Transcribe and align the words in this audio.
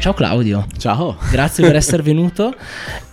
Ciao 0.00 0.14
Claudio. 0.14 0.64
Ciao. 0.78 1.16
Grazie 1.30 1.66
per 1.66 1.74
essere 1.76 2.02
venuto. 2.02 2.54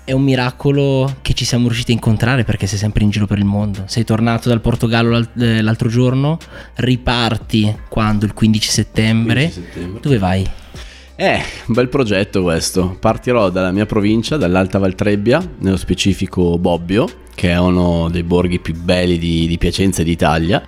È 0.04 0.12
un 0.12 0.22
miracolo 0.22 1.16
che 1.24 1.34
ci 1.34 1.44
siamo 1.44 1.66
riusciti 1.66 1.92
a 1.92 1.96
incontrare 1.96 2.44
perché 2.44 2.68
sei 2.68 2.78
sempre 2.78 3.04
in 3.04 3.10
giro 3.10 3.26
per 3.26 3.40
il 3.40 3.46
mondo. 3.46 3.84
Sei 3.88 4.04
tornato 4.04 4.50
dal 4.50 4.62
Portogallo 4.62 5.18
eh, 5.40 5.64
l'altro 5.64 5.90
giorno, 5.90 6.38
riparti 6.76 7.76
quando? 7.90 8.26
Il 8.26 8.34
15 8.34 8.70
settembre. 8.70 9.50
15 9.50 9.62
settembre. 9.62 10.00
Dove 10.00 10.18
vai? 10.20 10.48
Eh, 11.16 11.42
un 11.66 11.74
bel 11.74 11.90
progetto 11.90 12.44
questo. 12.44 12.96
Partirò 13.00 13.50
dalla 13.50 13.72
mia 13.72 13.88
provincia, 13.88 14.38
dall'Alta 14.38 14.78
Valtrebbia, 14.78 15.42
nello 15.60 15.78
specifico 15.78 16.60
Bobbio, 16.60 17.08
che 17.34 17.50
è 17.50 17.58
uno 17.58 18.10
dei 18.12 18.24
borghi 18.24 18.60
più 18.60 18.76
belli 18.76 19.18
di, 19.18 19.48
di 19.48 19.58
Piacenza 19.58 20.02
e 20.02 20.06
d'Italia 20.06 20.64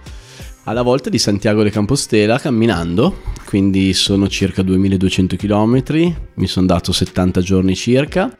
alla 0.67 0.81
volta 0.81 1.09
di 1.09 1.17
Santiago 1.17 1.63
de 1.63 1.71
Compostela 1.71 2.39
camminando, 2.39 3.21
quindi 3.45 3.93
sono 3.93 4.27
circa 4.27 4.61
2200 4.63 5.37
km, 5.37 5.81
mi 6.33 6.47
sono 6.47 6.65
dato 6.65 6.91
70 6.91 7.39
giorni 7.39 7.73
circa, 7.73 8.35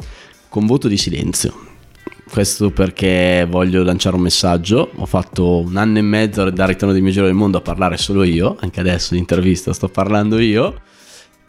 con 0.50 0.66
voto 0.66 0.90
di 0.90 0.98
silenzio. 0.98 1.54
Questo 2.30 2.72
perché 2.72 3.48
voglio 3.50 3.82
lanciare 3.82 4.18
un 4.18 4.24
messaggio, 4.24 4.92
ho 4.94 5.06
fatto 5.06 5.62
un 5.62 5.78
anno 5.78 6.00
e 6.00 6.02
mezzo 6.02 6.50
dal 6.50 6.68
ritorno 6.68 6.94
del 6.94 7.02
mio 7.02 7.14
giro 7.14 7.26
del 7.28 7.34
mondo 7.34 7.60
a 7.60 7.62
parlare 7.62 7.96
solo 7.96 8.24
io, 8.24 8.58
anche 8.60 8.82
adesso 8.82 9.14
in 9.14 9.22
intervista 9.22 9.72
sto 9.72 9.88
parlando 9.88 10.38
io, 10.38 10.82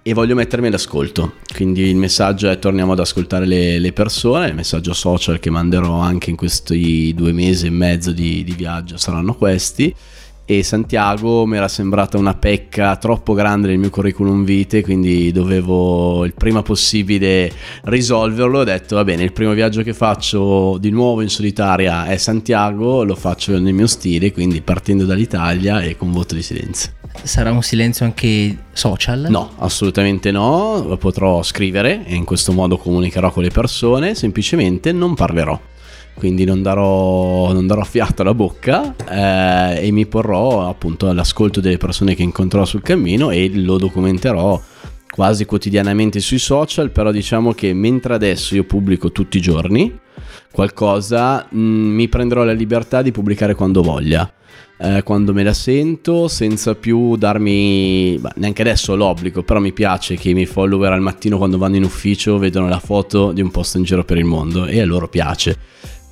e 0.00 0.14
voglio 0.14 0.36
mettermi 0.36 0.68
all'ascolto. 0.68 1.34
Quindi 1.52 1.88
il 1.88 1.96
messaggio 1.96 2.48
è 2.48 2.60
torniamo 2.60 2.92
ad 2.92 3.00
ascoltare 3.00 3.46
le, 3.46 3.80
le, 3.80 3.92
persone, 3.92 4.46
il 4.46 4.54
messaggio 4.54 4.92
social 4.92 5.40
che 5.40 5.50
manderò 5.50 5.98
anche 5.98 6.30
in 6.30 6.36
questi 6.36 7.12
due 7.14 7.32
mesi 7.32 7.66
e 7.66 7.70
mezzo 7.70 8.12
di, 8.12 8.44
di 8.44 8.52
viaggio 8.52 8.96
saranno 8.96 9.34
questi 9.34 9.92
e 10.50 10.62
Santiago 10.62 11.44
mi 11.44 11.58
era 11.58 11.68
sembrata 11.68 12.16
una 12.16 12.32
pecca 12.32 12.96
troppo 12.96 13.34
grande 13.34 13.68
nel 13.68 13.76
mio 13.76 13.90
curriculum 13.90 14.46
vitae, 14.46 14.80
quindi 14.80 15.30
dovevo 15.30 16.24
il 16.24 16.32
prima 16.32 16.62
possibile 16.62 17.52
risolverlo. 17.82 18.60
Ho 18.60 18.64
detto, 18.64 18.94
va 18.94 19.04
bene, 19.04 19.24
il 19.24 19.34
primo 19.34 19.52
viaggio 19.52 19.82
che 19.82 19.92
faccio 19.92 20.78
di 20.80 20.88
nuovo 20.88 21.20
in 21.20 21.28
solitaria 21.28 22.06
è 22.06 22.16
Santiago, 22.16 23.04
lo 23.04 23.14
faccio 23.14 23.58
nel 23.58 23.74
mio 23.74 23.86
stile, 23.86 24.32
quindi 24.32 24.62
partendo 24.62 25.04
dall'Italia 25.04 25.82
e 25.82 25.98
con 25.98 26.12
voto 26.12 26.34
di 26.34 26.40
silenzio. 26.40 26.92
Sarà 27.22 27.52
un 27.52 27.60
silenzio 27.60 28.06
anche 28.06 28.56
social? 28.72 29.26
No, 29.28 29.50
assolutamente 29.58 30.30
no, 30.30 30.96
potrò 30.98 31.42
scrivere 31.42 32.06
e 32.06 32.14
in 32.14 32.24
questo 32.24 32.52
modo 32.52 32.78
comunicherò 32.78 33.30
con 33.32 33.42
le 33.42 33.50
persone, 33.50 34.14
semplicemente 34.14 34.92
non 34.92 35.14
parlerò 35.14 35.60
quindi 36.18 36.44
non 36.44 36.62
darò, 36.62 37.52
non 37.52 37.66
darò 37.66 37.84
fiato 37.84 38.22
alla 38.22 38.34
bocca 38.34 38.94
eh, 39.08 39.86
e 39.86 39.90
mi 39.92 40.04
porrò 40.04 40.68
appunto 40.68 41.08
all'ascolto 41.08 41.60
delle 41.60 41.78
persone 41.78 42.16
che 42.16 42.24
incontrerò 42.24 42.64
sul 42.64 42.82
cammino 42.82 43.30
e 43.30 43.48
lo 43.54 43.78
documenterò 43.78 44.60
quasi 45.10 45.46
quotidianamente 45.46 46.20
sui 46.20 46.38
social, 46.38 46.90
però 46.90 47.12
diciamo 47.12 47.52
che 47.52 47.72
mentre 47.72 48.14
adesso 48.14 48.54
io 48.54 48.64
pubblico 48.64 49.10
tutti 49.12 49.38
i 49.38 49.40
giorni 49.40 49.96
qualcosa, 50.50 51.46
mh, 51.48 51.58
mm, 51.58 51.94
mi 51.94 52.08
prenderò 52.08 52.42
la 52.42 52.52
libertà 52.52 53.00
di 53.00 53.12
pubblicare 53.12 53.54
quando 53.54 53.82
voglia. 53.82 54.30
Eh, 54.80 55.02
quando 55.02 55.32
me 55.32 55.42
la 55.42 55.54
sento 55.54 56.28
senza 56.28 56.76
più 56.76 57.16
darmi 57.16 58.16
beh, 58.16 58.30
neanche 58.36 58.62
adesso 58.62 58.94
l'obbligo 58.94 59.42
però 59.42 59.58
mi 59.58 59.72
piace 59.72 60.14
che 60.14 60.30
i 60.30 60.34
miei 60.34 60.46
follower 60.46 60.92
al 60.92 61.00
mattino 61.00 61.36
quando 61.36 61.58
vanno 61.58 61.74
in 61.74 61.82
ufficio 61.82 62.38
vedono 62.38 62.68
la 62.68 62.78
foto 62.78 63.32
di 63.32 63.40
un 63.40 63.50
posto 63.50 63.78
in 63.78 63.82
giro 63.82 64.04
per 64.04 64.18
il 64.18 64.24
mondo 64.24 64.66
e 64.66 64.80
a 64.80 64.86
loro 64.86 65.08
piace 65.08 65.58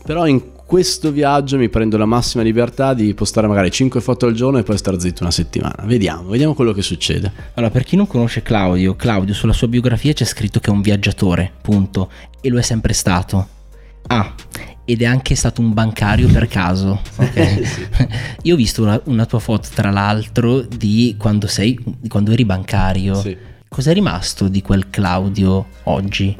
però 0.07 0.25
in 0.27 0.55
questo 0.65 1.11
viaggio 1.11 1.59
mi 1.59 1.69
prendo 1.69 1.97
la 1.97 2.07
massima 2.07 2.45
libertà 2.45 2.95
di 2.95 3.13
postare 3.13 3.49
magari 3.49 3.71
5 3.71 4.01
foto 4.01 4.27
al 4.27 4.35
giorno 4.35 4.59
e 4.59 4.63
poi 4.63 4.79
star 4.79 4.99
zitto 5.01 5.23
una 5.23 5.33
settimana. 5.33 5.83
Vediamo, 5.85 6.29
vediamo 6.29 6.55
quello 6.55 6.73
che 6.73 6.83
succede. 6.83 7.33
Allora, 7.55 7.73
per 7.73 7.83
chi 7.83 7.97
non 7.97 8.07
conosce 8.07 8.43
Claudio, 8.43 8.95
Claudio 8.95 9.35
sulla 9.35 9.53
sua 9.53 9.67
biografia 9.67 10.13
c'è 10.13 10.25
scritto 10.25 10.61
che 10.61 10.71
è 10.71 10.73
un 10.73 10.81
viaggiatore, 10.81 11.53
punto. 11.61 12.09
E 12.41 12.49
lo 12.49 12.59
è 12.59 12.63
sempre 12.63 12.93
stato. 12.93 13.49
Ah, 14.07 14.33
ed 14.85 15.03
è 15.03 15.05
anche 15.05 15.35
stato 15.35 15.61
un 15.61 15.73
bancario 15.73 16.29
per 16.29 16.47
caso. 16.47 17.01
Okay. 17.19 17.65
Io 18.43 18.55
ho 18.55 18.57
visto 18.57 18.83
una, 18.83 19.01
una, 19.07 19.27
tua 19.27 19.41
foto, 19.41 19.69
tra 19.75 19.91
l'altro, 19.91 20.61
di 20.61 21.17
quando, 21.19 21.49
sei, 21.49 21.79
di 21.83 22.09
quando 22.09 22.31
eri 22.31 22.45
bancario. 22.45 23.15
Sì. 23.17 23.37
Cos'è 23.69 23.93
rimasto 23.93 24.47
di 24.47 24.63
quel 24.63 24.89
Claudio 24.89 25.67
oggi? 25.85 26.37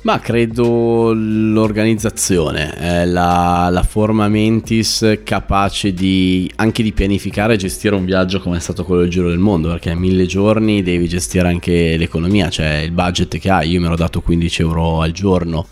Ma 0.00 0.20
credo 0.20 1.12
l'organizzazione, 1.12 2.78
eh, 2.78 3.06
la, 3.06 3.68
la, 3.68 3.82
forma 3.82 4.28
mentis 4.28 5.18
capace 5.24 5.92
di, 5.92 6.48
anche 6.54 6.84
di 6.84 6.92
pianificare 6.92 7.54
e 7.54 7.56
gestire 7.56 7.96
un 7.96 8.04
viaggio 8.04 8.40
come 8.40 8.58
è 8.58 8.60
stato 8.60 8.84
quello 8.84 9.00
del 9.00 9.10
Giro 9.10 9.28
del 9.28 9.38
Mondo, 9.38 9.68
perché 9.68 9.90
a 9.90 9.96
mille 9.96 10.24
giorni 10.26 10.84
devi 10.84 11.08
gestire 11.08 11.48
anche 11.48 11.96
l'economia, 11.96 12.48
cioè 12.48 12.76
il 12.76 12.92
budget 12.92 13.38
che 13.38 13.50
hai, 13.50 13.70
io 13.70 13.80
mi 13.80 13.86
ero 13.86 13.96
dato 13.96 14.20
15 14.20 14.62
euro 14.62 15.00
al 15.00 15.10
giorno, 15.10 15.66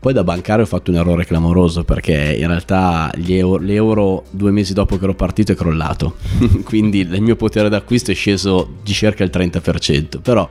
poi 0.00 0.14
da 0.14 0.24
bancario 0.24 0.64
ho 0.64 0.68
fatto 0.68 0.90
un 0.90 0.96
errore 0.96 1.24
clamoroso 1.24 1.84
perché 1.84 2.36
in 2.38 2.48
realtà 2.48 3.12
euro, 3.24 3.62
l'euro 3.62 4.24
due 4.30 4.50
mesi 4.50 4.72
dopo 4.72 4.98
che 4.98 5.04
ero 5.04 5.14
partito 5.14 5.52
è 5.52 5.54
crollato, 5.54 6.16
quindi 6.64 6.98
il 7.00 7.22
mio 7.22 7.36
potere 7.36 7.68
d'acquisto 7.68 8.10
è 8.10 8.14
sceso 8.14 8.78
di 8.82 8.92
circa 8.92 9.22
il 9.22 9.30
30%, 9.32 10.20
però 10.20 10.48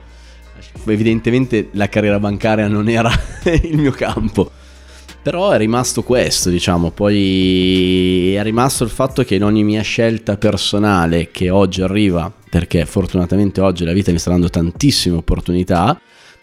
evidentemente 0.86 1.68
la 1.72 1.88
carriera 1.88 2.18
bancaria 2.18 2.68
non 2.68 2.88
era 2.88 3.10
il 3.62 3.76
mio 3.78 3.92
campo. 3.92 4.50
Però 5.22 5.50
è 5.50 5.58
rimasto 5.58 6.02
questo, 6.02 6.48
diciamo, 6.48 6.92
poi 6.92 8.32
è 8.34 8.42
rimasto 8.42 8.84
il 8.84 8.90
fatto 8.90 9.22
che 9.22 9.34
in 9.34 9.44
ogni 9.44 9.62
mia 9.62 9.82
scelta 9.82 10.38
personale 10.38 11.28
che 11.30 11.50
oggi 11.50 11.82
arriva, 11.82 12.32
perché 12.48 12.86
fortunatamente 12.86 13.60
oggi 13.60 13.84
la 13.84 13.92
vita 13.92 14.12
mi 14.12 14.18
sta 14.18 14.30
dando 14.30 14.48
tantissime 14.48 15.16
opportunità, 15.16 16.00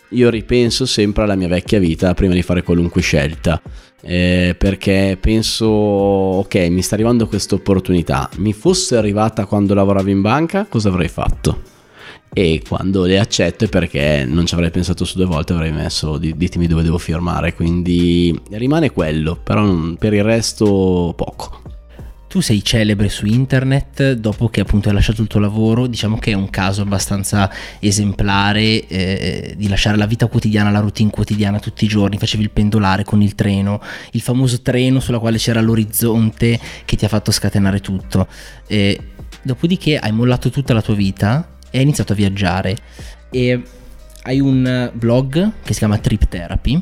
io 0.09 0.29
ripenso 0.29 0.85
sempre 0.85 1.23
alla 1.23 1.35
mia 1.35 1.47
vecchia 1.47 1.79
vita 1.79 2.13
prima 2.13 2.35
di 2.35 2.44
fare 2.44 2.61
qualunque 2.61 3.01
scelta. 3.01 3.59
Eh, 3.99 4.55
perché 4.55 5.17
penso, 5.19 5.65
ok, 5.65 6.55
mi 6.69 6.83
sta 6.83 6.94
arrivando 6.94 7.27
questa 7.27 7.55
opportunità, 7.55 8.29
mi 8.38 8.53
fosse 8.53 8.95
arrivata 8.95 9.45
quando 9.45 9.73
lavoravo 9.73 10.09
in 10.11 10.21
banca, 10.21 10.67
cosa 10.69 10.89
avrei 10.89 11.09
fatto? 11.09 11.76
E 12.33 12.61
quando 12.67 13.05
le 13.05 13.19
accetto 13.19 13.65
è 13.65 13.69
perché 13.69 14.25
non 14.27 14.45
ci 14.45 14.53
avrei 14.53 14.69
pensato 14.69 15.05
su 15.05 15.17
due 15.17 15.25
volte 15.25 15.53
avrei 15.53 15.71
messo 15.71 16.17
ditemi 16.17 16.67
dove 16.67 16.83
devo 16.83 16.97
firmare 16.97 17.53
quindi 17.53 18.38
rimane 18.51 18.91
quello 18.91 19.35
però 19.35 19.65
per 19.97 20.13
il 20.13 20.23
resto 20.23 21.13
poco 21.15 21.67
tu 22.27 22.41
sei 22.41 22.63
celebre 22.63 23.09
su 23.09 23.25
internet 23.25 24.11
dopo 24.13 24.49
che 24.49 24.59
appunto 24.59 24.89
hai 24.89 24.95
lasciato 24.95 25.21
il 25.21 25.27
tuo 25.27 25.39
lavoro, 25.39 25.88
diciamo 25.88 26.17
che 26.17 26.31
è 26.31 26.35
un 26.35 26.49
caso 26.49 26.81
abbastanza 26.81 27.49
esemplare 27.79 28.85
eh, 28.85 29.53
di 29.57 29.67
lasciare 29.69 29.97
la 29.97 30.05
vita 30.05 30.27
quotidiana, 30.27 30.69
la 30.69 30.81
routine 30.81 31.09
quotidiana 31.09 31.59
tutti 31.59 31.85
i 31.85 31.88
giorni, 31.88 32.17
facevi 32.17 32.44
il 32.44 32.51
pendolare 32.51 33.05
con 33.05 33.21
il 33.21 33.33
treno, 33.33 33.81
il 34.11 34.21
famoso 34.21 34.61
treno 34.61 34.99
sulla 34.99 35.19
quale 35.19 35.38
c'era 35.38 35.61
l'orizzonte 35.61 36.59
che 36.83 36.95
ti 36.97 37.05
ha 37.05 37.07
fatto 37.07 37.31
scatenare 37.31 37.79
tutto. 37.79 38.27
Eh, 38.67 38.99
dopodiché 39.41 39.97
hai 39.97 40.11
mollato 40.11 40.49
tutta 40.49 40.73
la 40.73 40.81
tua 40.81 40.95
vita 40.95 41.56
e 41.69 41.78
hai 41.78 41.83
iniziato 41.83 42.13
a 42.13 42.16
viaggiare 42.16 42.78
e 43.29 43.61
hai 44.23 44.39
un 44.39 44.91
blog 44.94 45.51
che 45.63 45.73
si 45.73 45.79
chiama 45.79 45.97
Trip 45.97 46.28
Therapy 46.28 46.81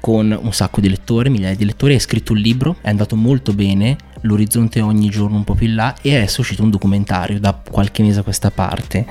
con 0.00 0.36
un 0.40 0.52
sacco 0.52 0.80
di 0.80 0.88
lettori, 0.88 1.28
migliaia 1.28 1.56
di 1.56 1.64
lettori, 1.64 1.94
hai 1.94 2.00
scritto 2.00 2.32
un 2.32 2.38
libro, 2.38 2.76
è 2.80 2.88
andato 2.88 3.16
molto 3.16 3.52
bene, 3.52 3.96
l'orizzonte 4.22 4.80
ogni 4.80 5.10
giorno 5.10 5.36
un 5.36 5.44
po' 5.44 5.54
più 5.54 5.66
in 5.66 5.74
là 5.74 5.96
e 6.00 6.16
adesso 6.16 6.38
è 6.38 6.40
uscito 6.40 6.62
un 6.62 6.70
documentario 6.70 7.40
da 7.40 7.60
qualche 7.68 8.02
mese 8.02 8.20
a 8.20 8.22
questa 8.22 8.50
parte. 8.50 9.06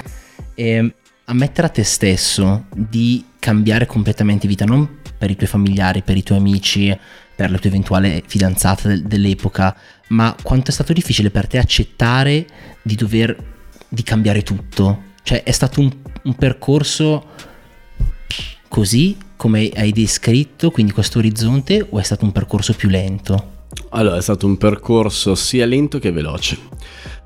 E 0.56 0.94
ammettere 1.26 1.68
a 1.68 1.70
te 1.70 1.84
stesso 1.84 2.66
di 2.74 3.24
cambiare 3.38 3.86
completamente 3.86 4.48
vita, 4.48 4.66
non 4.66 5.00
per 5.18 5.30
i 5.30 5.36
tuoi 5.36 5.50
familiari, 5.50 6.02
per 6.02 6.16
i 6.16 6.24
tuoi 6.24 6.40
amici, 6.40 6.98
per 7.36 7.52
la 7.52 7.58
tua 7.58 7.70
eventuale 7.70 8.24
fidanzata 8.26 8.96
dell'epoca, 8.96 9.76
ma 10.10 10.36
quanto 10.42 10.72
è 10.72 10.74
stato 10.74 10.94
difficile 10.94 11.30
per 11.30 11.48
te 11.48 11.58
accettare 11.58 12.48
di 12.82 12.96
dover 12.96 13.56
di 13.90 14.04
cambiare 14.04 14.44
tutto. 14.44 15.04
Cioè 15.24 15.44
è 15.44 15.52
stato 15.52 15.82
un, 15.82 15.92
un 16.24 16.36
percorso 16.36 17.26
così 18.68 19.18
come 19.36 19.70
hai 19.76 19.92
descritto, 19.92 20.72
quindi 20.72 20.92
questo 20.92 21.20
orizzonte, 21.20 21.86
o 21.90 22.00
è 22.00 22.04
stato 22.04 22.26
un 22.26 22.32
percorso 22.32 22.74
più 22.74 22.90
lento? 22.90 23.56
Allora, 23.90 24.18
è 24.18 24.22
stato 24.22 24.46
un 24.46 24.58
percorso 24.58 25.36
sia 25.36 25.66
lento 25.66 26.00
che 26.00 26.12
veloce, 26.12 26.58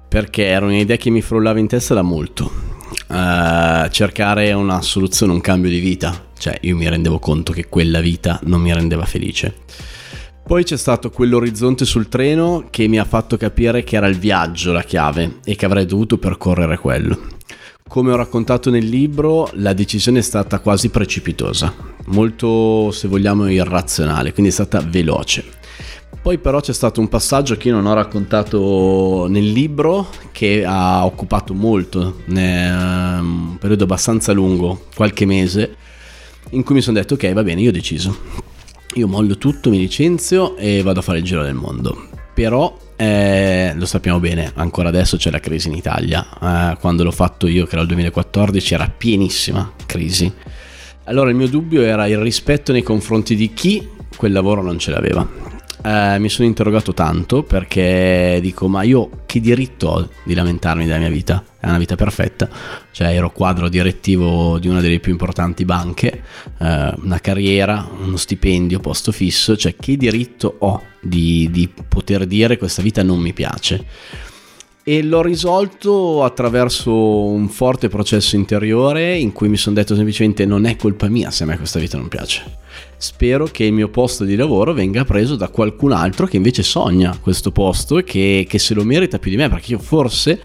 perché 0.08 0.46
era 0.46 0.66
un'idea 0.66 0.98
che 0.98 1.10
mi 1.10 1.22
frullava 1.22 1.60
in 1.60 1.68
testa 1.68 1.94
da 1.94 2.02
molto. 2.02 2.70
Uh, 3.08 3.88
cercare 3.90 4.52
una 4.52 4.82
soluzione, 4.82 5.32
un 5.32 5.42
cambio 5.42 5.70
di 5.70 5.80
vita, 5.80 6.28
cioè 6.38 6.58
io 6.62 6.76
mi 6.76 6.90
rendevo 6.90 7.20
conto 7.20 7.54
che 7.54 7.68
quella 7.68 8.02
vita 8.02 8.40
non 8.44 8.62
mi 8.62 8.74
rendeva 8.74 9.06
felice 9.06 9.56
poi 10.44 10.64
c'è 10.64 10.78
stato 10.78 11.10
quell'orizzonte 11.10 11.86
sul 11.86 12.10
treno 12.10 12.68
che 12.70 12.88
mi 12.88 13.00
ha 13.00 13.06
fatto 13.06 13.38
capire 13.38 13.84
che 13.84 13.96
era 13.96 14.08
il 14.08 14.18
viaggio 14.18 14.74
la 14.74 14.84
chiave 14.84 15.40
e 15.46 15.56
che 15.56 15.66
avrei 15.66 15.86
dovuto 15.86 16.18
percorrere 16.18 16.78
quello. 16.78 17.18
Come 17.88 18.12
ho 18.12 18.16
raccontato 18.16 18.70
nel 18.70 18.86
libro, 18.86 19.50
la 19.54 19.74
decisione 19.74 20.20
è 20.20 20.22
stata 20.22 20.60
quasi 20.60 20.90
precipitosa, 20.90 21.74
molto 22.06 22.92
se 22.92 23.08
vogliamo 23.08 23.50
irrazionale, 23.50 24.32
quindi 24.32 24.52
è 24.52 24.54
stata 24.54 24.82
veloce. 24.82 25.44
Poi 26.22 26.38
però 26.38 26.60
c'è 26.60 26.74
stato 26.74 27.02
un 27.02 27.10
passaggio 27.10 27.56
che 27.56 27.70
io 27.70 27.74
non 27.74 27.88
ho 27.88 27.94
raccontato 27.94 29.26
nel 29.28 29.52
libro 29.52 30.10
che 30.32 30.64
ha 30.66 31.04
occupato 31.06 31.54
molto, 31.54 32.22
un 32.28 33.58
periodo 33.60 33.84
abbastanza 33.84 34.32
lungo, 34.32 34.86
qualche 34.96 35.26
mese, 35.26 35.76
in 36.52 36.64
cui 36.64 36.76
mi 36.76 36.82
sono 36.82 36.98
detto 36.98 37.16
ok 37.16 37.34
va 37.34 37.44
bene 37.44 37.62
io 37.62 37.70
ho 37.70 37.74
deciso, 37.74 38.20
io 38.96 39.08
mollo 39.08 39.38
tutto, 39.38 39.70
mi 39.70 39.78
licenzio 39.78 40.56
e 40.58 40.82
vado 40.82 41.00
a 41.00 41.04
fare 41.04 41.20
il 41.20 41.24
giro 41.24 41.44
del 41.44 41.54
mondo. 41.54 42.10
Però 42.34 42.78
eh, 42.96 43.74
lo 43.76 43.86
sappiamo 43.86 44.20
bene, 44.20 44.52
ancora 44.56 44.90
adesso 44.90 45.18
c'è 45.18 45.32
la 45.32 45.40
crisi 45.40 45.68
in 45.68 45.76
Italia. 45.76 46.26
Eh, 46.42 46.78
quando 46.80 47.04
l'ho 47.04 47.12
fatto 47.12 47.48
io, 47.48 47.66
che 47.66 47.74
era 47.74 47.82
il 47.82 47.88
2014, 47.88 48.74
era 48.74 48.90
pienissima 48.90 49.72
crisi. 49.86 50.32
Allora 51.06 51.30
il 51.30 51.36
mio 51.36 51.48
dubbio 51.48 51.82
era 51.82 52.08
il 52.08 52.18
rispetto 52.18 52.72
nei 52.72 52.84
confronti 52.84 53.36
di 53.36 53.54
chi 53.54 53.88
quel 54.16 54.32
lavoro 54.32 54.62
non 54.62 54.78
ce 54.78 54.92
l'aveva 54.92 55.52
eh, 55.84 56.20
mi 56.20 56.30
sono 56.30 56.48
interrogato 56.48 56.94
tanto 56.94 57.44
perché 57.44 58.40
dico 58.42 58.68
ma 58.68 58.84
io 58.84 59.10
che 59.26 59.40
diritto 59.40 59.88
ho 59.88 60.10
di 60.24 60.34
lamentarmi 60.34 60.86
della 60.86 61.00
mia 61.00 61.10
vita? 61.10 61.44
È 61.62 61.68
una 61.68 61.78
vita 61.78 61.96
perfetta, 61.96 62.50
cioè 62.92 63.14
ero 63.14 63.32
quadro 63.32 63.70
direttivo 63.70 64.58
di 64.58 64.68
una 64.68 64.82
delle 64.82 65.00
più 65.00 65.12
importanti 65.12 65.64
banche, 65.64 66.24
eh, 66.58 66.94
una 67.04 67.20
carriera, 67.22 67.88
uno 68.04 68.18
stipendio, 68.18 68.80
posto 68.80 69.12
fisso, 69.12 69.56
cioè 69.56 69.76
che 69.76 69.96
diritto 69.96 70.56
ho 70.58 70.82
di, 71.00 71.48
di 71.52 71.70
poter 71.88 72.26
dire 72.26 72.58
questa 72.58 72.82
vita 72.82 73.04
non 73.04 73.20
mi 73.20 73.32
piace? 73.32 73.86
e 74.84 75.04
l'ho 75.04 75.22
risolto 75.22 76.24
attraverso 76.24 76.92
un 76.92 77.50
forte 77.50 77.88
processo 77.88 78.36
interiore 78.36 79.16
in 79.16 79.32
cui 79.32 79.48
mi 79.48 79.58
sono 79.58 79.76
detto 79.76 79.94
semplicemente 79.94 80.46
non 80.46 80.66
è 80.66 80.76
colpa 80.76 81.08
mia 81.08 81.30
se 81.30 81.44
a 81.44 81.46
me 81.46 81.58
questa 81.58 81.80
vita 81.80 81.98
non 81.98 82.08
piace. 82.08 82.58
Spero 82.98 83.46
che 83.46 83.66
il 83.66 83.74
mio 83.74 83.90
posto 83.90 84.24
di 84.24 84.36
lavoro 84.36 84.74
venga 84.74 85.06
preso 85.06 85.36
da 85.36 85.50
qualcun 85.50 85.92
altro 85.92 86.26
che 86.26 86.38
invece 86.38 86.64
sogna 86.64 87.16
questo 87.22 87.52
posto 87.52 88.00
e 88.00 88.04
che, 88.04 88.46
che 88.50 88.58
se 88.58 88.74
lo 88.74 88.84
merita 88.84 89.20
più 89.20 89.30
di 89.30 89.38
me, 89.38 89.50
perché 89.50 89.74
io 89.74 89.80
forse 89.80 90.42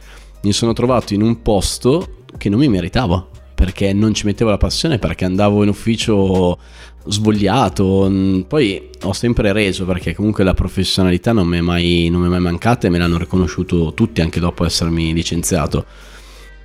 mi 0.46 0.52
sono 0.52 0.72
trovato 0.72 1.12
in 1.12 1.22
un 1.22 1.42
posto 1.42 2.22
che 2.38 2.48
non 2.48 2.60
mi 2.60 2.68
meritavo 2.68 3.30
perché 3.54 3.92
non 3.92 4.14
ci 4.14 4.26
mettevo 4.26 4.50
la 4.50 4.58
passione, 4.58 4.98
perché 4.98 5.24
andavo 5.24 5.62
in 5.62 5.70
ufficio 5.70 6.58
svogliato. 7.06 8.12
Poi 8.46 8.90
ho 9.02 9.12
sempre 9.12 9.52
reso 9.52 9.86
perché 9.86 10.14
comunque 10.14 10.44
la 10.44 10.52
professionalità 10.54 11.32
non 11.32 11.48
mi 11.48 11.56
è 11.56 11.60
mai, 11.62 12.08
non 12.10 12.20
mi 12.20 12.26
è 12.26 12.30
mai 12.30 12.40
mancata 12.40 12.86
e 12.86 12.90
me 12.90 12.98
l'hanno 12.98 13.18
riconosciuto 13.18 13.94
tutti 13.94 14.20
anche 14.20 14.40
dopo 14.40 14.64
essermi 14.64 15.12
licenziato. 15.14 15.84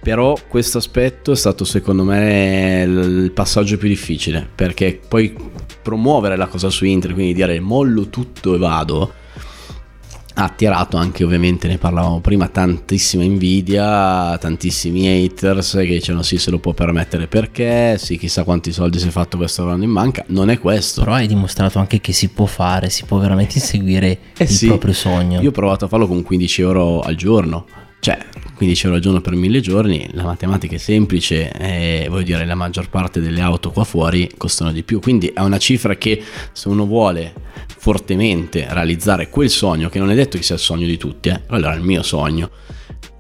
Però 0.02 0.38
questo 0.48 0.80
aspetto 0.80 1.32
è 1.32 1.36
stato 1.36 1.64
secondo 1.64 2.04
me 2.04 2.84
il 2.86 3.32
passaggio 3.32 3.78
più 3.78 3.88
difficile 3.88 4.48
perché 4.54 5.00
poi 5.08 5.34
promuovere 5.82 6.36
la 6.36 6.48
cosa 6.48 6.70
su 6.70 6.86
internet, 6.86 7.16
quindi 7.18 7.34
dire 7.34 7.60
mollo 7.60 8.10
tutto 8.10 8.54
e 8.54 8.58
vado, 8.58 9.14
ha 10.36 10.44
attirato 10.44 10.98
anche 10.98 11.24
ovviamente 11.24 11.68
ne 11.68 11.78
parlavamo 11.78 12.20
prima 12.22 12.48
tantissima 12.48 13.24
invidia 13.24 14.38
tantissimi 14.38 15.08
haters 15.08 15.72
che 15.74 15.86
dicevano 15.88 16.24
sì 16.24 16.38
se 16.38 16.52
lo 16.52 16.60
può 16.60 16.74
permettere 16.74 17.28
perché? 17.28 17.98
Sì 17.98 18.18
chissà 18.18 18.44
quanti 18.44 18.72
soldi 18.72 19.00
si 19.00 19.08
è 19.08 19.12
fatto 19.12 19.38
questo 19.38 19.62
lavorando 19.62 19.86
in 19.86 19.94
banca. 19.94 20.24
Non 20.28 20.50
è 20.50 20.60
questo. 20.60 21.02
Però 21.02 21.14
hai 21.14 21.28
dimostrato 21.28 21.80
anche 21.80 22.00
che 22.00 22.14
si 22.14 22.30
può 22.30 22.46
fare 22.46 22.90
si 22.90 23.06
può 23.06 23.18
veramente 23.18 23.56
inseguire 23.60 24.18
eh 24.38 24.44
il 24.44 24.50
sì, 24.50 24.68
proprio 24.68 24.94
sogno. 24.94 25.42
Io 25.42 25.50
ho 25.50 25.54
provato 25.54 25.86
a 25.86 25.88
farlo 25.88 26.08
con 26.08 26.24
15 26.24 26.62
euro 26.62 27.02
al 27.02 27.16
giorno. 27.16 27.66
Cioè 28.00 28.18
15 28.62 28.86
euro 28.86 28.98
al 28.98 29.02
giorno 29.02 29.22
per 29.22 29.34
mille 29.34 29.60
giorni, 29.60 30.08
la 30.12 30.22
matematica 30.22 30.76
è 30.76 30.78
semplice 30.78 31.52
e 31.52 32.06
voglio 32.10 32.26
dire 32.26 32.46
la 32.46 32.54
maggior 32.54 32.90
parte 32.90 33.20
delle 33.20 33.42
auto 33.42 33.72
qua 33.72 33.84
fuori 33.84 34.30
costano 34.38 34.72
di 34.72 34.84
più, 34.84 35.00
quindi 35.00 35.30
è 35.30 35.40
una 35.40 35.58
cifra 35.58 35.96
che 35.96 36.22
se 36.52 36.68
uno 36.68 36.86
vuole 36.86 37.34
fortemente 37.76 38.68
realizzare 38.70 39.30
quel 39.30 39.50
sogno, 39.50 39.90
che 39.90 39.98
non 39.98 40.12
è 40.12 40.14
detto 40.14 40.38
che 40.38 40.44
sia 40.44 40.54
il 40.54 40.62
sogno 40.62 40.86
di 40.86 40.98
tutti, 40.98 41.30
eh, 41.30 41.42
allora 41.48 41.74
è 41.74 41.78
il 41.78 41.82
mio 41.82 42.04
sogno, 42.04 42.52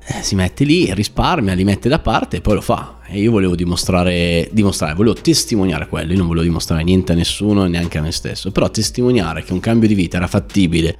eh, 0.05 0.21
si 0.21 0.35
mette 0.35 0.63
lì, 0.63 0.93
risparmia, 0.93 1.55
li 1.55 1.63
mette 1.63 1.89
da 1.89 1.97
parte 1.97 2.37
e 2.37 2.41
poi 2.41 2.53
lo 2.53 2.61
fa. 2.61 2.99
E 3.07 3.19
io 3.19 3.31
volevo 3.31 3.55
dimostrare, 3.55 4.47
dimostrare, 4.51 4.93
volevo 4.93 5.15
testimoniare 5.15 5.87
quello, 5.87 6.11
io 6.11 6.19
non 6.19 6.27
volevo 6.27 6.45
dimostrare 6.45 6.83
niente 6.83 7.13
a 7.13 7.15
nessuno, 7.15 7.65
neanche 7.65 7.97
a 7.97 8.01
me 8.01 8.11
stesso, 8.11 8.51
però 8.51 8.69
testimoniare 8.69 9.43
che 9.43 9.53
un 9.53 9.59
cambio 9.59 9.87
di 9.87 9.95
vita 9.95 10.17
era 10.17 10.27
fattibile 10.27 10.97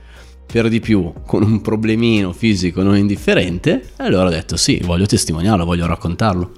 per 0.51 0.67
di 0.67 0.79
più 0.81 1.13
con 1.25 1.43
un 1.43 1.61
problemino 1.61 2.33
fisico 2.33 2.83
non 2.83 2.97
indifferente, 2.97 3.91
allora 3.97 4.27
ho 4.27 4.31
detto 4.31 4.57
sì, 4.57 4.81
voglio 4.83 5.05
testimoniarlo, 5.05 5.63
voglio 5.63 5.87
raccontarlo. 5.87 6.51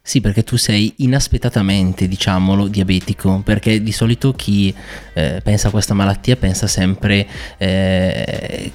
Sì, 0.00 0.20
perché 0.20 0.44
tu 0.44 0.56
sei 0.56 0.94
inaspettatamente, 0.98 2.06
diciamolo, 2.06 2.68
diabetico, 2.68 3.42
perché 3.44 3.82
di 3.82 3.90
solito 3.90 4.32
chi 4.34 4.72
eh, 5.14 5.40
pensa 5.42 5.66
a 5.66 5.70
questa 5.72 5.94
malattia 5.94 6.36
pensa 6.36 6.68
sempre 6.68 7.26
eh, 7.58 8.70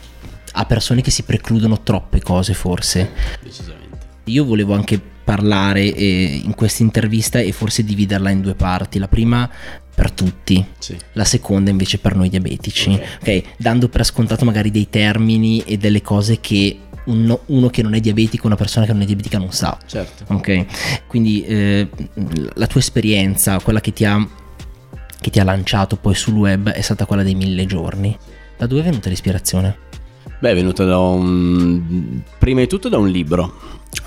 a 0.51 0.65
persone 0.65 1.01
che 1.01 1.09
si 1.09 1.23
precludono 1.23 1.81
troppe 1.83 2.21
cose, 2.21 2.53
forse. 2.53 3.11
Decisamente. 3.41 3.97
Io 4.25 4.43
volevo 4.43 4.73
anche 4.73 4.99
parlare 5.23 5.93
eh, 5.93 6.41
in 6.43 6.53
questa 6.53 6.83
intervista 6.83 7.39
e 7.39 7.53
forse 7.53 7.85
dividerla 7.85 8.29
in 8.29 8.41
due 8.41 8.55
parti. 8.55 8.99
La 8.99 9.07
prima 9.07 9.49
per 9.93 10.11
tutti, 10.11 10.65
sì. 10.79 10.97
la 11.13 11.25
seconda 11.25 11.69
invece 11.69 11.97
per 11.97 12.15
noi 12.15 12.29
diabetici, 12.29 12.91
okay. 12.91 13.07
okay. 13.19 13.43
dando 13.57 13.89
per 13.89 14.05
scontato 14.05 14.45
magari 14.45 14.71
dei 14.71 14.89
termini 14.89 15.63
e 15.65 15.77
delle 15.77 16.01
cose 16.01 16.39
che 16.39 16.79
uno, 17.05 17.41
uno, 17.47 17.69
che 17.69 17.81
non 17.81 17.93
è 17.93 17.99
diabetico, 17.99 18.47
una 18.47 18.55
persona 18.55 18.85
che 18.85 18.93
non 18.93 19.01
è 19.01 19.05
diabetica 19.05 19.37
non 19.37 19.51
sa. 19.51 19.77
Certo. 19.85 20.33
Ok, 20.33 20.65
quindi 21.07 21.43
eh, 21.43 21.89
la 22.53 22.67
tua 22.67 22.79
esperienza, 22.79 23.59
quella 23.59 23.81
che 23.81 23.91
ti, 23.91 24.05
ha, 24.05 24.25
che 25.19 25.29
ti 25.29 25.39
ha 25.39 25.43
lanciato 25.43 25.97
poi 25.97 26.15
sul 26.15 26.35
web 26.35 26.69
è 26.69 26.81
stata 26.81 27.05
quella 27.05 27.23
dei 27.23 27.35
mille 27.35 27.65
giorni. 27.65 28.17
Da 28.57 28.67
dove 28.67 28.81
è 28.81 28.83
venuta 28.85 29.09
l'ispirazione? 29.09 29.77
Beh, 30.39 30.51
è 30.51 30.55
venuta 30.55 30.85
da 30.85 30.99
un... 30.99 32.21
prima 32.37 32.61
di 32.61 32.67
tutto 32.67 32.89
da 32.89 32.97
un 32.97 33.09
libro, 33.09 33.59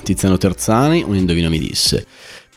Tiziano 0.02 0.38
Terzani, 0.38 1.02
Un 1.02 1.16
indovino 1.16 1.48
mi 1.48 1.58
disse 1.58 2.06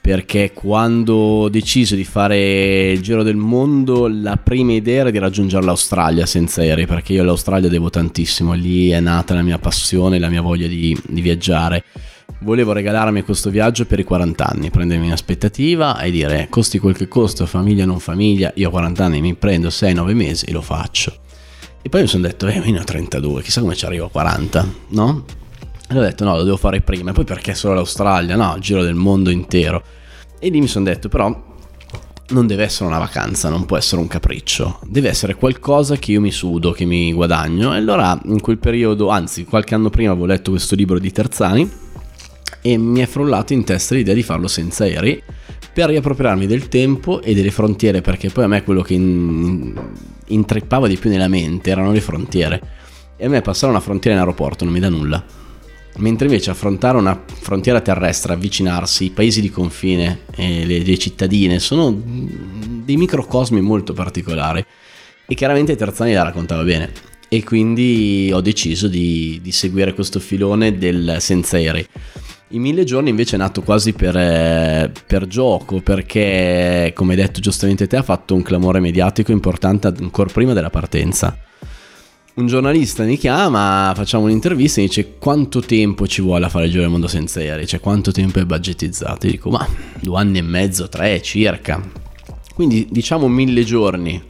perché 0.07 0.53
quando 0.53 1.15
ho 1.15 1.49
deciso 1.49 1.93
di 1.93 2.05
fare 2.05 2.91
il 2.91 3.01
giro 3.01 3.23
del 3.23 3.35
mondo 3.35 4.07
la 4.07 4.37
prima 4.37 4.71
idea 4.71 5.01
era 5.01 5.09
di 5.09 5.17
raggiungere 5.17 5.65
l'Australia 5.65 6.25
senza 6.25 6.61
aerei 6.61 6.85
perché 6.85 7.11
io 7.11 7.23
all'Australia 7.23 7.67
devo 7.67 7.89
tantissimo, 7.89 8.53
lì 8.53 8.87
è 8.87 9.01
nata 9.01 9.33
la 9.33 9.41
mia 9.41 9.59
passione, 9.59 10.17
la 10.17 10.29
mia 10.29 10.39
voglia 10.39 10.67
di, 10.67 10.97
di 11.09 11.19
viaggiare. 11.19 11.83
Volevo 12.39 12.71
regalarmi 12.71 13.21
questo 13.23 13.49
viaggio 13.49 13.85
per 13.85 13.99
i 13.99 14.05
40 14.05 14.47
anni, 14.47 14.69
prendermi 14.69 15.07
un'aspettativa 15.07 15.99
e 15.99 16.09
dire 16.09 16.47
costi 16.49 16.79
quel 16.79 16.95
che 16.95 17.09
costa, 17.09 17.45
famiglia 17.45 17.83
non 17.83 17.99
famiglia, 17.99 18.53
io 18.55 18.69
a 18.69 18.71
40 18.71 19.03
anni 19.03 19.19
mi 19.19 19.35
prendo 19.35 19.67
6-9 19.67 20.13
mesi 20.13 20.45
e 20.45 20.53
lo 20.53 20.61
faccio. 20.61 21.17
E 21.81 21.89
poi 21.89 22.03
mi 22.03 22.07
sono 22.07 22.25
detto, 22.25 22.47
eh, 22.47 22.57
ho 22.57 22.83
32, 22.85 23.41
chissà 23.41 23.59
come 23.59 23.75
ci 23.75 23.85
arrivo 23.85 24.05
a 24.05 24.09
40, 24.09 24.67
no? 24.91 25.25
E 25.89 25.97
ho 25.97 26.01
detto 26.01 26.23
no, 26.23 26.37
lo 26.37 26.43
devo 26.43 26.57
fare 26.57 26.79
prima. 26.79 27.11
E 27.11 27.13
poi 27.13 27.25
perché 27.25 27.53
solo 27.55 27.73
l'Australia? 27.73 28.37
No, 28.37 28.55
il 28.55 28.61
giro 28.61 28.83
del 28.83 28.95
mondo 28.95 29.29
intero. 29.29 29.83
E 30.39 30.49
lì 30.49 30.59
mi 30.59 30.67
sono 30.67 30.85
detto 30.85 31.09
però 31.09 31.55
non 32.29 32.45
deve 32.45 32.63
essere 32.63 32.89
una 32.89 32.99
vacanza, 32.99 33.49
non 33.49 33.65
può 33.65 33.77
essere 33.77 34.01
un 34.01 34.07
capriccio, 34.07 34.79
deve 34.85 35.09
essere 35.09 35.35
qualcosa 35.35 35.95
che 35.95 36.11
io 36.11 36.19
mi 36.19 36.31
sudo, 36.31 36.71
che 36.71 36.85
mi 36.85 37.13
guadagno. 37.13 37.73
E 37.73 37.77
allora 37.77 38.19
in 38.25 38.41
quel 38.41 38.57
periodo, 38.57 39.09
anzi 39.09 39.45
qualche 39.45 39.75
anno 39.75 39.89
prima 39.89 40.11
avevo 40.11 40.25
letto 40.25 40.51
questo 40.51 40.75
libro 40.75 40.99
di 40.99 41.11
Terzani 41.11 41.69
e 42.61 42.77
mi 42.77 42.99
è 42.99 43.05
frullato 43.05 43.53
in 43.53 43.63
testa 43.63 43.95
l'idea 43.95 44.13
di 44.13 44.23
farlo 44.23 44.47
senza 44.47 44.83
aerei 44.83 45.21
per 45.73 45.89
riappropriarmi 45.89 46.47
del 46.47 46.67
tempo 46.67 47.21
e 47.21 47.33
delle 47.33 47.51
frontiere, 47.51 48.01
perché 48.01 48.29
poi 48.29 48.43
a 48.43 48.47
me 48.47 48.63
quello 48.63 48.81
che 48.81 48.95
in, 48.95 49.79
intrippava 50.27 50.87
di 50.87 50.97
più 50.97 51.09
nella 51.09 51.27
mente 51.27 51.69
erano 51.69 51.91
le 51.91 52.01
frontiere. 52.01 52.61
E 53.15 53.25
a 53.25 53.29
me 53.29 53.41
passare 53.41 53.71
una 53.71 53.81
frontiera 53.81 54.17
in 54.17 54.23
aeroporto 54.23 54.63
non 54.63 54.73
mi 54.73 54.79
dà 54.79 54.89
nulla 54.89 55.23
mentre 55.97 56.27
invece 56.27 56.49
affrontare 56.49 56.97
una 56.97 57.23
frontiera 57.25 57.81
terrestre, 57.81 58.33
avvicinarsi, 58.33 59.05
i 59.05 59.11
paesi 59.11 59.41
di 59.41 59.49
confine 59.49 60.21
e 60.35 60.65
le, 60.65 60.79
le 60.79 60.97
cittadine 60.97 61.59
sono 61.59 61.95
dei 61.95 62.97
microcosmi 62.97 63.61
molto 63.61 63.93
particolari. 63.93 64.65
E 65.29 65.35
chiaramente 65.35 65.75
Terzani 65.75 66.13
la 66.13 66.23
raccontava 66.23 66.63
bene. 66.63 66.91
E 67.29 67.43
quindi 67.43 68.31
ho 68.33 68.39
deciso 68.39 68.87
di, 68.87 69.39
di 69.41 69.51
seguire 69.51 69.93
questo 69.93 70.19
filone 70.19 70.77
del 70.77 71.17
senza 71.19 71.57
aerei. 71.57 71.85
I 72.51 72.59
mille 72.59 72.85
giorni 72.85 73.09
invece 73.09 73.35
è 73.35 73.39
nato 73.39 73.61
quasi 73.61 73.91
per, 73.91 74.15
eh, 74.15 74.89
per, 75.05 75.27
gioco, 75.27 75.81
perché 75.81 76.93
come 76.95 77.11
hai 77.13 77.19
detto 77.19 77.41
giustamente 77.41 77.87
te 77.87 77.97
ha 77.97 78.03
fatto 78.03 78.33
un 78.35 78.41
clamore 78.41 78.79
mediatico 78.79 79.33
importante 79.33 79.87
ancora 79.87 80.31
prima 80.31 80.53
della 80.53 80.69
partenza 80.69 81.37
un 82.37 82.45
giornalista 82.45 83.03
mi 83.03 83.17
chiama, 83.17 83.91
facciamo 83.95 84.25
un'intervista 84.25 84.79
e 84.79 84.83
dice 84.83 85.17
quanto 85.17 85.59
tempo 85.59 86.05
ci 86.05 86.21
vuole 86.21 86.45
a 86.45 86.49
fare 86.49 86.65
il 86.65 86.71
giro 86.71 86.83
del 86.83 86.91
mondo 86.91 87.07
senza 87.07 87.39
aerei, 87.39 87.65
cioè 87.65 87.79
quanto 87.79 88.11
tempo 88.11 88.39
è 88.39 88.45
budgetizzato. 88.45 89.25
Io 89.25 89.31
dico 89.31 89.49
ma 89.49 89.67
due 89.99 90.19
anni 90.19 90.37
e 90.37 90.43
mezzo, 90.43 90.87
tre 90.87 91.19
circa. 91.21 91.81
Quindi 92.53 92.87
diciamo 92.91 93.27
mille 93.27 93.63
giorni. 93.63 94.21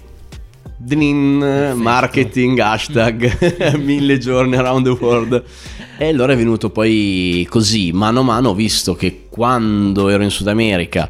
Drin, 0.77 1.73
marketing, 1.75 2.59
hashtag, 2.59 3.75
mille 3.83 4.17
giorni 4.19 4.55
around 4.55 4.85
the 4.85 5.03
world. 5.03 5.43
E 5.97 6.07
allora 6.07 6.31
è 6.31 6.37
venuto 6.37 6.69
poi 6.69 7.45
così, 7.49 7.91
mano 7.91 8.21
a 8.21 8.23
mano, 8.23 8.53
visto 8.53 8.95
che 8.95 9.25
quando 9.27 10.07
ero 10.07 10.23
in 10.23 10.29
Sud 10.29 10.47
America 10.47 11.09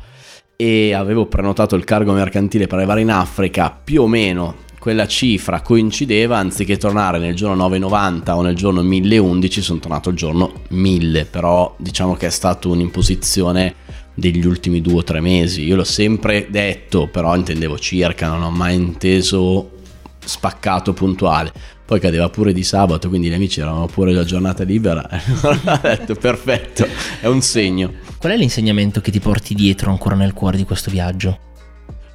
e 0.56 0.94
avevo 0.94 1.28
prenotato 1.28 1.76
il 1.76 1.84
cargo 1.84 2.12
mercantile 2.14 2.66
per 2.66 2.80
arrivare 2.80 3.02
in 3.02 3.12
Africa, 3.12 3.70
più 3.70 4.02
o 4.02 4.08
meno 4.08 4.66
quella 4.80 5.08
cifra 5.08 5.62
coincideva, 5.62 6.38
anziché 6.38 6.78
tornare 6.78 7.20
nel 7.20 7.36
giorno 7.36 7.56
990 7.56 8.36
o 8.36 8.42
nel 8.42 8.56
giorno 8.56 8.82
1011, 8.82 9.62
sono 9.62 9.80
tornato 9.80 10.10
il 10.10 10.16
giorno 10.16 10.54
1000, 10.70 11.26
però 11.26 11.76
diciamo 11.78 12.16
che 12.16 12.28
è 12.28 12.30
stata 12.30 12.68
un'imposizione 12.68 13.76
degli 14.14 14.46
ultimi 14.46 14.82
due 14.82 15.00
o 15.00 15.04
tre 15.04 15.20
mesi. 15.20 15.64
Io 15.64 15.76
l'ho 15.76 15.84
sempre 15.84 16.48
detto, 16.50 17.08
però 17.08 17.36
intendevo 17.36 17.78
circa, 17.78 18.28
non 18.28 18.44
ho 18.44 18.52
mai 18.52 18.76
inteso 18.76 19.72
spaccato 20.24 20.94
puntuale. 20.94 21.52
Poi 21.86 22.00
cadeva 22.00 22.30
pure 22.30 22.52
di 22.52 22.64
sabato, 22.64 23.08
quindi 23.08 23.30
gli 23.30 23.34
amici 23.34 23.62
erano 23.62 23.86
pure 23.86 24.12
la 24.12 24.26
giornata 24.26 24.64
libera. 24.64 25.08
ho 25.10 25.80
detto 25.82 26.16
perfetto, 26.16 26.86
è 27.22 27.28
un 27.28 27.42
segno. 27.42 27.94
Qual 28.18 28.34
è 28.34 28.36
l'insegnamento 28.36 29.00
che 29.00 29.12
ti 29.12 29.20
porti 29.20 29.54
dietro 29.54 29.90
ancora 29.90 30.16
nel 30.16 30.34
cuore 30.34 30.58
di 30.58 30.66
questo 30.66 30.92
viaggio? 30.92 31.40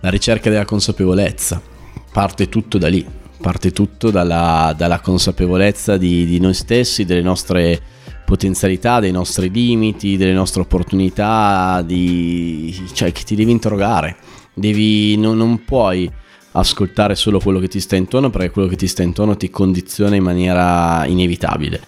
La 0.00 0.11
ricerca 0.11 0.50
della 0.50 0.64
consapevolezza. 0.64 1.72
Parte 2.12 2.50
tutto 2.50 2.76
da 2.76 2.88
lì, 2.88 3.07
parte 3.40 3.73
tutto 3.73 4.11
dalla, 4.11 4.75
dalla 4.76 5.00
consapevolezza 5.00 5.97
di, 5.97 6.26
di 6.26 6.38
noi 6.40 6.52
stessi, 6.52 7.07
delle 7.07 7.23
nostre 7.23 7.81
potenzialità, 8.25 9.00
dei 9.00 9.12
nostri 9.12 9.50
limiti, 9.50 10.16
delle 10.16 10.33
nostre 10.33 10.62
opportunità, 10.62 11.83
di, 11.85 12.75
cioè 12.92 13.12
che 13.12 13.25
ti 13.25 13.35
devi 13.35 13.50
interrogare, 13.50 14.16
devi, 14.54 15.16
non, 15.16 15.37
non 15.37 15.64
puoi 15.64 16.11
ascoltare 16.52 17.14
solo 17.14 17.40
quello 17.40 17.59
che 17.59 17.69
ti 17.69 17.81
sta 17.81 17.97
intorno 17.97 18.31
perché 18.31 18.50
quello 18.50 18.69
che 18.69 18.76
ti 18.76 18.87
sta 18.87 19.02
intorno 19.02 19.37
ti 19.37 19.50
condiziona 19.50 20.14
in 20.14 20.23
maniera 20.23 21.04
inevitabile. 21.07 21.81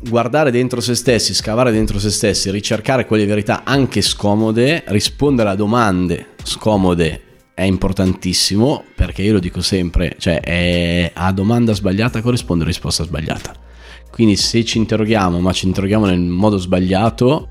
Guardare 0.00 0.50
dentro 0.50 0.80
se 0.80 0.94
stessi, 0.94 1.32
scavare 1.32 1.70
dentro 1.70 1.98
se 1.98 2.10
stessi, 2.10 2.50
ricercare 2.50 3.06
quelle 3.06 3.24
verità 3.26 3.62
anche 3.64 4.02
scomode, 4.02 4.84
rispondere 4.86 5.50
a 5.50 5.54
domande 5.54 6.28
scomode 6.42 7.23
è 7.54 7.62
importantissimo 7.62 8.84
perché 8.96 9.22
io 9.22 9.34
lo 9.34 9.38
dico 9.38 9.62
sempre, 9.62 10.16
cioè 10.18 10.40
è, 10.40 11.12
a 11.14 11.32
domanda 11.32 11.72
sbagliata 11.72 12.20
corrisponde 12.20 12.64
risposta 12.64 13.04
sbagliata. 13.04 13.54
Quindi 14.10 14.36
se 14.36 14.64
ci 14.64 14.78
interroghiamo, 14.78 15.40
ma 15.40 15.52
ci 15.52 15.66
interroghiamo 15.66 16.06
nel 16.06 16.18
modo 16.18 16.58
sbagliato, 16.58 17.50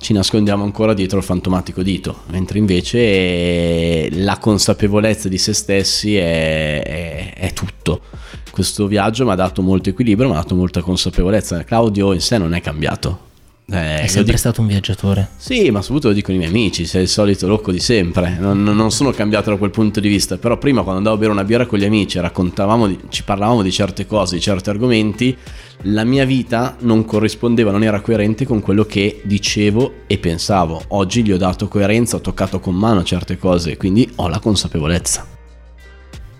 ci 0.00 0.12
nascondiamo 0.12 0.64
ancora 0.64 0.94
dietro 0.94 1.18
il 1.18 1.24
fantomatico 1.24 1.82
dito, 1.82 2.22
mentre 2.30 2.58
invece 2.58 4.08
la 4.22 4.38
consapevolezza 4.38 5.28
di 5.28 5.38
se 5.38 5.52
stessi 5.52 6.16
è, 6.16 6.82
è, 6.82 7.34
è 7.34 7.52
tutto. 7.52 8.02
Questo 8.50 8.86
viaggio 8.86 9.24
mi 9.24 9.32
ha 9.32 9.34
dato 9.34 9.60
molto 9.60 9.90
equilibrio, 9.90 10.28
mi 10.28 10.34
ha 10.34 10.38
dato 10.38 10.54
molta 10.54 10.80
consapevolezza. 10.80 11.64
Claudio 11.64 12.12
in 12.12 12.20
sé 12.20 12.38
non 12.38 12.54
è 12.54 12.60
cambiato, 12.60 13.27
eh, 13.70 14.00
è 14.00 14.06
sempre 14.06 14.24
dico... 14.24 14.38
stato 14.38 14.62
un 14.62 14.66
viaggiatore. 14.66 15.28
Sì, 15.36 15.70
ma 15.70 15.82
soprattutto 15.82 16.08
lo 16.08 16.14
dicono 16.14 16.36
i 16.36 16.38
miei 16.38 16.50
amici, 16.50 16.86
sei 16.86 17.02
il 17.02 17.08
solito 17.08 17.46
locco 17.46 17.70
di 17.70 17.80
sempre. 17.80 18.38
Non, 18.38 18.62
non, 18.62 18.90
sono 18.90 19.10
cambiato 19.10 19.50
da 19.50 19.56
quel 19.56 19.70
punto 19.70 20.00
di 20.00 20.08
vista. 20.08 20.38
Però 20.38 20.56
prima 20.56 20.80
quando 20.80 20.98
andavo 20.98 21.16
a 21.16 21.18
bere 21.18 21.32
una 21.32 21.44
birra 21.44 21.66
con 21.66 21.78
gli 21.78 21.84
amici, 21.84 22.18
raccontavamo, 22.18 22.86
di, 22.86 22.98
ci 23.10 23.24
parlavamo 23.24 23.60
di 23.60 23.70
certe 23.70 24.06
cose, 24.06 24.36
di 24.36 24.40
certi 24.40 24.70
argomenti, 24.70 25.36
la 25.82 26.04
mia 26.04 26.24
vita 26.24 26.76
non 26.80 27.04
corrispondeva, 27.04 27.70
non 27.70 27.82
era 27.82 28.00
coerente 28.00 28.46
con 28.46 28.62
quello 28.62 28.84
che 28.84 29.20
dicevo 29.24 29.92
e 30.06 30.16
pensavo. 30.16 30.82
Oggi 30.88 31.22
gli 31.22 31.32
ho 31.32 31.36
dato 31.36 31.68
coerenza, 31.68 32.16
ho 32.16 32.20
toccato 32.20 32.60
con 32.60 32.74
mano 32.74 33.04
certe 33.04 33.36
cose, 33.36 33.76
quindi 33.76 34.10
ho 34.16 34.28
la 34.28 34.38
consapevolezza. 34.38 35.26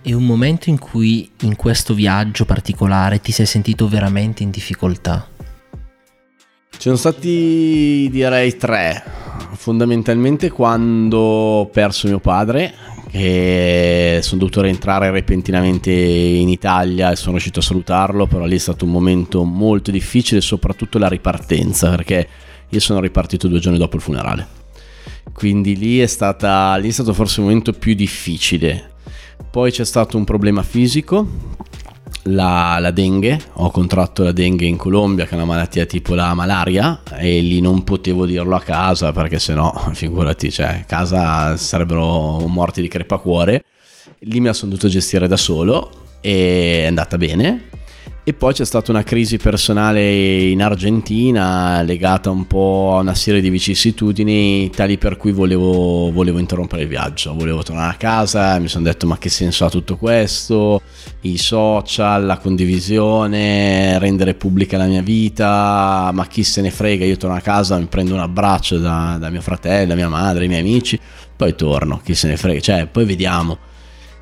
E 0.00 0.14
un 0.14 0.24
momento 0.24 0.70
in 0.70 0.78
cui 0.78 1.30
in 1.42 1.56
questo 1.56 1.92
viaggio 1.92 2.46
particolare 2.46 3.20
ti 3.20 3.32
sei 3.32 3.44
sentito 3.44 3.86
veramente 3.86 4.42
in 4.42 4.50
difficoltà? 4.50 5.36
Ci 6.78 6.84
sono 6.84 6.94
stati 6.94 8.08
direi 8.08 8.56
tre, 8.56 9.02
fondamentalmente 9.54 10.48
quando 10.48 11.18
ho 11.18 11.66
perso 11.66 12.06
mio 12.06 12.20
padre, 12.20 12.72
che 13.10 14.20
sono 14.22 14.38
dovuto 14.38 14.62
rientrare 14.62 15.10
repentinamente 15.10 15.90
in 15.90 16.48
Italia 16.48 17.10
e 17.10 17.16
sono 17.16 17.32
riuscito 17.32 17.58
a 17.58 17.62
salutarlo, 17.62 18.28
però 18.28 18.44
lì 18.44 18.54
è 18.54 18.60
stato 18.60 18.84
un 18.84 18.92
momento 18.92 19.42
molto 19.42 19.90
difficile, 19.90 20.40
soprattutto 20.40 20.98
la 20.98 21.08
ripartenza, 21.08 21.90
perché 21.90 22.28
io 22.68 22.78
sono 22.78 23.00
ripartito 23.00 23.48
due 23.48 23.58
giorni 23.58 23.78
dopo 23.78 23.96
il 23.96 24.02
funerale. 24.02 24.46
Quindi 25.32 25.76
lì 25.76 25.98
è, 25.98 26.06
stata, 26.06 26.76
lì 26.76 26.90
è 26.90 26.92
stato 26.92 27.12
forse 27.12 27.40
il 27.40 27.46
momento 27.46 27.72
più 27.72 27.94
difficile. 27.94 28.90
Poi 29.50 29.72
c'è 29.72 29.84
stato 29.84 30.16
un 30.16 30.22
problema 30.22 30.62
fisico 30.62 31.26
la, 32.28 32.78
la, 32.80 32.90
dengue, 32.90 33.40
ho 33.54 33.70
contratto 33.70 34.22
la 34.22 34.32
dengue 34.32 34.66
in 34.66 34.76
Colombia 34.76 35.24
che 35.24 35.32
è 35.32 35.34
una 35.34 35.44
malattia 35.44 35.84
tipo 35.84 36.14
la 36.14 36.34
malaria 36.34 37.02
e 37.16 37.40
lì 37.40 37.60
non 37.60 37.84
potevo 37.84 38.26
dirlo 38.26 38.56
a 38.56 38.60
casa 38.60 39.12
perché 39.12 39.38
sennò 39.38 39.72
figurati, 39.92 40.50
cioè 40.50 40.80
a 40.80 40.84
casa 40.84 41.56
sarebbero 41.56 42.46
morti 42.46 42.80
di 42.80 42.88
crepacuore. 42.88 43.64
Lì 44.20 44.40
la 44.40 44.52
sono 44.52 44.70
dovuto 44.72 44.88
gestire 44.88 45.28
da 45.28 45.36
solo 45.36 45.90
e 46.20 46.82
è 46.82 46.86
andata 46.86 47.16
bene 47.16 47.68
e 48.28 48.34
poi 48.34 48.52
c'è 48.52 48.66
stata 48.66 48.90
una 48.90 49.04
crisi 49.04 49.38
personale 49.38 50.50
in 50.50 50.62
Argentina 50.62 51.80
legata 51.80 52.28
un 52.28 52.46
po' 52.46 52.96
a 52.98 53.00
una 53.00 53.14
serie 53.14 53.40
di 53.40 53.48
vicissitudini 53.48 54.68
tali 54.68 54.98
per 54.98 55.16
cui 55.16 55.32
volevo, 55.32 56.12
volevo 56.12 56.38
interrompere 56.38 56.82
il 56.82 56.88
viaggio, 56.88 57.32
volevo 57.32 57.62
tornare 57.62 57.94
a 57.94 57.96
casa, 57.96 58.58
mi 58.58 58.68
sono 58.68 58.84
detto 58.84 59.06
ma 59.06 59.16
che 59.16 59.30
senso 59.30 59.64
ha 59.64 59.70
tutto 59.70 59.96
questo, 59.96 60.82
i 61.22 61.38
social, 61.38 62.26
la 62.26 62.36
condivisione, 62.36 63.98
rendere 63.98 64.34
pubblica 64.34 64.76
la 64.76 64.84
mia 64.84 65.00
vita, 65.00 66.10
ma 66.12 66.26
chi 66.26 66.42
se 66.42 66.60
ne 66.60 66.70
frega, 66.70 67.06
io 67.06 67.16
torno 67.16 67.36
a 67.36 67.40
casa, 67.40 67.78
mi 67.78 67.86
prendo 67.86 68.12
un 68.12 68.20
abbraccio 68.20 68.76
da, 68.76 69.16
da 69.18 69.30
mio 69.30 69.40
fratello, 69.40 69.86
da 69.86 69.94
mia 69.94 70.10
madre, 70.10 70.44
i 70.44 70.48
miei 70.48 70.60
amici, 70.60 71.00
poi 71.34 71.54
torno, 71.54 72.02
chi 72.04 72.14
se 72.14 72.28
ne 72.28 72.36
frega, 72.36 72.60
cioè 72.60 72.88
poi 72.92 73.06
vediamo 73.06 73.67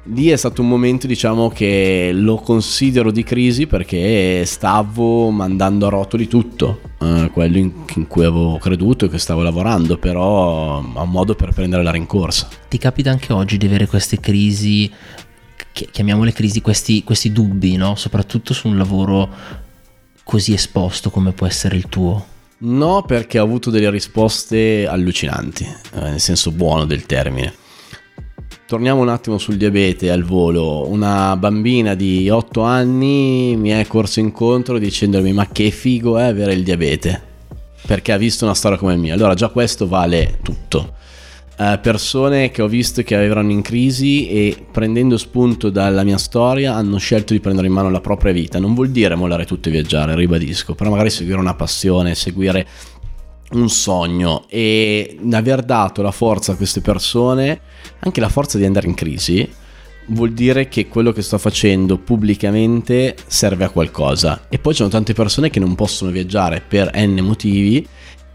lì 0.08 0.28
è 0.28 0.36
stato 0.36 0.62
un 0.62 0.68
momento 0.68 1.06
diciamo 1.06 1.48
che 1.48 2.10
lo 2.12 2.36
considero 2.36 3.10
di 3.10 3.24
crisi 3.24 3.66
perché 3.66 4.44
stavo 4.44 5.30
mandando 5.30 5.86
a 5.86 5.90
rotoli 5.90 6.28
tutto 6.28 6.80
eh, 7.00 7.30
quello 7.32 7.58
in, 7.58 7.72
in, 7.94 8.06
cui 8.06 8.24
avevo 8.24 8.58
creduto 8.58 9.06
e 9.06 9.08
che 9.08 9.18
stavo 9.18 9.42
lavorando 9.42 9.98
però 9.98 10.78
a 10.78 11.02
un 11.02 11.10
modo 11.10 11.34
per 11.34 11.52
prendere 11.52 11.82
la 11.82 11.90
rincorsa. 11.90 12.48
Ti 12.68 12.78
capita 12.78 13.10
anche 13.10 13.32
oggi 13.32 13.56
di 13.56 13.66
avere 13.66 13.86
queste 13.86 14.20
crisi 14.20 14.90
chiamiamole 15.72 16.32
crisi 16.32 16.62
questi, 16.62 17.04
questi 17.04 17.32
dubbi 17.32 17.76
no? 17.76 17.96
soprattutto 17.96 18.54
su 18.54 18.68
un 18.68 18.78
lavoro 18.78 19.28
così 20.24 20.54
esposto 20.54 21.10
come 21.10 21.32
può 21.32 21.46
essere 21.46 21.76
il 21.76 21.88
tuo? 21.88 22.34
No 22.58 23.02
perché 23.02 23.38
ho 23.38 23.44
avuto 23.44 23.68
delle 23.68 23.90
risposte 23.90 24.86
allucinanti 24.86 25.64
eh, 25.64 26.00
nel 26.00 26.20
senso 26.20 26.50
buono 26.50 26.86
del 26.86 27.04
termine 27.04 27.64
Torniamo 28.66 29.00
un 29.00 29.08
attimo 29.08 29.38
sul 29.38 29.56
diabete 29.56 30.10
al 30.10 30.24
volo. 30.24 30.88
Una 30.88 31.36
bambina 31.36 31.94
di 31.94 32.28
8 32.28 32.62
anni 32.62 33.56
mi 33.56 33.70
è 33.70 33.86
corso 33.86 34.18
incontro 34.20 34.78
dicendomi 34.78 35.32
ma 35.32 35.46
che 35.46 35.70
figo 35.70 36.18
è 36.18 36.24
avere 36.24 36.52
il 36.52 36.64
diabete. 36.64 37.22
Perché 37.86 38.12
ha 38.12 38.16
visto 38.16 38.44
una 38.44 38.54
storia 38.54 38.76
come 38.76 38.96
mia. 38.96 39.14
Allora 39.14 39.34
già 39.34 39.48
questo 39.48 39.86
vale 39.86 40.38
tutto. 40.42 40.94
Eh, 41.58 41.78
persone 41.80 42.50
che 42.50 42.60
ho 42.60 42.68
visto 42.68 43.02
che 43.02 43.14
avevano 43.14 43.50
in 43.50 43.62
crisi 43.62 44.28
e 44.28 44.66
prendendo 44.70 45.16
spunto 45.16 45.70
dalla 45.70 46.04
mia 46.04 46.18
storia 46.18 46.74
hanno 46.74 46.98
scelto 46.98 47.32
di 47.32 47.40
prendere 47.40 47.68
in 47.68 47.72
mano 47.72 47.88
la 47.88 48.00
propria 48.00 48.32
vita. 48.32 48.58
Non 48.58 48.74
vuol 48.74 48.90
dire 48.90 49.14
mollare 49.14 49.46
tutto 49.46 49.68
e 49.68 49.72
viaggiare, 49.72 50.14
ribadisco, 50.14 50.74
però 50.74 50.90
magari 50.90 51.08
seguire 51.08 51.38
una 51.38 51.54
passione, 51.54 52.14
seguire 52.14 52.66
un 53.52 53.68
sogno 53.68 54.44
e 54.48 55.18
aver 55.30 55.62
dato 55.62 56.02
la 56.02 56.10
forza 56.10 56.52
a 56.52 56.56
queste 56.56 56.80
persone, 56.80 57.60
anche 58.00 58.20
la 58.20 58.28
forza 58.28 58.58
di 58.58 58.64
andare 58.64 58.86
in 58.86 58.94
crisi, 58.94 59.48
vuol 60.08 60.32
dire 60.32 60.68
che 60.68 60.88
quello 60.88 61.12
che 61.12 61.22
sto 61.22 61.38
facendo 61.38 61.98
pubblicamente 61.98 63.16
serve 63.26 63.64
a 63.64 63.70
qualcosa. 63.70 64.46
E 64.48 64.58
poi 64.58 64.72
ci 64.72 64.78
sono 64.78 64.90
tante 64.90 65.12
persone 65.12 65.50
che 65.50 65.60
non 65.60 65.74
possono 65.74 66.10
viaggiare 66.10 66.62
per 66.66 66.90
n 66.94 67.18
motivi 67.20 67.86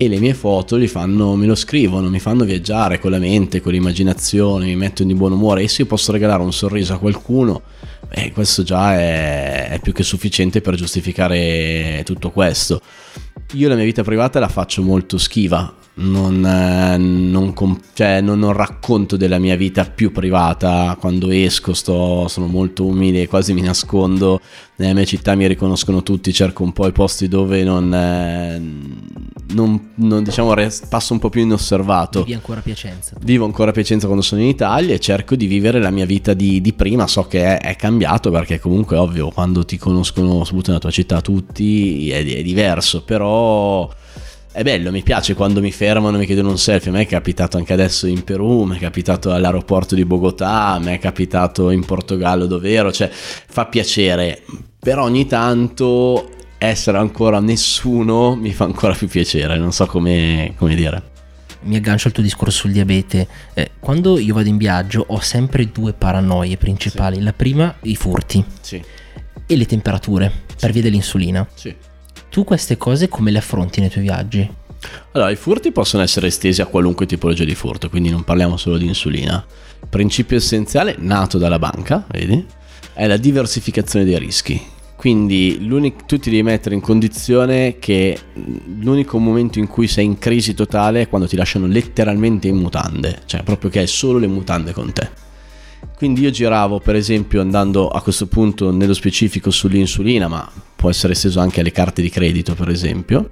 e 0.01 0.07
le 0.07 0.19
mie 0.19 0.33
foto 0.33 0.83
fanno, 0.87 1.35
me 1.35 1.45
lo 1.45 1.53
scrivono, 1.53 2.09
mi 2.09 2.19
fanno 2.19 2.43
viaggiare 2.43 2.97
con 2.97 3.11
la 3.11 3.19
mente, 3.19 3.61
con 3.61 3.71
l'immaginazione, 3.71 4.65
mi 4.65 4.75
mettono 4.75 5.09
di 5.09 5.15
buon 5.15 5.33
umore 5.33 5.61
e 5.61 5.67
se 5.67 5.83
io 5.83 5.87
posso 5.87 6.11
regalare 6.11 6.41
un 6.41 6.51
sorriso 6.51 6.93
a 6.93 6.97
qualcuno, 6.97 7.61
eh, 8.09 8.31
questo 8.31 8.63
già 8.63 8.95
è, 8.95 9.69
è 9.69 9.79
più 9.79 9.93
che 9.93 10.01
sufficiente 10.01 10.59
per 10.59 10.73
giustificare 10.73 12.01
tutto 12.03 12.31
questo. 12.31 12.81
Io 13.53 13.67
la 13.67 13.75
mia 13.75 13.83
vita 13.83 14.01
privata 14.01 14.39
la 14.39 14.47
faccio 14.47 14.81
molto 14.81 15.17
schiva, 15.17 15.73
non, 15.93 16.45
eh, 16.45 16.97
non, 16.97 17.53
cioè, 17.93 18.21
non, 18.21 18.39
non, 18.39 18.53
racconto 18.53 19.17
della 19.17 19.39
mia 19.39 19.55
vita 19.55 19.83
più 19.83 20.11
privata, 20.11 20.95
quando 20.99 21.29
esco 21.29 21.73
sto, 21.73 22.27
sono 22.29 22.47
molto 22.47 22.85
umile, 22.85 23.27
quasi 23.27 23.53
mi 23.53 23.61
nascondo, 23.61 24.39
nella 24.77 24.93
mia 24.93 25.03
città 25.03 25.35
mi 25.35 25.45
riconoscono 25.47 26.01
tutti, 26.01 26.31
cerco 26.31 26.63
un 26.63 26.71
po' 26.71 26.87
i 26.87 26.93
posti 26.93 27.27
dove 27.27 27.63
non, 27.63 27.93
eh, 27.93 28.61
non 29.53 30.23
diciamo, 30.23 30.53
passo 30.89 31.13
un 31.13 31.19
po' 31.19 31.29
più 31.29 31.41
inosservato. 31.41 32.21
Vivi 32.21 32.33
ancora 32.33 32.59
a 32.59 32.63
Piacenza. 32.63 33.15
Vivo 33.21 33.43
ancora 33.45 33.71
a 33.71 33.73
Piacenza 33.73 34.05
quando 34.05 34.23
sono 34.23 34.41
in 34.41 34.47
Italia 34.47 34.95
e 34.95 34.99
cerco 34.99 35.35
di 35.35 35.45
vivere 35.45 35.79
la 35.79 35.91
mia 35.91 36.05
vita 36.05 36.33
di, 36.33 36.61
di 36.61 36.71
prima, 36.73 37.05
so 37.05 37.23
che 37.23 37.57
è, 37.57 37.59
è, 37.59 37.75
cambiato 37.75 38.31
perché 38.31 38.59
comunque 38.59 38.95
ovvio, 38.95 39.29
quando 39.29 39.65
ti 39.65 39.77
conoscono 39.77 40.43
soprattutto 40.45 40.67
nella 40.67 40.79
tua 40.79 40.91
città 40.91 41.21
tutti 41.21 42.09
è, 42.09 42.25
è 42.25 42.41
diverso, 42.41 43.03
però 43.03 43.89
è 44.53 44.63
bello, 44.63 44.91
mi 44.91 45.01
piace 45.01 45.33
quando 45.33 45.61
mi 45.61 45.71
fermano 45.71 46.17
e 46.17 46.19
mi 46.19 46.25
chiedono 46.25 46.49
un 46.49 46.57
selfie. 46.57 46.91
A 46.91 46.93
me 46.93 47.01
è 47.01 47.07
capitato 47.07 47.57
anche 47.57 47.71
adesso 47.73 48.05
in 48.07 48.23
Perù, 48.23 48.63
mi 48.63 48.75
è 48.75 48.79
capitato 48.79 49.31
all'aeroporto 49.31 49.95
di 49.95 50.03
Bogotà, 50.05 50.77
mi 50.79 50.93
è 50.93 50.99
capitato 50.99 51.69
in 51.69 51.85
Portogallo 51.85 52.45
dove 52.47 52.71
ero, 52.71 52.91
cioè 52.91 53.09
fa 53.11 53.65
piacere. 53.67 54.43
Però 54.77 55.03
ogni 55.03 55.25
tanto 55.25 56.29
essere 56.57 56.97
ancora 56.97 57.39
nessuno 57.39 58.35
mi 58.35 58.51
fa 58.51 58.65
ancora 58.65 58.93
più 58.93 59.07
piacere, 59.07 59.57
non 59.57 59.71
so 59.71 59.85
come, 59.85 60.53
come 60.57 60.75
dire. 60.75 61.09
mi 61.61 61.75
aggancio 61.75 62.07
al 62.07 62.13
tuo 62.13 62.23
discorso 62.23 62.59
sul 62.61 62.71
diabete. 62.71 63.27
Eh, 63.53 63.71
quando 63.79 64.17
io 64.19 64.33
vado 64.33 64.49
in 64.49 64.57
viaggio 64.57 65.05
ho 65.07 65.19
sempre 65.21 65.69
due 65.71 65.93
paranoie 65.93 66.57
principali. 66.57 67.15
Sì. 67.17 67.21
La 67.23 67.33
prima, 67.33 67.75
i 67.83 67.95
furti 67.95 68.43
Sì, 68.59 68.81
e 69.47 69.55
le 69.55 69.65
temperature 69.65 70.31
per 70.59 70.71
via 70.71 70.81
dell'insulina. 70.81 71.47
sì. 71.53 71.73
Tu 72.31 72.45
queste 72.45 72.77
cose 72.77 73.09
come 73.09 73.29
le 73.29 73.39
affronti 73.39 73.81
nei 73.81 73.89
tuoi 73.89 74.05
viaggi? 74.05 74.49
Allora, 75.11 75.31
i 75.31 75.35
furti 75.35 75.73
possono 75.73 76.01
essere 76.01 76.27
estesi 76.27 76.61
a 76.61 76.65
qualunque 76.65 77.05
tipologia 77.05 77.43
di 77.43 77.55
furto, 77.55 77.89
quindi 77.89 78.09
non 78.09 78.23
parliamo 78.23 78.55
solo 78.55 78.77
di 78.77 78.85
insulina. 78.85 79.45
Il 79.81 79.89
principio 79.89 80.37
essenziale, 80.37 80.95
nato 80.97 81.37
dalla 81.37 81.59
banca, 81.59 82.05
vedi, 82.09 82.45
è 82.93 83.05
la 83.05 83.17
diversificazione 83.17 84.05
dei 84.05 84.17
rischi. 84.17 84.61
Quindi 84.95 85.57
tu 86.05 86.19
ti 86.19 86.29
devi 86.29 86.41
mettere 86.41 86.73
in 86.73 86.79
condizione 86.79 87.79
che 87.79 88.17
l'unico 88.79 89.17
momento 89.17 89.59
in 89.59 89.67
cui 89.67 89.87
sei 89.87 90.05
in 90.05 90.17
crisi 90.17 90.53
totale 90.53 91.01
è 91.01 91.09
quando 91.09 91.27
ti 91.27 91.35
lasciano 91.35 91.65
letteralmente 91.65 92.47
in 92.47 92.55
mutande, 92.55 93.23
cioè 93.25 93.43
proprio 93.43 93.69
che 93.69 93.79
hai 93.79 93.87
solo 93.87 94.19
le 94.19 94.27
mutande 94.27 94.71
con 94.71 94.93
te. 94.93 95.09
Quindi 96.01 96.21
io 96.21 96.31
giravo 96.31 96.79
per 96.79 96.95
esempio 96.95 97.41
andando 97.41 97.87
a 97.87 98.01
questo 98.01 98.25
punto 98.25 98.71
nello 98.71 98.95
specifico 98.95 99.51
sull'insulina, 99.51 100.27
ma 100.27 100.51
può 100.75 100.89
essere 100.89 101.13
esteso 101.13 101.39
anche 101.39 101.59
alle 101.59 101.71
carte 101.71 102.01
di 102.01 102.09
credito 102.09 102.55
per 102.55 102.69
esempio, 102.69 103.29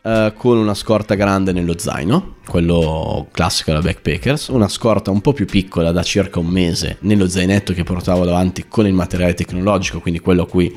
eh, 0.00 0.32
con 0.34 0.56
una 0.56 0.72
scorta 0.72 1.14
grande 1.14 1.52
nello 1.52 1.78
zaino, 1.78 2.36
quello 2.46 3.28
classico 3.30 3.72
da 3.72 3.80
backpackers, 3.82 4.48
una 4.48 4.68
scorta 4.68 5.10
un 5.10 5.20
po' 5.20 5.34
più 5.34 5.44
piccola 5.44 5.92
da 5.92 6.02
circa 6.02 6.38
un 6.38 6.46
mese 6.46 6.96
nello 7.00 7.28
zainetto 7.28 7.74
che 7.74 7.82
portavo 7.82 8.24
davanti 8.24 8.64
con 8.66 8.86
il 8.86 8.94
materiale 8.94 9.34
tecnologico, 9.34 10.00
quindi 10.00 10.20
quello 10.20 10.44
a 10.44 10.48
cui 10.48 10.74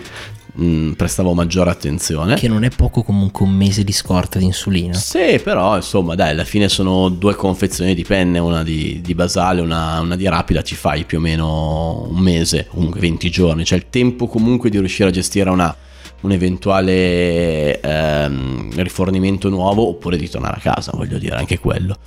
mh, 0.53 0.91
prestavo 0.91 1.33
maggiore 1.33 1.69
attenzione. 1.69 2.36
Che 2.36 2.48
non 2.48 2.63
è 2.63 2.69
poco 2.69 3.03
comunque 3.03 3.45
un 3.45 3.51
mese 3.51 3.83
di 3.83 3.91
scorta 3.91 4.39
di 4.39 4.45
insulina. 4.45 4.93
Sì, 4.93 5.39
però 5.43 5.75
insomma, 5.75 6.15
dai, 6.15 6.31
alla 6.31 6.43
fine 6.43 6.69
sono 6.69 7.10
due 7.10 7.36
confezioni 7.36 7.93
di 7.95 8.03
penne, 8.03 8.39
una 8.39 8.63
di, 8.63 9.01
di 9.01 9.15
basale, 9.15 9.62
una, 9.62 10.00
una 10.00 10.15
di 10.15 10.27
rapida, 10.27 10.62
ci 10.62 10.75
fai 10.75 11.05
più 11.05 11.17
o 11.17 11.22
meno 11.22 12.07
un 12.10 12.19
mese, 12.19 12.67
comunque 12.67 13.00
20 13.00 13.29
giorni, 13.29 13.65
cioè 13.65 13.77
il 13.77 13.86
tempo 13.89 14.27
comunque 14.27 14.69
di 14.69 14.77
riuscire 14.77 15.10
a 15.10 15.12
gestire 15.12 15.50
una, 15.50 15.75
un 16.22 16.31
eventuale 16.31 17.79
ehm, 17.79 18.81
rifornimento 18.81 19.50
nuovo 19.50 19.88
oppure 19.88 20.17
di 20.17 20.29
tornare 20.29 20.57
a 20.57 20.62
casa, 20.62 20.91
voglio 20.93 21.17
dire, 21.17 21.36
anche 21.36 21.60
quello. 21.60 21.98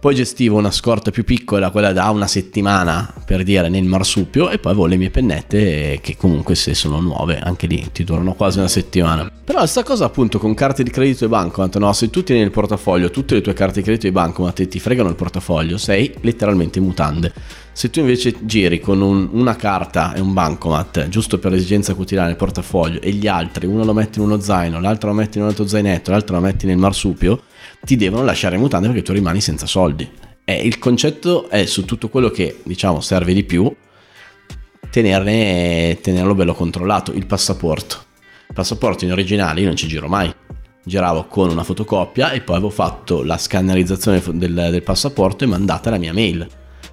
Poi 0.00 0.14
gestivo 0.14 0.58
una 0.58 0.70
scorta 0.70 1.10
più 1.10 1.24
piccola, 1.24 1.70
quella 1.70 1.92
da 1.92 2.08
una 2.10 2.28
settimana 2.28 3.12
per 3.26 3.42
dire 3.42 3.68
nel 3.68 3.82
marsupio, 3.82 4.48
e 4.48 4.58
poi 4.58 4.70
avevo 4.70 4.86
le 4.86 4.96
mie 4.96 5.10
pennette 5.10 5.98
che 6.00 6.16
comunque 6.16 6.54
se 6.54 6.72
sono 6.74 7.00
nuove, 7.00 7.38
anche 7.40 7.66
lì 7.66 7.84
ti 7.92 8.04
durano 8.04 8.34
quasi 8.34 8.58
una 8.58 8.68
settimana. 8.68 9.28
Però 9.44 9.66
sta 9.66 9.82
cosa 9.82 10.04
appunto 10.04 10.38
con 10.38 10.54
carte 10.54 10.84
di 10.84 10.90
credito 10.90 11.24
e 11.24 11.28
bancomat, 11.28 11.78
no? 11.78 11.92
Se 11.92 12.10
tu 12.10 12.22
tieni 12.22 12.42
nel 12.42 12.52
portafoglio 12.52 13.10
tutte 13.10 13.34
le 13.34 13.40
tue 13.40 13.54
carte 13.54 13.80
di 13.80 13.82
credito 13.82 14.06
e 14.06 14.12
bancomat 14.12 14.60
e 14.60 14.68
ti 14.68 14.78
fregano 14.78 15.08
il 15.08 15.16
portafoglio, 15.16 15.76
sei 15.78 16.14
letteralmente 16.20 16.78
mutande. 16.78 17.32
Se 17.72 17.90
tu 17.90 17.98
invece 17.98 18.34
giri 18.40 18.78
con 18.78 19.00
un- 19.00 19.28
una 19.32 19.56
carta 19.56 20.14
e 20.14 20.20
un 20.20 20.32
bancomat, 20.32 21.08
giusto 21.08 21.38
per 21.38 21.50
l'esigenza 21.50 21.94
quotidiana 21.94 22.28
nel 22.28 22.36
portafoglio, 22.36 23.00
e 23.00 23.10
gli 23.10 23.26
altri, 23.26 23.66
uno 23.66 23.84
lo 23.84 23.92
metti 23.92 24.20
in 24.20 24.26
uno 24.26 24.38
zaino, 24.38 24.80
l'altro 24.80 25.08
lo 25.08 25.14
metti 25.16 25.38
in 25.38 25.44
un 25.44 25.50
altro 25.50 25.66
zainetto, 25.66 26.12
l'altro 26.12 26.36
lo 26.36 26.42
metti 26.42 26.66
nel 26.66 26.76
marsupio, 26.76 27.42
ti 27.84 27.96
devono 27.96 28.24
lasciare 28.24 28.56
in 28.56 28.60
mutande 28.60 28.88
perché 28.88 29.02
tu 29.02 29.12
rimani 29.12 29.40
senza 29.40 29.66
soldi. 29.66 30.08
E 30.44 30.54
il 30.54 30.78
concetto 30.78 31.48
è 31.48 31.66
su 31.66 31.84
tutto 31.84 32.08
quello 32.08 32.30
che 32.30 32.60
diciamo 32.64 33.00
serve 33.00 33.34
di 33.34 33.44
più, 33.44 33.70
tenerne, 34.90 35.98
tenerlo 36.00 36.34
bello 36.34 36.54
controllato. 36.54 37.12
Il 37.12 37.26
passaporto. 37.26 38.04
Il 38.48 38.54
passaporto 38.54 39.04
in 39.04 39.12
originale 39.12 39.60
io 39.60 39.66
non 39.66 39.76
ci 39.76 39.86
giro 39.88 40.08
mai. 40.08 40.34
Giravo 40.84 41.26
con 41.26 41.50
una 41.50 41.64
fotocopia 41.64 42.30
e 42.30 42.40
poi 42.40 42.56
avevo 42.56 42.70
fatto 42.70 43.22
la 43.22 43.36
scannerizzazione 43.36 44.22
del, 44.32 44.68
del 44.70 44.82
passaporto 44.82 45.44
e 45.44 45.48
mandata 45.48 45.90
alla 45.90 45.98
mia 45.98 46.14
mail. 46.14 46.48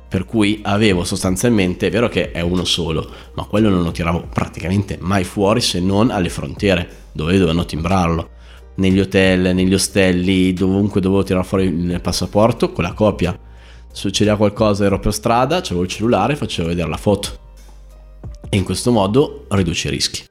Per 0.07 0.25
cui 0.25 0.59
avevo 0.63 1.03
sostanzialmente, 1.03 1.87
è 1.87 1.91
vero 1.91 2.09
che 2.09 2.31
è 2.31 2.41
uno 2.41 2.63
solo, 2.63 3.09
ma 3.35 3.45
quello 3.45 3.69
non 3.69 3.83
lo 3.83 3.91
tiravo 3.91 4.27
praticamente 4.31 4.97
mai 4.99 5.23
fuori 5.23 5.61
se 5.61 5.79
non 5.79 6.11
alle 6.11 6.29
frontiere, 6.29 6.87
dove 7.13 7.33
dovevano 7.33 7.65
timbrarlo 7.65 8.33
negli 8.75 8.99
hotel, 8.99 9.55
negli 9.55 9.73
ostelli, 9.73 10.53
dovunque 10.53 11.01
dovevo 11.01 11.23
tirare 11.23 11.45
fuori 11.45 11.65
il 11.65 11.99
passaporto 12.01 12.71
con 12.71 12.83
la 12.83 12.93
copia. 12.93 13.37
Succedeva 13.91 14.37
qualcosa, 14.37 14.85
ero 14.85 14.99
per 14.99 15.13
strada, 15.13 15.57
avevo 15.57 15.83
il 15.83 15.87
cellulare, 15.87 16.35
facevo 16.35 16.67
vedere 16.67 16.89
la 16.89 16.97
foto. 16.97 17.43
E 18.49 18.57
in 18.57 18.63
questo 18.63 18.91
modo 18.91 19.45
riduci 19.49 19.87
i 19.87 19.89
rischi. 19.89 20.23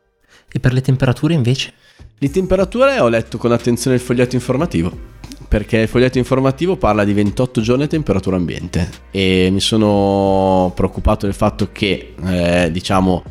E 0.53 0.61
per 0.61 0.73
le 0.73 0.81
temperature 0.81 1.35
invece? 1.35 1.73
Di 2.19 2.31
temperature 2.31 3.01
ho 3.01 3.09
letto 3.09 3.39
con 3.39 3.53
attenzione 3.53 3.97
il 3.97 4.03
foglietto 4.03 4.35
informativo. 4.35 5.13
Perché 5.49 5.79
il 5.79 5.89
foglietto 5.89 6.19
informativo 6.19 6.77
parla 6.77 7.05
di 7.05 7.13
28 7.13 7.61
giorni 7.61 7.85
a 7.85 7.87
temperatura 7.87 8.37
ambiente 8.37 8.89
e 9.11 9.49
mi 9.53 9.61
sono 9.61 10.73
preoccupato 10.75 11.27
del 11.27 11.35
fatto 11.35 11.71
che, 11.71 12.15
eh, 12.25 12.71
diciamo, 12.73 13.23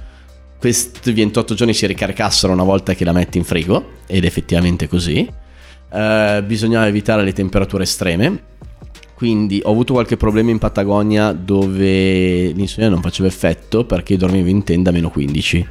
questi 0.63 1.11
28 1.11 1.55
giorni 1.55 1.73
si 1.73 1.85
ricaricassero 1.85 2.53
una 2.53 2.63
volta 2.63 2.93
che 2.93 3.03
la 3.03 3.11
metti 3.11 3.37
in 3.37 3.43
frigo, 3.43 3.95
ed 4.07 4.23
effettivamente 4.23 4.87
così. 4.87 5.29
Eh, 5.91 6.43
bisognava 6.45 6.87
evitare 6.87 7.21
le 7.21 7.33
temperature 7.33 7.83
estreme. 7.83 8.43
Quindi 9.13 9.59
ho 9.61 9.71
avuto 9.71 9.91
qualche 9.91 10.15
problema 10.15 10.51
in 10.51 10.59
Patagonia 10.59 11.33
dove 11.33 12.53
l'insulina 12.53 12.89
non 12.89 13.01
faceva 13.01 13.27
effetto 13.27 13.83
perché 13.83 14.15
dormivo 14.15 14.47
in 14.47 14.63
tenda 14.63 14.89
a 14.89 14.93
meno 14.93 15.09
15. 15.09 15.67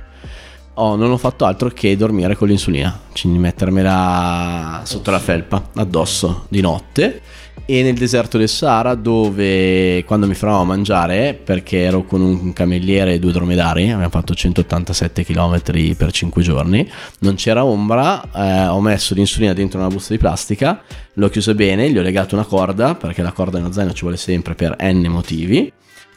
Oh, 0.75 0.97
non 0.97 1.11
ho 1.11 1.19
fatto 1.19 1.45
altro 1.45 1.69
che 1.69 1.97
dormire 1.99 2.35
con 2.35 2.49
l'insulina, 2.49 2.99
quindi 3.13 3.39
mettermela 3.39 4.81
sotto 4.85 5.11
la 5.11 5.19
felpa, 5.19 5.69
addosso 5.75 6.47
di 6.49 6.63
notte. 6.63 7.21
E 7.67 7.83
nel 7.83 7.95
deserto 7.95 8.39
del 8.39 8.49
Sahara, 8.49 8.95
dove 8.95 10.03
quando 10.07 10.27
mi 10.27 10.35
fermavo 10.35 10.63
a 10.63 10.65
mangiare, 10.65 11.35
perché 11.35 11.81
ero 11.81 12.05
con 12.05 12.23
un 12.23 12.55
cameriere 12.55 13.15
e 13.15 13.19
due 13.19 13.33
dromedari, 13.33 13.91
abbiamo 13.91 14.09
fatto 14.09 14.35
187 14.35 15.25
km 15.25 15.61
per 15.95 16.11
5 16.11 16.43
giorni, 16.43 16.91
non 17.19 17.35
c'era 17.35 17.65
ombra, 17.67 18.23
eh, 18.35 18.67
ho 18.67 18.81
messo 18.81 19.13
l'insulina 19.15 19.53
dentro 19.53 19.79
una 19.79 19.89
busta 19.89 20.15
di 20.15 20.19
plastica, 20.19 20.83
l'ho 21.13 21.29
chiusa 21.29 21.53
bene, 21.53 21.91
gli 21.91 21.99
ho 21.99 22.03
legato 22.03 22.35
una 22.35 22.45
corda, 22.45 22.95
perché 22.95 23.21
la 23.21 23.33
corda 23.33 23.59
nello 23.59 23.73
zaino 23.73 23.93
ci 23.93 24.03
vuole 24.03 24.17
sempre 24.17 24.55
per 24.55 24.75
n 24.81 25.07
motivi 25.09 25.71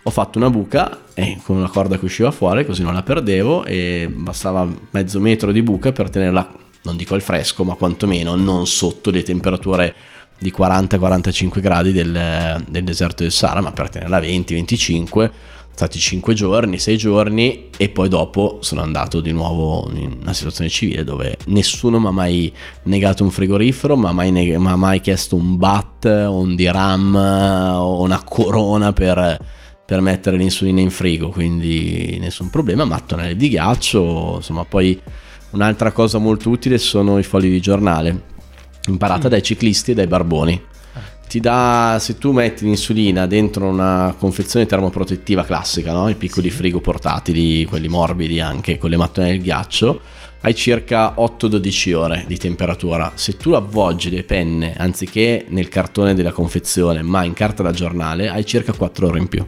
ho 0.08 0.12
fatto 0.12 0.38
una 0.38 0.52
buca 0.52 1.06
e 1.16 1.40
con 1.42 1.58
una 1.58 1.68
corda 1.68 1.98
che 1.98 2.06
usciva 2.06 2.30
fuori 2.30 2.64
così 2.64 2.84
non 2.84 2.94
la 2.94 3.02
perdevo 3.02 3.66
e 3.66 4.08
bastava 4.14 4.68
mezzo 4.92 5.20
metro 5.20 5.52
di 5.52 5.64
buca 5.64 5.92
per 5.92 6.12
tenerla 6.12 6.48
non 6.84 6.96
dico 6.96 7.16
al 7.16 7.22
fresco 7.22 7.64
ma 7.64 7.74
quantomeno 7.74 8.36
non 8.36 8.68
sotto 8.68 9.10
le 9.10 9.24
temperature 9.24 9.96
di 10.38 10.54
40-45 10.56 11.60
gradi 11.60 11.92
del, 11.92 12.64
del 12.68 12.84
deserto 12.84 13.24
del 13.24 13.32
Sahara 13.32 13.62
ma 13.62 13.72
per 13.72 13.90
tenerla 13.90 14.18
a 14.18 14.22
20-25 14.22 15.32
stati 15.76 16.00
5 16.00 16.34
giorni, 16.34 16.80
6 16.80 16.98
giorni 16.98 17.70
e 17.76 17.90
poi 17.90 18.08
dopo 18.08 18.60
sono 18.62 18.82
andato 18.82 19.20
di 19.20 19.34
nuovo 19.34 19.90
in 19.94 20.20
una 20.22 20.32
situazione 20.32 20.70
civile 20.70 21.04
dove 21.04 21.36
nessuno 21.48 22.00
mi 22.00 22.08
ha 22.08 22.12
mai 22.12 22.54
negato 22.84 23.24
un 23.24 23.30
frigorifero, 23.30 23.98
ma 23.98 24.14
mai, 24.14 24.32
neg- 24.32 24.56
mai 24.56 25.02
chiesto 25.02 25.36
un 25.36 25.58
bat, 25.58 26.06
un 26.06 26.56
diram 26.56 27.16
o 27.16 28.02
una 28.02 28.24
corona 28.24 28.94
per, 28.94 29.38
per 29.86 30.02
mettere 30.02 30.36
l'insulina 30.36 30.82
in 30.82 30.90
frigo, 30.90 31.30
quindi 31.30 32.18
nessun 32.20 32.50
problema, 32.50 32.86
mattonelle 32.86 33.36
di 33.36 33.50
ghiaccio, 33.50 34.36
insomma 34.38 34.66
poi 34.66 35.00
un'altra 35.52 35.92
cosa 35.92 36.18
molto 36.18 36.50
utile 36.50 36.80
sono 36.80 37.20
i 37.20 37.24
fogli 37.24 37.50
di 37.50 37.62
giornale, 37.62 38.24
imparata 38.88 39.30
dai 39.30 39.44
ciclisti 39.44 39.92
e 39.92 39.94
dai 39.94 40.08
barboni. 40.08 40.60
Ti 41.28 41.40
dà, 41.40 41.98
se 42.00 42.18
tu 42.18 42.32
metti 42.32 42.66
l'insulina 42.66 43.26
dentro 43.26 43.68
una 43.68 44.16
confezione 44.18 44.66
termoprotettiva 44.66 45.44
classica, 45.44 45.92
no? 45.92 46.08
i 46.08 46.16
piccoli 46.16 46.50
frigo 46.50 46.80
portatili, 46.80 47.66
quelli 47.66 47.88
morbidi 47.88 48.40
anche 48.40 48.78
con 48.78 48.90
le 48.90 48.98
mattonelle 48.98 49.34
di 49.34 49.44
ghiaccio, 49.44 50.02
hai 50.42 50.54
circa 50.54 51.16
8-12 51.18 51.94
ore 51.94 52.24
di 52.28 52.38
temperatura. 52.38 53.12
Se 53.16 53.38
tu 53.38 53.52
avvolgi 53.52 54.12
le 54.12 54.24
penne 54.24 54.76
anziché 54.78 55.46
nel 55.50 55.68
cartone 55.68 56.14
della 56.14 56.32
confezione, 56.32 57.02
ma 57.02 57.24
in 57.24 57.34
carta 57.34 57.64
da 57.64 57.72
giornale, 57.72 58.30
hai 58.30 58.46
circa 58.46 58.72
4 58.72 59.08
ore 59.08 59.20
in 59.20 59.28
più. 59.28 59.46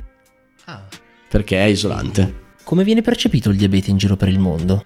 Perché 1.37 1.57
è 1.57 1.65
isolante. 1.65 2.45
Come 2.63 2.83
viene 2.83 3.01
percepito 3.01 3.49
il 3.49 3.57
diabete 3.57 3.91
in 3.91 3.97
giro 3.97 4.15
per 4.15 4.27
il 4.27 4.39
mondo? 4.39 4.85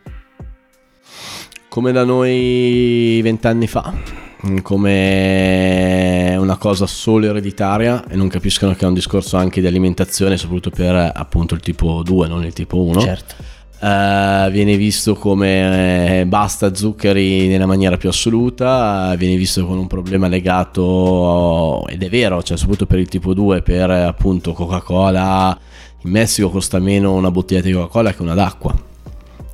Come 1.70 1.94
da 1.94 2.04
noi 2.04 3.22
vent'anni 3.24 3.68
fa, 3.68 3.94
come 4.62 6.36
una 6.38 6.58
cosa 6.58 6.86
solo 6.86 7.28
ereditaria 7.28 8.06
e 8.06 8.18
non 8.18 8.28
capiscono 8.28 8.74
che 8.74 8.84
è 8.84 8.88
un 8.88 8.94
discorso 8.94 9.38
anche 9.38 9.62
di 9.62 9.68
alimentazione, 9.68 10.36
soprattutto 10.36 10.72
per 10.72 11.12
appunto 11.16 11.54
il 11.54 11.62
tipo 11.62 12.04
2, 12.04 12.28
non 12.28 12.44
il 12.44 12.52
tipo 12.52 12.84
1. 12.84 13.00
Certo. 13.00 13.36
Eh, 13.84 14.50
viene 14.52 14.78
visto 14.78 15.16
come 15.16 16.20
eh, 16.20 16.26
basta 16.28 16.76
zuccheri 16.76 17.48
nella 17.48 17.66
maniera 17.66 17.98
più 17.98 18.10
assoluta, 18.10 19.14
eh, 19.14 19.18
viene 19.18 19.38
visto 19.38 19.66
con 19.66 19.80
un 19.80 19.88
problema 19.88 20.28
legato, 20.28 21.88
ed 21.88 22.04
è 22.04 22.10
vero, 22.10 22.44
cioè 22.44 22.58
soprattutto 22.58 22.86
per 22.86 23.00
il 23.00 23.08
tipo 23.08 23.34
2, 23.34 23.64
per 23.64 23.90
appunto 23.90 24.54
Coca-Cola, 24.54 25.58
in 26.04 26.12
Messico 26.12 26.50
costa 26.50 26.80
meno 26.80 27.14
una 27.14 27.32
bottiglia 27.32 27.62
di 27.62 27.72
Coca-Cola 27.72 28.14
che 28.14 28.22
una 28.22 28.34
d'acqua. 28.34 28.90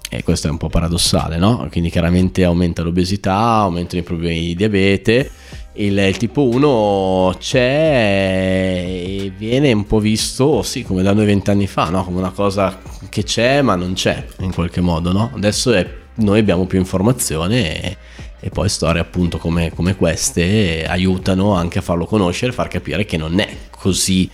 E 0.10 0.24
questo 0.24 0.48
è 0.48 0.50
un 0.50 0.58
po' 0.58 0.70
paradossale, 0.70 1.38
no? 1.38 1.68
Quindi 1.70 1.90
chiaramente 1.90 2.44
aumenta 2.46 2.82
l'obesità, 2.82 3.36
aumentano 3.36 4.02
i 4.02 4.06
problemi 4.06 4.40
di 4.40 4.56
diabete 4.56 5.32
il, 5.78 5.98
il, 5.98 6.18
tipo 6.18 6.48
1 6.48 7.36
c'è 7.40 8.84
e 8.88 9.32
viene 9.36 9.72
un 9.72 9.86
po' 9.86 10.00
visto, 10.00 10.64
sì, 10.64 10.84
come 10.84 11.04
da 11.04 11.14
noi 11.14 11.26
vent'anni 11.26 11.68
fa, 11.68 11.90
no? 11.90 12.04
come 12.04 12.18
una 12.18 12.32
cosa 12.32 12.80
che 13.10 13.24
c'è 13.24 13.62
ma 13.62 13.76
non 13.76 13.94
c'è 13.94 14.26
in 14.40 14.54
qualche 14.54 14.82
modo. 14.82 15.12
No? 15.12 15.32
Adesso 15.36 15.74
è, 15.74 15.88
noi 16.16 16.40
abbiamo 16.40 16.66
più 16.66 16.80
informazione 16.80 17.82
e, 17.82 17.98
e 18.40 18.50
poi 18.50 18.70
storie 18.70 19.02
appunto 19.02 19.38
come, 19.38 19.72
come, 19.74 19.96
queste 19.96 20.86
aiutano 20.88 21.54
anche 21.54 21.80
a 21.80 21.82
farlo 21.82 22.06
conoscere, 22.06 22.52
far 22.52 22.68
capire 22.68 23.06
che 23.06 23.18
non 23.18 23.40
è 23.40 23.48
così 23.70 24.30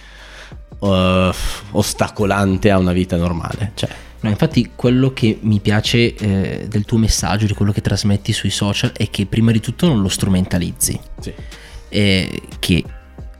uh, 0.89 1.33
ostacolante 1.71 2.69
a 2.69 2.77
una 2.77 2.93
vita 2.93 3.17
normale. 3.17 3.71
Cioè, 3.75 3.89
No, 4.23 4.29
infatti 4.29 4.71
quello 4.73 5.11
che 5.11 5.39
mi 5.41 5.59
piace 5.59 6.15
eh, 6.15 6.65
del 6.69 6.85
tuo 6.85 6.97
messaggio, 6.97 7.45
di 7.45 7.53
quello 7.53 7.73
che 7.73 7.81
trasmetti 7.81 8.31
sui 8.31 8.51
social, 8.51 8.93
è 8.93 9.09
che 9.09 9.25
prima 9.25 9.51
di 9.51 9.59
tutto 9.59 9.85
non 9.85 10.01
lo 10.01 10.07
strumentalizzi, 10.07 10.97
sì. 11.19 11.33
eh, 11.89 12.41
che 12.57 12.83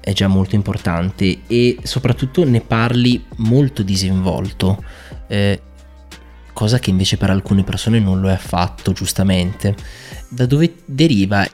è 0.02 0.12
già 0.12 0.28
molto 0.28 0.56
importante, 0.56 1.44
e 1.48 1.78
soprattutto 1.84 2.44
ne 2.44 2.60
parli 2.60 3.24
molto 3.38 3.82
disinvolto, 3.82 4.84
eh, 5.28 5.62
cosa 6.52 6.80
che 6.80 6.90
invece 6.90 7.16
per 7.16 7.30
alcune 7.30 7.64
persone 7.64 8.00
non 8.00 8.20
lo 8.20 8.28
è 8.28 8.34
affatto, 8.34 8.92
giustamente. 8.92 9.78
Da 10.28 10.46
dove 10.46 10.76
deriva 10.84 11.48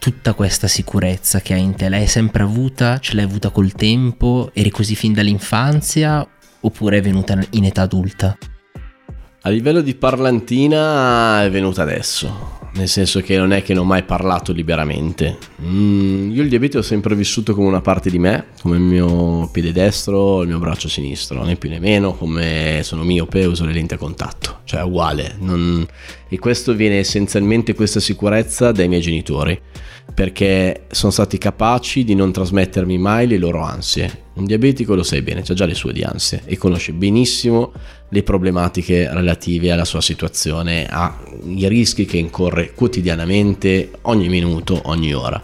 tutta 0.00 0.32
questa 0.32 0.66
sicurezza 0.66 1.40
che 1.42 1.52
hai 1.52 1.60
in 1.60 1.74
te? 1.74 1.90
L'hai 1.90 2.06
sempre 2.06 2.42
avuta? 2.42 2.98
Ce 2.98 3.14
l'hai 3.14 3.24
avuta 3.24 3.50
col 3.50 3.72
tempo? 3.72 4.50
Eri 4.54 4.70
così 4.70 4.96
fin 4.96 5.12
dall'infanzia? 5.12 6.26
Oppure 6.60 6.96
è 6.96 7.02
venuta 7.02 7.38
in 7.50 7.66
età 7.66 7.82
adulta? 7.82 8.36
A 9.42 9.48
livello 9.50 9.82
di 9.82 9.94
parlantina 9.94 11.44
è 11.44 11.50
venuta 11.50 11.82
adesso, 11.82 12.58
nel 12.74 12.88
senso 12.88 13.20
che 13.20 13.36
non 13.36 13.52
è 13.52 13.62
che 13.62 13.74
non 13.74 13.84
ho 13.84 13.86
mai 13.86 14.02
parlato 14.02 14.52
liberamente. 14.52 15.36
Mm, 15.62 16.30
io 16.30 16.42
il 16.42 16.48
diabete 16.48 16.78
ho 16.78 16.82
sempre 16.82 17.14
vissuto 17.14 17.54
come 17.54 17.68
una 17.68 17.82
parte 17.82 18.08
di 18.08 18.18
me, 18.18 18.46
come 18.62 18.76
il 18.76 18.82
mio 18.82 19.50
piede 19.52 19.72
destro, 19.72 20.40
il 20.42 20.48
mio 20.48 20.58
braccio 20.58 20.88
sinistro, 20.88 21.44
né 21.44 21.56
più 21.56 21.68
né 21.68 21.78
meno, 21.78 22.14
come 22.14 22.80
sono 22.82 23.02
miope 23.02 23.40
e 23.40 23.46
uso 23.46 23.66
le 23.66 23.72
lenti 23.72 23.94
a 23.94 23.98
contatto, 23.98 24.60
cioè 24.64 24.80
è 24.80 24.84
uguale. 24.84 25.36
Non... 25.38 25.86
E 26.26 26.38
questo 26.38 26.74
viene 26.74 26.98
essenzialmente 26.98 27.74
questa 27.74 28.00
sicurezza 28.00 28.72
dai 28.72 28.88
miei 28.88 29.02
genitori 29.02 29.60
perché 30.14 30.86
sono 30.90 31.12
stati 31.12 31.38
capaci 31.38 32.04
di 32.04 32.14
non 32.14 32.32
trasmettermi 32.32 32.98
mai 32.98 33.26
le 33.26 33.38
loro 33.38 33.62
ansie. 33.62 34.28
Un 34.34 34.44
diabetico 34.44 34.94
lo 34.94 35.02
sai 35.02 35.22
bene, 35.22 35.42
ha 35.46 35.54
già 35.54 35.66
le 35.66 35.74
sue 35.74 35.92
di 35.92 36.02
ansie 36.02 36.42
e 36.44 36.56
conosce 36.56 36.92
benissimo 36.92 37.72
le 38.08 38.22
problematiche 38.22 39.08
relative 39.12 39.70
alla 39.70 39.84
sua 39.84 40.00
situazione, 40.00 40.86
ai 40.86 41.68
rischi 41.68 42.04
che 42.04 42.18
incorre 42.18 42.72
quotidianamente, 42.74 43.90
ogni 44.02 44.28
minuto, 44.28 44.80
ogni 44.84 45.14
ora. 45.14 45.42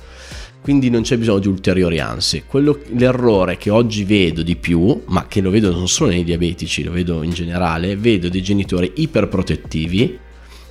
Quindi 0.67 0.91
non 0.91 1.03
c'è 1.03 1.17
bisogno 1.17 1.39
di 1.39 1.47
ulteriori 1.47 2.01
ansie. 2.01 2.43
Quello, 2.45 2.81
l'errore 2.97 3.57
che 3.57 3.71
oggi 3.71 4.03
vedo 4.03 4.43
di 4.43 4.57
più, 4.57 5.01
ma 5.07 5.29
che 5.29 5.41
lo 5.41 5.51
vedo 5.51 5.71
non 5.71 5.87
solo 5.87 6.11
nei 6.11 6.25
diabetici, 6.25 6.83
lo 6.83 6.91
vedo 6.91 7.23
in 7.23 7.31
generale, 7.31 7.97
vedo 7.97 8.29
dei 8.29 8.43
genitori 8.43 8.91
iperprotettivi 8.97 10.19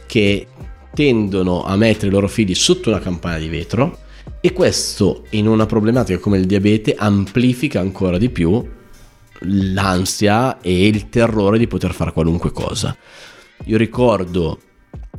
che 0.06 0.48
tendono 0.96 1.64
a 1.64 1.76
mettere 1.76 2.08
i 2.08 2.12
loro 2.12 2.28
figli 2.28 2.56
sotto 2.56 2.90
una 2.90 3.00
campana 3.00 3.38
di 3.38 3.50
vetro 3.50 4.00
e 4.42 4.54
questo 4.54 5.26
in 5.32 5.48
una 5.48 5.68
problematica 5.68 6.18
come 6.18 6.40
il 6.40 6.46
diabete 6.46 6.96
amplifica 6.98 7.80
ancora 7.80 8.18
di 8.18 8.30
più 8.30 8.66
l'ansia 9.42 10.62
e 10.62 10.88
il 10.88 11.10
terrore 11.10 11.60
di 11.60 11.68
poter 11.68 11.94
fare 11.94 12.12
qualunque 12.12 12.52
cosa. 12.52 12.96
Io 13.66 13.78
ricordo 13.78 14.60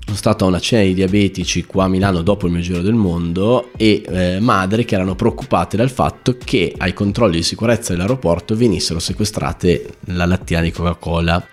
sono 0.04 0.16
stato 0.16 0.44
a 0.44 0.48
una 0.48 0.60
cena 0.60 0.82
di 0.82 0.94
diabetici 0.94 1.64
qua 1.64 1.84
a 1.84 1.88
Milano 1.88 2.22
dopo 2.22 2.46
il 2.46 2.52
mio 2.52 2.60
giro 2.60 2.80
del 2.80 2.94
mondo 2.94 3.70
e 3.76 4.02
eh, 4.06 4.38
madri 4.40 4.84
che 4.84 4.94
erano 4.94 5.14
preoccupate 5.14 5.76
dal 5.76 5.90
fatto 5.90 6.36
che 6.42 6.72
ai 6.76 6.92
controlli 6.92 7.36
di 7.36 7.42
sicurezza 7.42 7.92
dell'aeroporto 7.92 8.54
venissero 8.54 8.98
sequestrate 8.98 9.94
la 10.06 10.26
lattina 10.26 10.60
di 10.60 10.70
Coca-Cola 10.70 11.44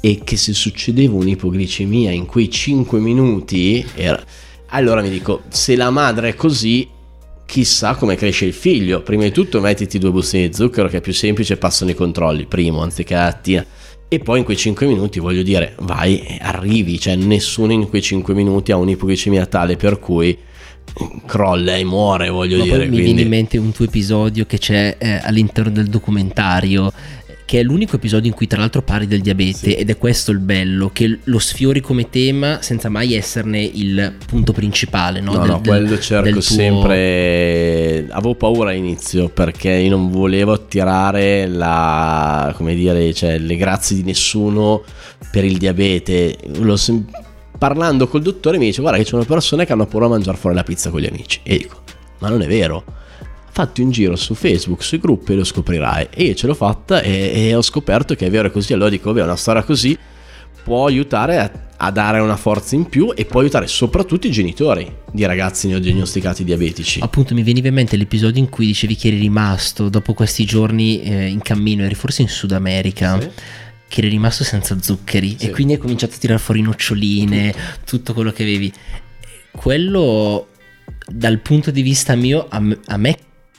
e 0.00 0.20
che 0.24 0.36
se 0.36 0.52
succedeva 0.52 1.14
un'ipoglicemia 1.16 2.10
in 2.10 2.26
quei 2.26 2.50
5 2.50 2.98
minuti, 3.00 3.84
era... 3.94 4.22
allora 4.68 5.02
mi 5.02 5.10
dico, 5.10 5.42
se 5.48 5.76
la 5.76 5.90
madre 5.90 6.30
è 6.30 6.34
così, 6.34 6.88
chissà 7.46 7.94
come 7.94 8.16
cresce 8.16 8.44
il 8.44 8.52
figlio. 8.52 9.02
Prima 9.02 9.22
di 9.22 9.32
tutto 9.32 9.60
mettiti 9.60 9.98
due 9.98 10.10
bustine 10.10 10.48
di 10.48 10.54
zucchero 10.54 10.88
che 10.88 10.98
è 10.98 11.00
più 11.00 11.12
semplice, 11.12 11.56
passano 11.56 11.90
i 11.90 11.94
controlli, 11.94 12.46
primo, 12.46 12.82
anziché 12.82 13.14
la 13.14 13.24
lattina. 13.24 13.64
E 14.08 14.18
poi 14.20 14.38
in 14.38 14.44
quei 14.44 14.56
5 14.56 14.86
minuti, 14.86 15.18
voglio 15.18 15.42
dire, 15.42 15.74
vai, 15.80 16.38
arrivi, 16.40 17.00
cioè 17.00 17.16
nessuno 17.16 17.72
in 17.72 17.88
quei 17.88 18.02
5 18.02 18.34
minuti 18.34 18.70
ha 18.70 18.76
un'ipoglicemia 18.76 19.46
tale 19.46 19.76
per 19.76 19.98
cui 19.98 20.38
crolla 21.26 21.76
e 21.76 21.84
muore, 21.84 22.28
voglio 22.28 22.58
Ma 22.58 22.64
dire. 22.64 22.86
Mi 22.86 23.00
viene 23.00 23.22
in 23.22 23.28
mente 23.28 23.58
un 23.58 23.72
tuo 23.72 23.84
episodio 23.84 24.46
che 24.46 24.58
c'è 24.58 24.96
eh, 24.98 25.20
all'interno 25.22 25.70
del 25.70 25.88
documentario 25.88 26.92
che 27.46 27.60
è 27.60 27.62
l'unico 27.62 27.94
episodio 27.94 28.28
in 28.28 28.34
cui 28.34 28.48
tra 28.48 28.58
l'altro 28.58 28.82
parli 28.82 29.06
del 29.06 29.20
diabete 29.20 29.70
sì. 29.70 29.72
ed 29.74 29.88
è 29.88 29.96
questo 29.96 30.32
il 30.32 30.40
bello, 30.40 30.90
che 30.92 31.20
lo 31.22 31.38
sfiori 31.38 31.80
come 31.80 32.10
tema 32.10 32.60
senza 32.60 32.88
mai 32.88 33.14
esserne 33.14 33.62
il 33.62 34.14
punto 34.26 34.52
principale. 34.52 35.20
No, 35.20 35.32
no, 35.32 35.38
del, 35.38 35.50
no 35.50 35.60
quello 35.64 35.98
cerco 35.98 36.30
tuo... 36.30 36.40
sempre... 36.40 38.08
Avevo 38.10 38.34
paura 38.34 38.70
all'inizio 38.70 39.28
perché 39.28 39.70
io 39.70 39.90
non 39.90 40.10
volevo 40.10 40.52
attirare 40.52 41.46
la... 41.46 42.52
come 42.56 42.74
dire, 42.74 43.14
cioè, 43.14 43.38
le 43.38 43.54
grazie 43.54 43.94
di 43.94 44.02
nessuno 44.02 44.82
per 45.30 45.44
il 45.44 45.56
diabete. 45.56 46.36
L'ho 46.58 46.76
sempre 46.76 47.24
parlando 47.56 48.06
col 48.06 48.20
dottore 48.20 48.58
mi 48.58 48.66
dice 48.66 48.82
guarda 48.82 48.98
che 48.98 49.04
ci 49.04 49.10
sono 49.10 49.24
persone 49.24 49.64
che 49.64 49.72
hanno 49.72 49.86
paura 49.86 50.04
a 50.04 50.08
mangiare 50.10 50.36
fuori 50.36 50.54
la 50.54 50.62
pizza 50.62 50.90
con 50.90 51.00
gli 51.00 51.06
amici 51.06 51.40
e 51.42 51.56
dico 51.56 51.80
ma 52.18 52.28
non 52.28 52.42
è 52.42 52.46
vero 52.46 52.84
fatti 53.56 53.80
un 53.80 53.90
giro 53.90 54.16
su 54.16 54.34
Facebook, 54.34 54.82
sui 54.82 54.98
gruppi 54.98 55.32
e 55.32 55.36
lo 55.36 55.44
scoprirai. 55.44 56.08
E 56.10 56.24
io 56.24 56.34
ce 56.34 56.46
l'ho 56.46 56.52
fatta 56.52 57.00
e, 57.00 57.32
e 57.34 57.54
ho 57.54 57.62
scoperto 57.62 58.14
che 58.14 58.26
è 58.26 58.30
vero 58.30 58.50
così. 58.50 58.74
Allora 58.74 58.90
dico, 58.90 59.10
vabbè, 59.10 59.24
una 59.24 59.36
storia 59.36 59.62
così 59.62 59.98
può 60.62 60.84
aiutare 60.84 61.38
a, 61.38 61.50
a, 61.78 61.90
dare 61.90 62.20
una 62.20 62.36
forza 62.36 62.74
in 62.74 62.84
più 62.84 63.14
e 63.16 63.24
può 63.24 63.40
aiutare 63.40 63.66
soprattutto 63.66 64.26
i 64.26 64.30
genitori 64.30 64.94
di 65.10 65.24
ragazzi 65.24 65.68
neodiagnosticati 65.68 66.44
diabetici. 66.44 67.00
Appunto 67.00 67.32
mi 67.32 67.42
veniva 67.42 67.68
in 67.68 67.74
mente 67.74 67.96
l'episodio 67.96 68.42
in 68.42 68.50
cui 68.50 68.66
dicevi 68.66 68.94
che 68.94 69.08
eri 69.08 69.20
rimasto 69.20 69.88
dopo 69.88 70.12
questi 70.12 70.44
giorni 70.44 71.00
eh, 71.00 71.24
in 71.28 71.40
cammino, 71.40 71.82
eri 71.82 71.94
forse 71.94 72.20
in 72.20 72.28
Sud 72.28 72.52
America. 72.52 73.18
Sì. 73.18 73.30
Che 73.88 74.00
eri 74.00 74.08
rimasto 74.08 74.44
senza 74.44 74.76
zuccheri 74.82 75.36
sì. 75.38 75.46
e 75.46 75.50
quindi 75.50 75.72
hai 75.72 75.78
cominciato 75.78 76.16
a 76.16 76.18
tirare 76.18 76.40
fuori 76.40 76.60
noccioline, 76.60 77.52
tutto, 77.52 77.96
tutto 77.96 78.12
quello 78.12 78.32
che 78.32 78.42
avevi. 78.42 78.70
Quello 79.50 80.48
dal 81.06 81.38
punto 81.38 81.70
di 81.70 81.80
vista 81.80 82.14
mio 82.16 82.46
a 82.50 82.60
me, 82.60 82.78
a 82.86 82.96
me 82.98 83.16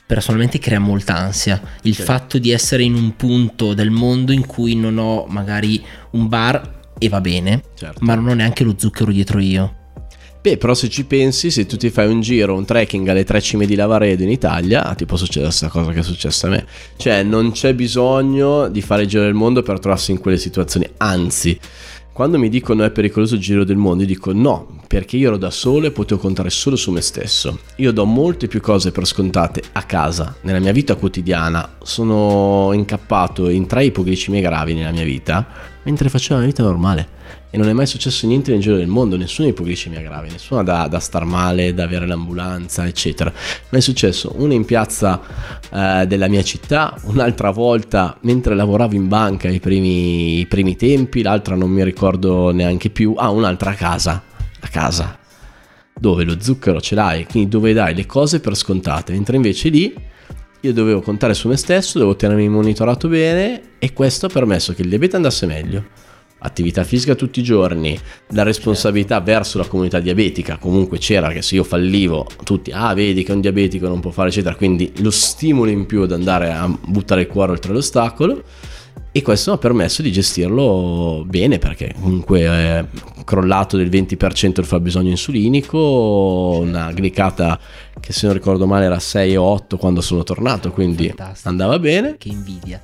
personalmente 0.08 0.58
crea 0.58 0.78
molta 0.78 1.14
ansia. 1.14 1.60
Il 1.82 1.94
sì. 1.94 2.02
fatto 2.02 2.38
di 2.38 2.50
essere 2.50 2.82
in 2.82 2.94
un 2.94 3.14
punto 3.14 3.74
del 3.74 3.90
mondo 3.90 4.32
in 4.32 4.46
cui 4.46 4.74
non 4.74 4.96
ho 4.96 5.26
magari 5.28 5.84
un 6.12 6.28
bar 6.28 6.76
e 6.96 7.08
va 7.10 7.20
bene, 7.20 7.62
certo. 7.74 7.98
ma 8.00 8.14
non 8.14 8.28
ho 8.28 8.32
neanche 8.32 8.64
lo 8.64 8.74
zucchero 8.78 9.12
dietro 9.12 9.38
io. 9.38 9.74
Beh, 10.40 10.56
però 10.56 10.72
se 10.72 10.88
ci 10.88 11.04
pensi, 11.04 11.50
se 11.50 11.66
tu 11.66 11.76
ti 11.76 11.90
fai 11.90 12.08
un 12.08 12.22
giro, 12.22 12.54
un 12.54 12.64
trekking 12.64 13.06
alle 13.08 13.24
tre 13.24 13.42
cime 13.42 13.66
di 13.66 13.74
Lavaredo 13.74 14.22
in 14.22 14.30
Italia, 14.30 14.94
ti 14.96 15.04
può 15.04 15.18
succedere 15.18 15.46
la 15.46 15.50
stessa 15.50 15.70
cosa 15.70 15.92
che 15.92 15.98
è 15.98 16.02
successa 16.02 16.46
a 16.46 16.50
me. 16.50 16.64
Cioè, 16.96 17.22
non 17.22 17.50
c'è 17.52 17.74
bisogno 17.74 18.68
di 18.68 18.80
fare 18.80 19.02
il 19.02 19.08
giro 19.08 19.24
del 19.24 19.34
mondo 19.34 19.62
per 19.62 19.78
trovarsi 19.78 20.10
in 20.12 20.20
quelle 20.20 20.38
situazioni, 20.38 20.88
anzi, 20.96 21.58
quando 22.18 22.36
mi 22.36 22.48
dicono 22.48 22.82
è 22.82 22.90
pericoloso 22.90 23.36
il 23.36 23.40
giro 23.40 23.62
del 23.62 23.76
mondo, 23.76 24.02
io 24.02 24.08
dico 24.08 24.32
no, 24.32 24.80
perché 24.88 25.16
io 25.16 25.28
ero 25.28 25.36
da 25.36 25.50
solo 25.50 25.86
e 25.86 25.92
potevo 25.92 26.20
contare 26.20 26.50
solo 26.50 26.74
su 26.74 26.90
me 26.90 27.00
stesso. 27.00 27.60
Io 27.76 27.92
do 27.92 28.04
molte 28.06 28.48
più 28.48 28.60
cose 28.60 28.90
per 28.90 29.06
scontate 29.06 29.62
a 29.70 29.84
casa, 29.84 30.34
nella 30.40 30.58
mia 30.58 30.72
vita 30.72 30.96
quotidiana. 30.96 31.76
Sono 31.80 32.72
incappato 32.72 33.48
in 33.48 33.68
tre 33.68 33.84
ipoglicemie 33.84 34.40
gravi 34.40 34.74
nella 34.74 34.90
mia 34.90 35.04
vita, 35.04 35.46
mentre 35.84 36.08
facevo 36.08 36.40
una 36.40 36.48
vita 36.48 36.64
normale 36.64 37.17
e 37.50 37.56
non 37.56 37.68
è 37.68 37.72
mai 37.72 37.86
successo 37.86 38.26
niente 38.26 38.50
nel 38.50 38.60
giro 38.60 38.76
del 38.76 38.88
mondo, 38.88 39.16
nessuna 39.16 39.48
ipoglicemia 39.48 40.00
grave, 40.02 40.28
nessuna 40.30 40.62
da, 40.62 40.86
da 40.86 40.98
star 41.00 41.24
male, 41.24 41.72
da 41.72 41.84
avere 41.84 42.06
l'ambulanza, 42.06 42.86
eccetera. 42.86 43.32
Ma 43.70 43.78
è 43.78 43.80
successo 43.80 44.34
una 44.36 44.52
in 44.52 44.64
piazza 44.66 45.20
eh, 45.72 46.06
della 46.06 46.28
mia 46.28 46.42
città, 46.42 46.94
un'altra 47.04 47.50
volta 47.50 48.18
mentre 48.22 48.54
lavoravo 48.54 48.94
in 48.94 49.08
banca 49.08 49.48
i 49.48 49.60
primi, 49.60 50.40
i 50.40 50.46
primi 50.46 50.76
tempi, 50.76 51.22
l'altra 51.22 51.54
non 51.54 51.70
mi 51.70 51.82
ricordo 51.82 52.50
neanche 52.50 52.90
più, 52.90 53.14
ah 53.16 53.30
un'altra 53.30 53.70
a 53.70 53.74
casa, 53.74 54.22
a 54.60 54.68
casa, 54.68 55.18
dove 55.98 56.24
lo 56.24 56.36
zucchero 56.40 56.80
ce 56.82 56.94
l'hai, 56.94 57.24
quindi 57.24 57.48
dove 57.48 57.72
dai 57.72 57.94
le 57.94 58.04
cose 58.04 58.40
per 58.40 58.54
scontate, 58.56 59.12
mentre 59.12 59.36
invece 59.36 59.70
lì 59.70 59.94
io 60.60 60.72
dovevo 60.72 61.00
contare 61.00 61.34
su 61.34 61.48
me 61.48 61.56
stesso, 61.56 61.98
dovevo 61.98 62.16
tenermi 62.16 62.48
monitorato 62.48 63.08
bene 63.08 63.62
e 63.78 63.92
questo 63.92 64.26
ha 64.26 64.28
permesso 64.28 64.74
che 64.74 64.82
il 64.82 64.88
diabete 64.88 65.16
andasse 65.16 65.46
meglio 65.46 66.07
attività 66.38 66.84
fisica 66.84 67.14
tutti 67.14 67.40
i 67.40 67.42
giorni, 67.42 67.98
la 68.28 68.42
responsabilità 68.42 69.20
verso 69.20 69.58
la 69.58 69.66
comunità 69.66 69.98
diabetica, 70.00 70.56
comunque 70.58 70.98
c'era 70.98 71.30
che 71.30 71.42
se 71.42 71.56
io 71.56 71.64
fallivo 71.64 72.26
tutti, 72.44 72.70
ah 72.72 72.94
vedi 72.94 73.24
che 73.24 73.32
un 73.32 73.40
diabetico 73.40 73.88
non 73.88 74.00
può 74.00 74.10
fare 74.10 74.28
eccetera, 74.28 74.54
quindi 74.54 74.92
lo 74.98 75.10
stimolo 75.10 75.70
in 75.70 75.86
più 75.86 76.02
ad 76.02 76.12
andare 76.12 76.52
a 76.52 76.68
buttare 76.68 77.22
il 77.22 77.26
cuore 77.26 77.52
oltre 77.52 77.72
l'ostacolo 77.72 78.42
e 79.10 79.22
questo 79.22 79.50
mi 79.50 79.56
ha 79.56 79.60
permesso 79.60 80.02
di 80.02 80.12
gestirlo 80.12 81.24
bene 81.26 81.58
perché 81.58 81.94
comunque 81.98 82.40
è 82.42 82.84
crollato 83.24 83.76
del 83.76 83.88
20% 83.88 84.60
il 84.60 84.64
fabbisogno 84.64 85.08
insulinico, 85.08 86.58
una 86.60 86.92
glicata 86.92 87.58
che 87.98 88.12
se 88.12 88.26
non 88.26 88.34
ricordo 88.34 88.66
male 88.66 88.84
era 88.84 88.98
6 88.98 89.36
o 89.36 89.42
8 89.42 89.76
quando 89.76 90.00
sono 90.00 90.22
tornato, 90.22 90.70
quindi 90.70 91.08
Fantastico. 91.08 91.48
andava 91.48 91.78
bene. 91.78 92.16
Che 92.18 92.28
invidia. 92.28 92.80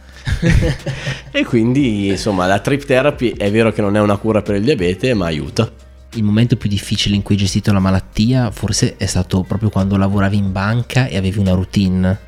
e 1.31 1.45
quindi 1.45 2.09
insomma 2.09 2.47
la 2.47 2.59
trip 2.59 2.85
therapy 2.85 3.35
è 3.37 3.51
vero 3.51 3.71
che 3.71 3.83
non 3.83 3.97
è 3.97 4.01
una 4.01 4.17
cura 4.17 4.43
per 4.43 4.57
il 4.57 4.65
diabete 4.65 5.15
ma 5.15 5.27
aiuta. 5.27 5.71
Il 6.15 6.23
momento 6.23 6.57
più 6.57 6.69
difficile 6.69 7.17
in 7.17 7.23
cui 7.23 7.35
hai 7.35 7.41
gestito 7.41 7.73
la 7.73 7.81
malattia 7.81 8.51
forse 8.51 8.97
è 8.97 9.07
stato 9.07 9.43
proprio 9.43 9.69
quando 9.69 9.97
lavoravi 9.97 10.37
in 10.37 10.53
banca 10.53 11.07
e 11.07 11.17
avevi 11.17 11.39
una 11.39 11.53
routine. 11.53 12.19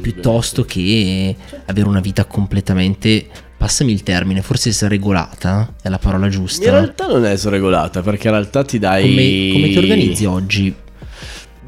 Piuttosto 0.00 0.64
che 0.64 1.34
avere 1.66 1.88
una 1.88 2.00
vita 2.00 2.24
completamente 2.24 3.26
passami 3.56 3.92
il 3.92 4.02
termine, 4.02 4.40
forse 4.40 4.72
sregolata 4.72 5.74
è 5.82 5.88
la 5.88 5.98
parola 5.98 6.28
giusta. 6.28 6.64
In 6.64 6.70
realtà 6.70 7.06
non 7.06 7.24
è 7.24 7.36
sregolata 7.36 8.00
perché 8.00 8.28
in 8.28 8.34
realtà 8.34 8.64
ti 8.64 8.78
dai... 8.78 9.02
Come, 9.02 9.52
come 9.52 9.68
ti 9.68 9.78
organizzi 9.78 10.24
oggi? 10.24 10.74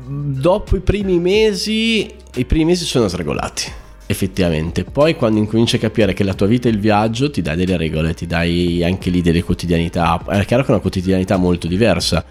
Dopo 0.07 0.77
i 0.77 0.81
primi 0.81 1.19
mesi, 1.19 2.11
i 2.35 2.45
primi 2.45 2.65
mesi 2.67 2.85
sono 2.85 3.09
sregolati 3.09 3.81
effettivamente. 4.07 4.85
Poi 4.85 5.17
quando 5.17 5.39
incominci 5.39 5.77
a 5.77 5.79
capire 5.79 6.13
che 6.13 6.23
la 6.23 6.35
tua 6.35 6.47
vita 6.47 6.69
è 6.69 6.73
il 6.73 6.79
viaggio, 6.79 7.31
ti 7.31 7.43
dai 7.43 7.57
delle 7.57 7.77
regole, 7.77 8.15
ti 8.15 8.27
dai 8.27 8.85
anche 8.85 9.11
lì 9.11 9.21
delle 9.21 9.43
quotidianità. 9.43 10.23
È 10.27 10.45
chiaro 10.45 10.63
che 10.63 10.69
è 10.69 10.73
una 10.73 10.81
quotidianità 10.81 11.37
molto 11.37 11.67
diversa. 11.67 12.25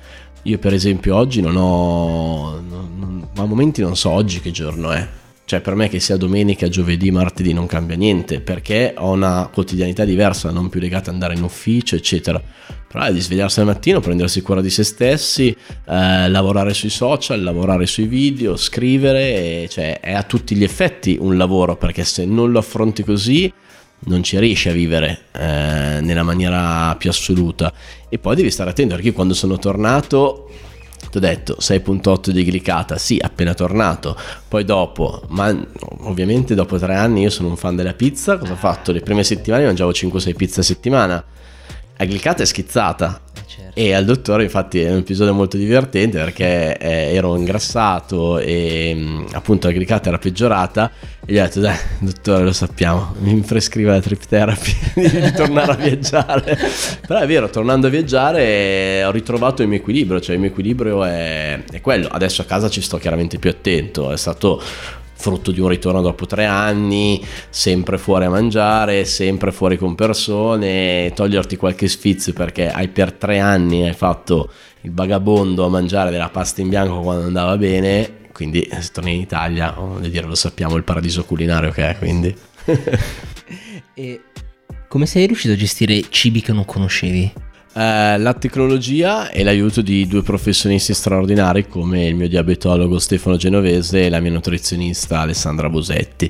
Io 0.43 0.57
per 0.57 0.73
esempio 0.73 1.15
oggi 1.15 1.41
non 1.41 1.55
ho... 1.55 2.61
Non, 2.67 3.27
a 3.35 3.45
momenti 3.45 3.81
non 3.81 3.95
so 3.95 4.09
oggi 4.09 4.39
che 4.39 4.51
giorno 4.51 4.91
è. 4.91 5.07
Cioè 5.43 5.59
per 5.59 5.75
me 5.75 5.89
che 5.89 5.99
sia 5.99 6.15
domenica, 6.15 6.69
giovedì, 6.69 7.11
martedì 7.11 7.51
non 7.51 7.65
cambia 7.65 7.97
niente 7.97 8.39
perché 8.39 8.93
ho 8.97 9.11
una 9.11 9.49
quotidianità 9.51 10.05
diversa, 10.05 10.49
non 10.49 10.69
più 10.69 10.79
legata 10.79 11.09
ad 11.09 11.15
andare 11.15 11.35
in 11.35 11.43
ufficio, 11.43 11.95
eccetera. 11.95 12.41
Però 12.87 13.03
è 13.03 13.11
di 13.11 13.19
svegliarsi 13.19 13.59
al 13.59 13.65
mattino, 13.65 13.99
prendersi 13.99 14.41
cura 14.41 14.61
di 14.61 14.69
se 14.69 14.83
stessi, 14.83 15.49
eh, 15.49 16.29
lavorare 16.29 16.73
sui 16.73 16.89
social, 16.89 17.41
lavorare 17.41 17.85
sui 17.85 18.05
video, 18.05 18.55
scrivere, 18.55 19.67
cioè 19.69 19.99
è 19.99 20.13
a 20.13 20.23
tutti 20.23 20.55
gli 20.55 20.63
effetti 20.63 21.17
un 21.19 21.37
lavoro 21.37 21.75
perché 21.75 22.03
se 22.03 22.25
non 22.25 22.51
lo 22.51 22.59
affronti 22.59 23.03
così 23.03 23.51
non 24.03 24.23
ci 24.23 24.39
riesci 24.39 24.69
a 24.69 24.73
vivere 24.73 25.25
eh, 25.33 25.99
nella 26.01 26.23
maniera 26.23 26.95
più 26.97 27.09
assoluta. 27.09 27.73
E 28.09 28.17
poi 28.17 28.35
devi 28.35 28.51
stare 28.51 28.69
attento 28.69 28.95
perché 28.95 29.11
quando 29.11 29.33
sono 29.33 29.57
tornato 29.57 30.49
ti 31.11 31.17
ho 31.17 31.19
detto 31.19 31.57
6.8 31.59 32.29
di 32.29 32.45
glicata, 32.45 32.97
sì, 32.97 33.19
appena 33.21 33.53
tornato. 33.53 34.17
Poi 34.47 34.63
dopo, 34.63 35.23
ma 35.27 35.53
ovviamente 36.03 36.55
dopo 36.55 36.79
tre 36.79 36.95
anni 36.95 37.21
io 37.21 37.29
sono 37.29 37.49
un 37.49 37.57
fan 37.57 37.75
della 37.75 37.93
pizza, 37.93 38.37
cosa 38.37 38.53
ho 38.53 38.55
fatto? 38.55 38.93
Le 38.93 39.01
prime 39.01 39.23
settimane 39.23 39.65
mangiavo 39.65 39.91
5-6 39.91 40.35
pizze 40.35 40.61
a 40.61 40.63
settimana. 40.63 41.23
La 41.97 42.05
glicata 42.05 42.43
è 42.43 42.45
schizzata, 42.45 43.21
certo. 43.55 43.79
E 43.79 43.93
al 43.93 44.05
dottore, 44.05 44.43
infatti, 44.43 44.81
è 44.81 44.91
un 44.91 44.99
episodio 44.99 45.33
molto 45.33 45.57
divertente 45.57 46.17
perché 46.17 46.77
eh, 46.77 47.13
ero 47.13 47.35
ingrassato 47.35 48.39
e 48.39 48.93
mm, 48.95 49.25
appunto 49.33 49.67
la 49.67 49.73
glicata 49.73 50.09
era 50.09 50.17
peggiorata. 50.17 50.91
E 51.25 51.33
gli 51.33 51.37
ho 51.37 51.43
detto: 51.43 51.59
Dai, 51.59 51.75
dottore, 51.99 52.43
lo 52.43 52.53
sappiamo, 52.53 53.15
mi 53.19 53.39
prescrive 53.41 53.91
la 53.91 53.99
trip 53.99 54.25
therapy 54.25 54.73
di 54.95 55.31
tornare 55.33 55.71
a 55.73 55.75
viaggiare. 55.75 56.57
Però 57.05 57.19
è 57.19 57.27
vero, 57.27 57.49
tornando 57.49 57.87
a 57.87 57.89
viaggiare 57.89 59.03
ho 59.03 59.11
ritrovato 59.11 59.61
il 59.61 59.67
mio 59.67 59.77
equilibrio, 59.77 60.19
cioè 60.21 60.35
il 60.35 60.41
mio 60.41 60.49
equilibrio 60.49 61.03
è, 61.03 61.61
è 61.71 61.81
quello. 61.81 62.07
Adesso 62.07 62.41
a 62.41 62.45
casa 62.45 62.69
ci 62.69 62.81
sto 62.81 62.97
chiaramente 62.97 63.37
più 63.37 63.49
attento, 63.49 64.11
è 64.11 64.17
stato 64.17 64.61
frutto 65.21 65.51
di 65.51 65.61
un 65.61 65.67
ritorno 65.67 66.01
dopo 66.01 66.25
tre 66.25 66.45
anni, 66.45 67.23
sempre 67.49 67.97
fuori 67.99 68.25
a 68.25 68.29
mangiare, 68.29 69.05
sempre 69.05 69.51
fuori 69.51 69.77
con 69.77 69.93
persone, 69.93 71.11
toglierti 71.13 71.55
qualche 71.55 71.87
sfizio 71.87 72.33
perché 72.33 72.69
hai 72.69 72.87
per 72.87 73.13
tre 73.13 73.39
anni 73.39 73.87
hai 73.87 73.93
fatto 73.93 74.51
il 74.81 74.91
vagabondo 74.93 75.63
a 75.65 75.69
mangiare 75.69 76.09
della 76.09 76.29
pasta 76.29 76.61
in 76.61 76.69
bianco 76.69 77.01
quando 77.01 77.27
andava 77.27 77.55
bene, 77.55 78.29
quindi 78.33 78.67
se 78.71 78.89
torni 78.91 79.13
in 79.13 79.21
Italia, 79.21 79.79
oh, 79.79 79.99
dire, 79.99 80.25
lo 80.25 80.35
sappiamo 80.35 80.75
il 80.75 80.83
paradiso 80.83 81.23
culinario 81.23 81.69
che 81.71 81.89
è, 81.89 81.97
quindi... 81.97 82.35
e 83.93 84.21
come 84.87 85.05
sei 85.05 85.27
riuscito 85.27 85.53
a 85.53 85.57
gestire 85.57 86.01
cibi 86.09 86.41
che 86.41 86.51
non 86.51 86.65
conoscevi? 86.65 87.50
Eh, 87.73 88.17
la 88.17 88.33
tecnologia 88.33 89.29
e 89.29 89.43
l'aiuto 89.43 89.81
di 89.81 90.05
due 90.05 90.23
professionisti 90.23 90.93
straordinari 90.93 91.69
come 91.69 92.05
il 92.05 92.15
mio 92.15 92.27
diabetologo 92.27 92.99
Stefano 92.99 93.37
Genovese 93.37 94.05
e 94.05 94.09
la 94.09 94.19
mia 94.19 94.31
nutrizionista 94.31 95.21
Alessandra 95.21 95.69
Bosetti. 95.69 96.29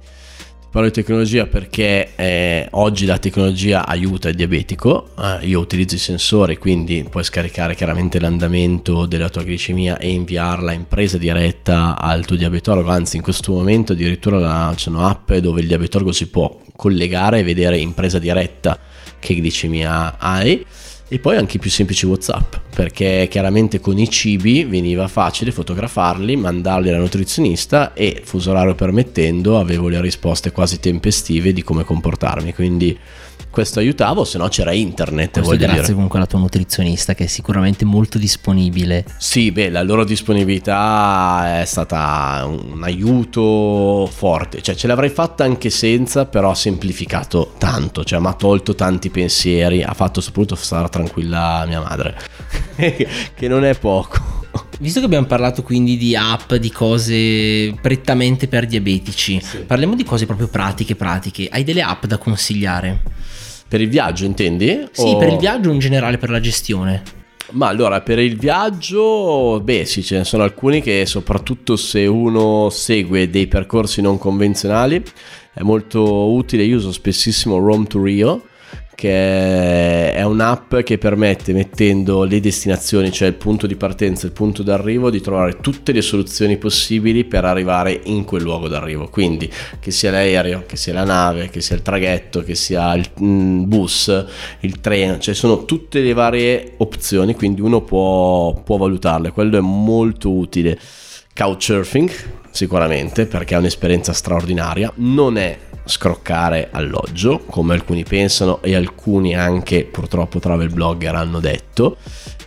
Parlo 0.69 0.87
di 0.87 0.93
tecnologia 0.93 1.47
perché 1.47 2.11
eh, 2.15 2.67
oggi 2.71 3.05
la 3.05 3.17
tecnologia 3.17 3.87
aiuta 3.87 4.29
il 4.29 4.35
diabetico, 4.35 5.09
eh, 5.19 5.47
io 5.47 5.59
utilizzo 5.59 5.95
i 5.95 5.97
sensori 5.97 6.57
quindi 6.57 7.05
puoi 7.09 7.23
scaricare 7.23 7.73
chiaramente 7.73 8.19
l'andamento 8.19 9.07
della 9.07 9.27
tua 9.27 9.41
glicemia 9.41 9.97
e 9.97 10.11
inviarla 10.11 10.71
in 10.73 10.87
presa 10.87 11.17
diretta 11.17 11.99
al 11.99 12.23
tuo 12.23 12.35
diabetologo, 12.35 12.89
anzi 12.89 13.17
in 13.17 13.23
questo 13.23 13.51
momento 13.51 13.93
addirittura 13.93 14.71
c'è 14.75 14.89
un'app 14.89 15.33
dove 15.33 15.59
il 15.59 15.67
diabetologo 15.67 16.11
si 16.11 16.27
può 16.27 16.57
collegare 16.75 17.39
e 17.39 17.43
vedere 17.43 17.77
in 17.77 17.95
presa 17.95 18.19
diretta 18.19 18.77
che 19.19 19.33
glicemia 19.33 20.19
hai 20.19 20.65
e 21.13 21.19
poi 21.19 21.35
anche 21.35 21.57
i 21.57 21.59
più 21.59 21.69
semplici 21.69 22.05
WhatsApp, 22.05 22.55
perché 22.73 23.27
chiaramente 23.29 23.81
con 23.81 23.97
i 23.97 24.09
cibi 24.09 24.63
veniva 24.63 25.09
facile 25.09 25.51
fotografarli, 25.51 26.37
mandarli 26.37 26.87
alla 26.87 26.99
nutrizionista 26.99 27.93
e 27.93 28.21
fuso 28.23 28.51
orario 28.51 28.75
permettendo 28.75 29.59
avevo 29.59 29.89
le 29.89 29.99
risposte 29.99 30.53
quasi 30.53 30.79
tempestive 30.79 31.51
di 31.51 31.63
come 31.63 31.83
comportarmi, 31.83 32.53
quindi 32.53 32.97
questo 33.51 33.79
aiutava, 33.79 34.25
se 34.25 34.37
no 34.37 34.47
c'era 34.47 34.71
internet. 34.71 35.33
Questo 35.33 35.55
grazie 35.57 35.81
dire. 35.81 35.93
comunque 35.93 36.17
alla 36.17 36.27
tua 36.27 36.39
nutrizionista 36.39 37.13
che 37.13 37.25
è 37.25 37.27
sicuramente 37.27 37.85
molto 37.85 38.17
disponibile. 38.17 39.05
Sì, 39.17 39.51
beh, 39.51 39.69
la 39.69 39.83
loro 39.83 40.03
disponibilità 40.03 41.59
è 41.61 41.65
stata 41.65 42.45
un 42.45 42.81
aiuto 42.83 44.09
forte, 44.11 44.61
cioè 44.61 44.73
ce 44.73 44.87
l'avrei 44.87 45.09
fatta 45.09 45.43
anche 45.43 45.69
senza, 45.69 46.25
però 46.25 46.49
ha 46.49 46.55
semplificato 46.55 47.53
tanto, 47.57 48.03
cioè 48.03 48.19
mi 48.19 48.27
ha 48.27 48.33
tolto 48.33 48.73
tanti 48.73 49.09
pensieri, 49.09 49.83
ha 49.83 49.93
fatto 49.93 50.21
soprattutto 50.21 50.55
stare 50.55 50.87
tranquilla 50.89 51.65
mia 51.67 51.81
madre, 51.81 52.17
che 52.75 53.47
non 53.47 53.65
è 53.65 53.77
poco. 53.77 54.39
Visto 54.79 54.99
che 54.99 55.05
abbiamo 55.05 55.27
parlato 55.27 55.61
quindi 55.61 55.95
di 55.95 56.15
app, 56.15 56.53
di 56.55 56.71
cose 56.71 57.73
prettamente 57.79 58.47
per 58.47 58.65
diabetici, 58.65 59.39
sì. 59.39 59.57
parliamo 59.59 59.93
di 59.95 60.03
cose 60.03 60.25
proprio 60.25 60.47
pratiche, 60.47 60.95
pratiche. 60.95 61.47
Hai 61.51 61.63
delle 61.63 61.83
app 61.83 62.05
da 62.05 62.17
consigliare? 62.17 63.20
Per 63.71 63.79
il 63.79 63.87
viaggio 63.87 64.25
intendi? 64.25 64.85
Sì, 64.91 65.13
o... 65.13 65.15
per 65.15 65.29
il 65.29 65.37
viaggio 65.37 65.71
in 65.71 65.79
generale, 65.79 66.17
per 66.17 66.29
la 66.29 66.41
gestione. 66.41 67.03
Ma 67.51 67.69
allora, 67.69 68.01
per 68.01 68.19
il 68.19 68.35
viaggio, 68.35 69.61
beh 69.63 69.85
sì, 69.85 70.03
ce 70.03 70.17
ne 70.17 70.23
sono 70.25 70.43
alcuni 70.43 70.81
che 70.81 71.05
soprattutto 71.05 71.77
se 71.77 72.05
uno 72.05 72.69
segue 72.69 73.29
dei 73.29 73.47
percorsi 73.47 74.01
non 74.01 74.17
convenzionali 74.17 75.01
è 75.53 75.61
molto 75.61 76.33
utile. 76.33 76.63
Io 76.63 76.75
uso 76.75 76.91
spessissimo 76.91 77.59
Rome 77.59 77.85
to 77.85 78.03
Rio 78.03 78.43
che 79.01 80.13
è 80.13 80.21
un'app 80.21 80.75
che 80.81 80.99
permette, 80.99 81.53
mettendo 81.53 82.23
le 82.23 82.39
destinazioni, 82.39 83.11
cioè 83.11 83.29
il 83.29 83.33
punto 83.33 83.65
di 83.65 83.75
partenza 83.75 84.25
e 84.25 84.27
il 84.27 84.33
punto 84.33 84.61
d'arrivo, 84.61 85.09
di 85.09 85.19
trovare 85.21 85.57
tutte 85.59 85.91
le 85.91 86.03
soluzioni 86.03 86.57
possibili 86.57 87.23
per 87.23 87.43
arrivare 87.43 87.99
in 88.03 88.25
quel 88.25 88.43
luogo 88.43 88.67
d'arrivo. 88.67 89.09
Quindi 89.09 89.51
che 89.79 89.89
sia 89.89 90.11
l'aereo, 90.11 90.65
che 90.67 90.77
sia 90.77 90.93
la 90.93 91.03
nave, 91.03 91.49
che 91.49 91.61
sia 91.61 91.75
il 91.75 91.81
traghetto, 91.81 92.43
che 92.43 92.53
sia 92.53 92.93
il 92.93 93.09
mm, 93.19 93.63
bus, 93.63 94.25
il 94.59 94.79
treno, 94.81 95.17
cioè 95.17 95.33
sono 95.33 95.65
tutte 95.65 95.99
le 96.01 96.13
varie 96.13 96.73
opzioni, 96.77 97.33
quindi 97.33 97.61
uno 97.61 97.81
può, 97.81 98.53
può 98.53 98.77
valutarle. 98.77 99.31
Quello 99.31 99.57
è 99.57 99.61
molto 99.61 100.29
utile. 100.29 100.77
Couchsurfing, 101.33 102.11
sicuramente, 102.51 103.25
perché 103.25 103.55
è 103.55 103.57
un'esperienza 103.57 104.13
straordinaria. 104.13 104.91
Non 104.97 105.37
è 105.37 105.57
scroccare 105.83 106.69
alloggio, 106.71 107.39
come 107.39 107.73
alcuni 107.73 108.03
pensano 108.03 108.61
e 108.61 108.75
alcuni 108.75 109.35
anche 109.35 109.85
purtroppo 109.85 110.39
travel 110.39 110.69
blogger 110.69 111.15
hanno 111.15 111.39
detto. 111.39 111.97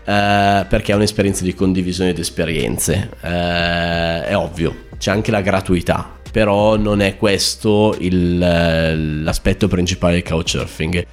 Eh, 0.06 0.66
perché 0.68 0.92
è 0.92 0.94
un'esperienza 0.94 1.42
di 1.44 1.54
condivisione 1.54 2.12
di 2.12 2.20
esperienze. 2.20 3.10
Eh, 3.20 4.24
è 4.26 4.36
ovvio, 4.36 4.86
c'è 4.98 5.10
anche 5.10 5.30
la 5.30 5.40
gratuità, 5.40 6.18
però 6.30 6.76
non 6.76 7.00
è 7.00 7.16
questo 7.16 7.96
il, 7.98 8.38
l'aspetto 9.22 9.66
principale 9.66 10.14
del 10.14 10.22
couchsurfing. 10.22 11.06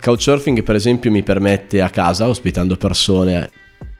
Couchsurfing, 0.00 0.62
per 0.62 0.74
esempio, 0.74 1.10
mi 1.10 1.22
permette 1.22 1.80
a 1.80 1.90
casa, 1.90 2.28
ospitando 2.28 2.76
persone 2.76 3.50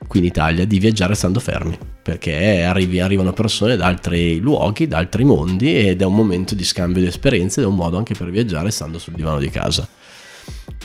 qui 0.07 0.21
in 0.21 0.27
Italia 0.27 0.65
di 0.65 0.79
viaggiare 0.79 1.15
stando 1.15 1.41
fermi, 1.41 1.79
perché 2.03 2.63
arrivi, 2.63 3.01
arrivano 3.01 3.33
persone 3.33 3.77
da 3.77 3.87
altri 3.87 4.39
luoghi, 4.39 4.87
da 4.87 4.99
altri 4.99 5.25
mondi 5.25 5.77
ed 5.77 6.03
è 6.03 6.05
un 6.05 6.15
momento 6.15 6.55
di 6.55 6.65
scambio 6.65 7.03
di 7.03 7.09
esperienze 7.09 7.61
ed 7.61 7.67
è 7.67 7.69
un 7.69 7.77
modo 7.77 7.97
anche 7.97 8.15
per 8.15 8.31
viaggiare 8.31 8.71
stando 8.71 8.99
sul 8.99 9.15
divano 9.15 9.39
di 9.39 9.51
casa. 9.51 9.87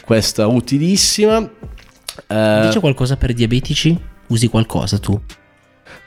Questa 0.04 0.48
utilissima. 0.48 1.38
Eh... 2.28 2.62
Dice 2.66 2.80
qualcosa 2.80 3.18
per 3.18 3.34
diabetici? 3.34 3.98
Usi 4.28 4.48
qualcosa 4.48 4.98
tu? 4.98 5.20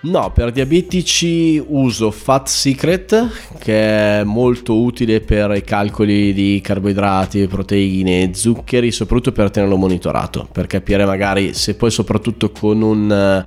No, 0.04 0.32
per 0.32 0.52
diabetici 0.52 1.62
uso 1.66 2.10
Fat 2.10 2.46
Secret 2.46 3.56
che 3.58 4.20
è 4.20 4.22
molto 4.22 4.82
utile 4.82 5.22
per 5.22 5.52
i 5.56 5.62
calcoli 5.62 6.34
di 6.34 6.60
carboidrati, 6.62 7.46
proteine, 7.46 8.34
zuccheri, 8.34 8.92
soprattutto 8.92 9.32
per 9.32 9.50
tenerlo 9.50 9.76
monitorato, 9.76 10.46
per 10.52 10.66
capire 10.66 11.06
magari 11.06 11.54
se 11.54 11.74
poi 11.74 11.90
soprattutto 11.90 12.50
con 12.50 12.82
un 12.82 13.46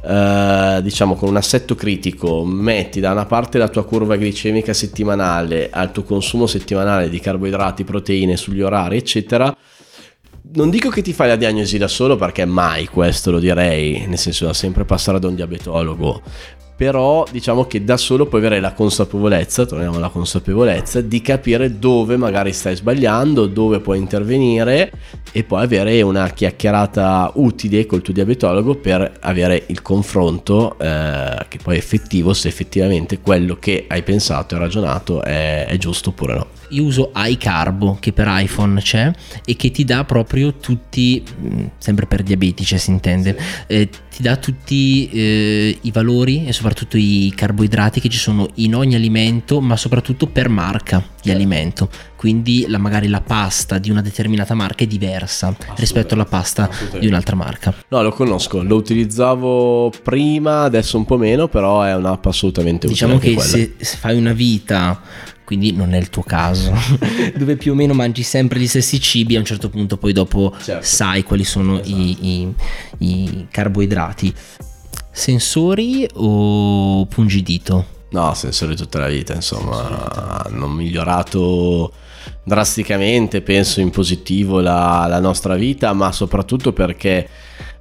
Uh, 0.00 0.80
diciamo 0.82 1.14
con 1.14 1.30
un 1.30 1.36
assetto 1.36 1.74
critico 1.74 2.44
metti 2.44 3.00
da 3.00 3.10
una 3.10 3.24
parte 3.24 3.56
la 3.56 3.68
tua 3.68 3.84
curva 3.84 4.16
glicemica 4.16 4.74
settimanale 4.74 5.70
al 5.72 5.90
tuo 5.90 6.02
consumo 6.02 6.46
settimanale 6.46 7.08
di 7.08 7.18
carboidrati, 7.18 7.84
proteine 7.84 8.36
sugli 8.36 8.60
orari 8.60 8.98
eccetera 8.98 9.56
non 10.54 10.70
dico 10.70 10.88
che 10.88 11.02
ti 11.02 11.12
fai 11.12 11.28
la 11.28 11.36
diagnosi 11.36 11.78
da 11.78 11.88
solo 11.88 12.16
perché 12.16 12.44
mai 12.44 12.86
questo 12.86 13.30
lo 13.30 13.38
direi, 13.38 14.06
nel 14.06 14.18
senso 14.18 14.46
da 14.46 14.54
sempre 14.54 14.84
passare 14.84 15.18
da 15.18 15.28
un 15.28 15.34
diabetologo, 15.34 16.22
però 16.78 17.26
diciamo 17.30 17.66
che 17.66 17.82
da 17.82 17.96
solo 17.96 18.26
puoi 18.26 18.40
avere 18.40 18.60
la 18.60 18.72
consapevolezza, 18.72 19.66
torniamo 19.66 19.96
alla 19.96 20.08
consapevolezza, 20.08 21.00
di 21.00 21.20
capire 21.20 21.78
dove 21.78 22.16
magari 22.16 22.52
stai 22.52 22.76
sbagliando, 22.76 23.46
dove 23.46 23.80
puoi 23.80 23.98
intervenire 23.98 24.92
e 25.32 25.42
poi 25.42 25.64
avere 25.64 26.00
una 26.02 26.28
chiacchierata 26.28 27.32
utile 27.34 27.84
col 27.84 28.00
tuo 28.00 28.14
diabetologo 28.14 28.76
per 28.76 29.18
avere 29.20 29.64
il 29.66 29.82
confronto 29.82 30.78
eh, 30.78 31.46
che 31.48 31.58
poi 31.62 31.74
è 31.74 31.78
effettivo 31.78 32.32
se 32.32 32.48
effettivamente 32.48 33.20
quello 33.20 33.56
che 33.56 33.84
hai 33.88 34.02
pensato 34.02 34.54
e 34.54 34.58
ragionato 34.58 35.20
è, 35.22 35.66
è 35.66 35.76
giusto 35.78 36.10
oppure 36.10 36.34
no 36.34 36.57
io 36.70 36.84
uso 36.84 37.12
iCarbo 37.14 37.96
che 38.00 38.12
per 38.12 38.26
iPhone 38.28 38.80
c'è 38.80 39.10
e 39.44 39.56
che 39.56 39.70
ti 39.70 39.84
dà 39.84 40.04
proprio 40.04 40.54
tutti, 40.54 41.22
mm, 41.22 41.64
sempre 41.78 42.06
per 42.06 42.22
diabetici 42.22 42.78
si 42.78 42.90
intende, 42.90 43.38
eh, 43.66 43.88
ti 43.88 44.22
dà 44.22 44.36
tutti 44.36 45.08
eh, 45.10 45.78
i 45.80 45.90
valori 45.90 46.46
e 46.46 46.52
soprattutto 46.52 46.96
i 46.96 47.32
carboidrati 47.34 48.00
che 48.00 48.08
ci 48.08 48.18
sono 48.18 48.48
in 48.54 48.74
ogni 48.74 48.94
alimento, 48.94 49.60
ma 49.60 49.76
soprattutto 49.76 50.26
per 50.26 50.48
marca 50.48 51.02
di 51.22 51.30
alimento. 51.30 51.88
Quindi 52.16 52.64
la, 52.66 52.78
magari 52.78 53.06
la 53.06 53.20
pasta 53.20 53.78
di 53.78 53.90
una 53.90 54.02
determinata 54.02 54.54
marca 54.54 54.82
è 54.82 54.86
diversa 54.88 55.54
rispetto 55.76 56.14
alla 56.14 56.24
pasta 56.24 56.68
di 56.98 57.06
un'altra 57.06 57.36
marca. 57.36 57.72
No, 57.88 58.02
lo 58.02 58.10
conosco, 58.10 58.60
lo 58.62 58.74
utilizzavo 58.74 59.92
prima, 60.02 60.62
adesso 60.62 60.96
un 60.96 61.04
po' 61.04 61.16
meno, 61.16 61.46
però 61.46 61.82
è 61.82 61.94
un'app 61.94 62.26
assolutamente 62.26 62.86
utile. 62.86 62.92
Diciamo 62.92 63.18
che 63.18 63.40
se, 63.40 63.74
se 63.78 63.96
fai 63.96 64.16
una 64.16 64.32
vita 64.32 65.00
quindi 65.48 65.72
non 65.72 65.94
è 65.94 65.96
il 65.96 66.10
tuo 66.10 66.22
caso, 66.22 66.74
dove 67.34 67.56
più 67.56 67.72
o 67.72 67.74
meno 67.74 67.94
mangi 67.94 68.22
sempre 68.22 68.58
gli 68.58 68.66
stessi 68.66 69.00
cibi, 69.00 69.34
a 69.34 69.38
un 69.38 69.46
certo 69.46 69.70
punto 69.70 69.96
poi 69.96 70.12
dopo 70.12 70.54
certo. 70.62 70.84
sai 70.84 71.22
quali 71.22 71.42
sono 71.42 71.80
esatto. 71.80 71.88
i, 71.88 72.16
i, 72.20 72.54
i, 72.98 73.46
carboidrati. 73.50 74.30
Sensori 75.10 76.06
o 76.16 77.06
pungidito? 77.06 77.86
No, 78.10 78.34
sensori 78.34 78.76
tutta 78.76 78.98
la 78.98 79.08
vita, 79.08 79.32
insomma, 79.32 80.44
hanno 80.44 80.68
migliorato 80.68 81.94
drasticamente, 82.44 83.40
penso 83.40 83.80
in 83.80 83.88
positivo, 83.88 84.60
la, 84.60 85.06
la 85.08 85.18
nostra 85.18 85.54
vita, 85.54 85.94
ma 85.94 86.12
soprattutto 86.12 86.74
perché 86.74 87.26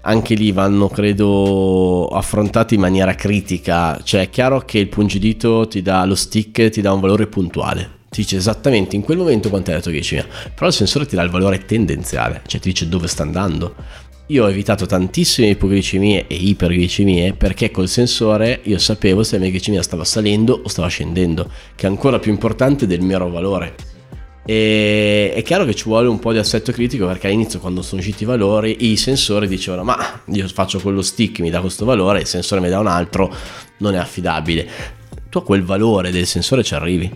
anche 0.08 0.36
lì 0.36 0.52
vanno 0.52 0.88
credo 0.88 2.08
affrontati 2.08 2.76
in 2.76 2.82
maniera 2.82 3.14
critica. 3.14 4.00
Cioè 4.02 4.22
è 4.22 4.30
chiaro 4.30 4.62
che 4.62 4.80
il 4.80 4.88
pungidito 4.88 5.68
ti 5.68 5.82
dà 5.82 6.06
lo 6.06 6.16
stick 6.16 6.70
ti 6.70 6.82
dà 6.82 6.94
un 6.94 7.02
valore 7.02 7.28
puntuale. 7.28 7.96
Ti 8.10 8.22
dice 8.22 8.38
esattamente 8.38 8.96
in 8.96 9.02
quel 9.02 9.18
momento 9.18 9.50
quanto 9.50 9.72
è 9.72 9.74
la 9.74 9.82
tua 9.82 9.92
glicemia 9.92 10.26
però 10.56 10.68
il 10.68 10.74
sensore 10.74 11.06
ti 11.06 11.16
dà 11.18 11.24
il 11.24 11.30
valore 11.30 11.66
tendenziale 11.66 12.42
cioè 12.48 12.62
ti 12.62 12.70
dice 12.70 12.88
dove 12.88 13.06
sta 13.06 13.24
andando? 13.24 13.76
Io 14.28 14.46
ho 14.46 14.50
evitato 14.50 14.86
tantissime 14.86 15.50
ipoglicemie 15.50 16.26
e 16.28 16.36
iperglicemie 16.36 17.34
perché 17.34 17.70
col 17.70 17.90
sensore 17.90 18.62
io 18.64 18.78
sapevo 18.78 19.24
se 19.24 19.36
la 19.36 19.44
mia 19.44 19.52
glicemia 19.52 19.82
stava 19.82 20.06
salendo 20.06 20.62
o 20.64 20.68
stava 20.68 20.88
scendendo, 20.88 21.50
che 21.76 21.86
è 21.86 21.90
ancora 21.90 22.20
più 22.20 22.32
importante 22.32 22.88
del 22.88 23.02
mero 23.02 23.30
valore. 23.30 23.97
E 24.50 25.34
è 25.36 25.44
chiaro 25.44 25.66
che 25.66 25.76
ci 25.76 25.84
vuole 25.84 26.08
un 26.08 26.20
po' 26.20 26.32
di 26.32 26.38
assetto 26.38 26.72
critico 26.72 27.06
perché 27.06 27.28
all'inizio 27.28 27.60
quando 27.60 27.82
sono 27.82 28.00
usciti 28.00 28.24
i 28.24 28.26
valori 28.26 28.90
i 28.92 28.96
sensori 28.96 29.46
dicevano 29.46 29.84
ma 29.84 30.22
io 30.28 30.48
faccio 30.48 30.80
quello 30.80 31.02
stick 31.02 31.40
mi 31.40 31.50
dà 31.50 31.60
questo 31.60 31.84
valore, 31.84 32.22
il 32.22 32.28
sensore 32.28 32.62
mi 32.62 32.70
dà 32.70 32.80
un 32.80 32.88
altro, 32.88 33.30
non 33.80 33.94
è 33.94 33.98
affidabile. 33.98 34.66
Tu 35.30 35.40
a 35.40 35.44
quel 35.44 35.64
valore 35.64 36.12
del 36.12 36.26
sensore 36.26 36.64
ci 36.64 36.76
arrivi, 36.76 37.12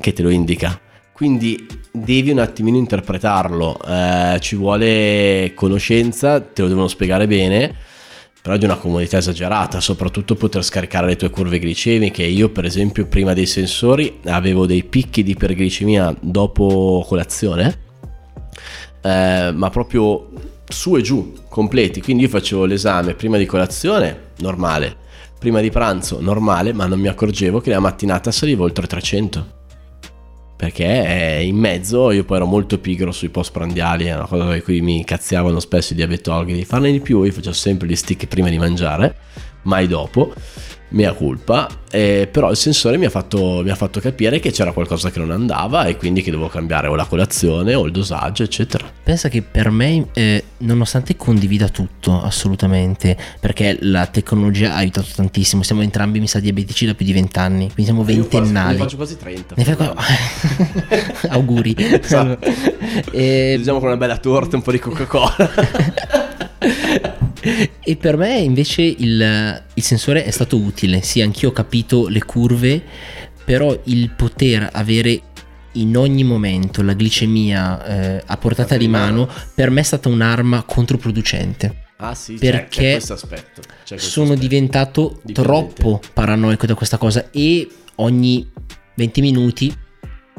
che 0.00 0.12
te 0.12 0.22
lo 0.22 0.28
indica. 0.28 0.80
Quindi 1.12 1.66
devi 1.90 2.30
un 2.30 2.38
attimino 2.38 2.76
interpretarlo, 2.76 3.76
eh, 3.84 4.38
ci 4.38 4.54
vuole 4.54 5.50
conoscenza, 5.56 6.40
te 6.40 6.62
lo 6.62 6.68
devono 6.68 6.86
spiegare 6.86 7.26
bene 7.26 7.74
però 8.48 8.58
di 8.58 8.64
una 8.64 8.76
comodità 8.76 9.18
esagerata, 9.18 9.78
soprattutto 9.78 10.34
poter 10.34 10.64
scaricare 10.64 11.08
le 11.08 11.16
tue 11.16 11.28
curve 11.28 11.58
glicemiche. 11.58 12.22
Io 12.22 12.48
per 12.48 12.64
esempio 12.64 13.04
prima 13.04 13.34
dei 13.34 13.44
sensori 13.44 14.20
avevo 14.24 14.64
dei 14.64 14.84
picchi 14.84 15.22
di 15.22 15.32
iperglicemia 15.32 16.16
dopo 16.18 17.04
colazione, 17.06 17.78
eh, 19.02 19.52
ma 19.54 19.68
proprio 19.68 20.30
su 20.66 20.96
e 20.96 21.02
giù, 21.02 21.34
completi. 21.46 22.00
Quindi 22.00 22.22
io 22.22 22.30
facevo 22.30 22.64
l'esame 22.64 23.12
prima 23.12 23.36
di 23.36 23.44
colazione, 23.44 24.30
normale, 24.38 24.96
prima 25.38 25.60
di 25.60 25.68
pranzo, 25.68 26.18
normale, 26.18 26.72
ma 26.72 26.86
non 26.86 26.98
mi 26.98 27.08
accorgevo 27.08 27.60
che 27.60 27.68
la 27.68 27.80
mattinata 27.80 28.30
salivo 28.30 28.64
oltre 28.64 28.86
300 28.86 29.57
perché 30.58 31.38
in 31.40 31.54
mezzo 31.54 32.10
io 32.10 32.24
poi 32.24 32.38
ero 32.38 32.46
molto 32.46 32.80
pigro 32.80 33.12
sui 33.12 33.28
post 33.28 33.52
prandiali, 33.52 34.06
è 34.06 34.14
una 34.16 34.26
cosa 34.26 34.52
di 34.52 34.60
cui 34.60 34.80
mi 34.80 35.04
cazziavano 35.04 35.60
spesso 35.60 35.92
i 35.92 35.96
diabetologhi, 35.96 36.52
di 36.52 36.64
farne 36.64 36.90
di 36.90 36.98
più, 36.98 37.22
io 37.22 37.30
facevo 37.30 37.54
sempre 37.54 37.86
gli 37.86 37.94
stick 37.94 38.26
prima 38.26 38.48
di 38.48 38.58
mangiare, 38.58 39.14
mai 39.62 39.86
dopo, 39.86 40.34
mia 40.90 41.12
colpa, 41.12 41.68
eh, 41.90 42.28
però 42.30 42.50
il 42.50 42.56
sensore 42.56 42.96
mi 42.96 43.04
ha, 43.04 43.10
fatto, 43.10 43.60
mi 43.62 43.70
ha, 43.70 43.74
fatto, 43.74 44.00
capire 44.00 44.40
che 44.40 44.50
c'era 44.50 44.72
qualcosa 44.72 45.10
che 45.10 45.18
non 45.18 45.30
andava 45.30 45.84
e 45.84 45.96
quindi 45.96 46.22
che 46.22 46.30
dovevo 46.30 46.48
cambiare 46.48 46.86
o 46.88 46.94
la 46.94 47.04
colazione 47.04 47.74
o 47.74 47.84
il 47.84 47.92
dosaggio, 47.92 48.42
eccetera. 48.42 48.90
Pensa 49.02 49.28
che 49.28 49.42
per 49.42 49.70
me, 49.70 50.06
eh, 50.14 50.44
nonostante 50.58 51.16
condivida 51.16 51.68
tutto 51.68 52.20
assolutamente, 52.22 53.16
perché 53.40 53.76
la 53.80 54.06
tecnologia 54.06 54.74
ha 54.74 54.76
aiutato 54.76 55.08
tantissimo, 55.14 55.62
siamo 55.62 55.82
entrambi, 55.82 56.20
mi 56.20 56.28
sa, 56.28 56.40
diabetici 56.40 56.86
da 56.86 56.94
più 56.94 57.04
di 57.04 57.12
vent'anni, 57.12 57.66
quindi 57.72 57.84
siamo 57.84 58.04
ventennali. 58.04 58.76
Ne 58.76 58.82
faccio 58.82 58.96
quasi 58.96 59.16
30. 59.16 59.54
Ne 59.56 59.64
fai... 59.64 59.90
Auguri. 61.30 61.74
Esatto. 61.76 62.46
e... 63.12 63.56
Diciamo 63.58 63.78
con 63.78 63.88
una 63.88 63.96
bella 63.96 64.18
torta, 64.18 64.56
un 64.56 64.62
po' 64.62 64.72
di 64.72 64.78
Coca-Cola. 64.78 65.36
e 67.82 67.96
per 67.96 68.16
me 68.16 68.38
invece 68.38 68.82
il, 68.82 69.62
il 69.74 69.82
sensore 69.82 70.24
è 70.24 70.30
stato 70.30 70.56
utile, 70.56 70.77
sì, 71.02 71.20
anch'io 71.20 71.48
ho 71.48 71.52
capito 71.52 72.08
le 72.08 72.24
curve, 72.24 72.82
però 73.44 73.76
il 73.84 74.10
poter 74.10 74.68
avere 74.72 75.22
in 75.72 75.96
ogni 75.96 76.24
momento 76.24 76.82
la 76.82 76.92
glicemia 76.92 77.84
eh, 78.16 78.22
a 78.24 78.36
portata 78.36 78.76
di 78.76 78.88
mano 78.88 79.28
per 79.54 79.70
me 79.70 79.80
è 79.80 79.84
stata 79.84 80.08
un'arma 80.08 80.62
controproducente. 80.62 81.86
Ah 81.96 82.14
sì, 82.14 82.34
perché 82.34 82.68
c'è, 82.68 82.68
c'è 82.68 82.90
questo 82.92 83.12
aspetto. 83.14 83.62
C'è 83.84 83.98
sono 83.98 84.32
aspetto. 84.32 84.48
diventato 84.48 85.20
Dipendente. 85.22 85.42
troppo 85.42 86.00
paranoico 86.12 86.66
da 86.66 86.74
questa 86.74 86.96
cosa 86.96 87.30
e 87.30 87.66
ogni 87.96 88.48
20 88.94 89.20
minuti 89.20 89.76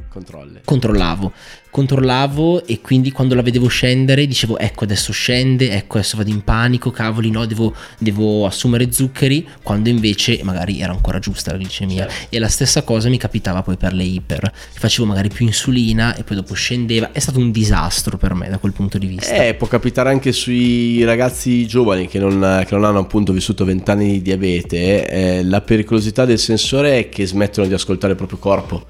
Controlle. 0.09 0.61
controllavo 0.65 1.31
controllavo 1.69 2.65
e 2.65 2.81
quindi 2.81 3.11
quando 3.11 3.35
la 3.35 3.41
vedevo 3.41 3.67
scendere 3.67 4.25
dicevo 4.25 4.57
ecco 4.57 4.83
adesso 4.83 5.11
scende, 5.11 5.71
ecco 5.71 5.97
adesso 5.97 6.17
vado 6.17 6.29
in 6.29 6.43
panico, 6.43 6.91
cavoli 6.91 7.29
no, 7.29 7.45
devo, 7.45 7.73
devo 7.99 8.45
assumere 8.45 8.91
zuccheri, 8.91 9.47
quando 9.61 9.89
invece 9.89 10.39
magari 10.43 10.79
era 10.79 10.91
ancora 10.91 11.19
giusta 11.19 11.51
la 11.51 11.57
glicemia. 11.57 12.07
Certo. 12.07 12.35
E 12.35 12.39
la 12.39 12.47
stessa 12.47 12.83
cosa 12.83 13.09
mi 13.09 13.17
capitava 13.17 13.61
poi 13.61 13.77
per 13.77 13.93
le 13.93 14.03
iper, 14.03 14.51
facevo 14.53 15.07
magari 15.07 15.29
più 15.29 15.45
insulina 15.45 16.15
e 16.15 16.23
poi 16.23 16.37
dopo 16.37 16.53
scendeva, 16.53 17.11
è 17.11 17.19
stato 17.19 17.39
un 17.39 17.51
disastro 17.51 18.17
per 18.17 18.33
me 18.33 18.49
da 18.49 18.57
quel 18.57 18.73
punto 18.73 18.97
di 18.97 19.07
vista. 19.07 19.31
Eh, 19.31 19.53
può 19.53 19.67
capitare 19.67 20.09
anche 20.09 20.31
sui 20.31 21.03
ragazzi 21.03 21.67
giovani 21.67 22.07
che 22.07 22.19
non, 22.19 22.63
che 22.65 22.75
non 22.75 22.83
hanno 22.83 22.99
appunto 22.99 23.31
vissuto 23.31 23.63
vent'anni 23.65 24.13
di 24.13 24.21
diabete, 24.21 25.07
eh, 25.07 25.43
la 25.43 25.61
pericolosità 25.61 26.25
del 26.25 26.39
sensore 26.39 26.97
è 26.97 27.09
che 27.09 27.27
smettono 27.27 27.67
di 27.67 27.73
ascoltare 27.73 28.13
il 28.13 28.17
proprio 28.17 28.39
corpo 28.39 28.85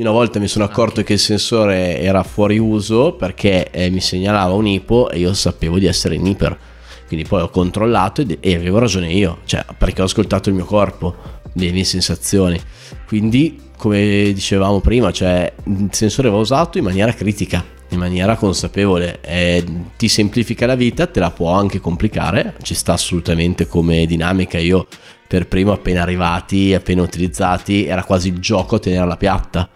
io 0.00 0.06
una 0.08 0.16
volta 0.16 0.38
mi 0.38 0.48
sono 0.48 0.64
accorto 0.64 1.02
che 1.02 1.12
il 1.12 1.18
sensore 1.18 2.00
era 2.00 2.22
fuori 2.22 2.58
uso 2.58 3.12
perché 3.12 3.70
eh, 3.70 3.90
mi 3.90 4.00
segnalava 4.00 4.54
un 4.54 4.66
ipo 4.66 5.10
e 5.10 5.18
io 5.18 5.34
sapevo 5.34 5.78
di 5.78 5.84
essere 5.84 6.14
in 6.14 6.24
iper. 6.24 6.58
Quindi 7.06 7.28
poi 7.28 7.42
ho 7.42 7.50
controllato 7.50 8.22
e, 8.22 8.38
e 8.40 8.54
avevo 8.54 8.78
ragione 8.78 9.12
io, 9.12 9.40
cioè 9.44 9.62
perché 9.76 10.00
ho 10.00 10.06
ascoltato 10.06 10.48
il 10.48 10.54
mio 10.54 10.64
corpo, 10.64 11.14
le 11.52 11.70
mie 11.70 11.84
sensazioni. 11.84 12.58
Quindi, 13.06 13.60
come 13.76 14.32
dicevamo 14.32 14.80
prima, 14.80 15.12
cioè, 15.12 15.52
il 15.64 15.88
sensore 15.90 16.30
va 16.30 16.38
usato 16.38 16.78
in 16.78 16.84
maniera 16.84 17.12
critica, 17.12 17.62
in 17.90 17.98
maniera 17.98 18.36
consapevole. 18.36 19.20
E 19.20 19.62
ti 19.98 20.08
semplifica 20.08 20.64
la 20.64 20.76
vita, 20.76 21.08
te 21.08 21.20
la 21.20 21.30
può 21.30 21.52
anche 21.52 21.78
complicare, 21.78 22.54
ci 22.62 22.74
sta 22.74 22.94
assolutamente 22.94 23.66
come 23.66 24.06
dinamica. 24.06 24.56
Io 24.56 24.86
per 25.28 25.46
primo 25.46 25.72
appena 25.72 26.00
arrivati, 26.00 26.72
appena 26.72 27.02
utilizzati, 27.02 27.84
era 27.84 28.02
quasi 28.02 28.28
il 28.28 28.38
gioco 28.38 28.78
tenerla 28.78 29.18
piatta 29.18 29.68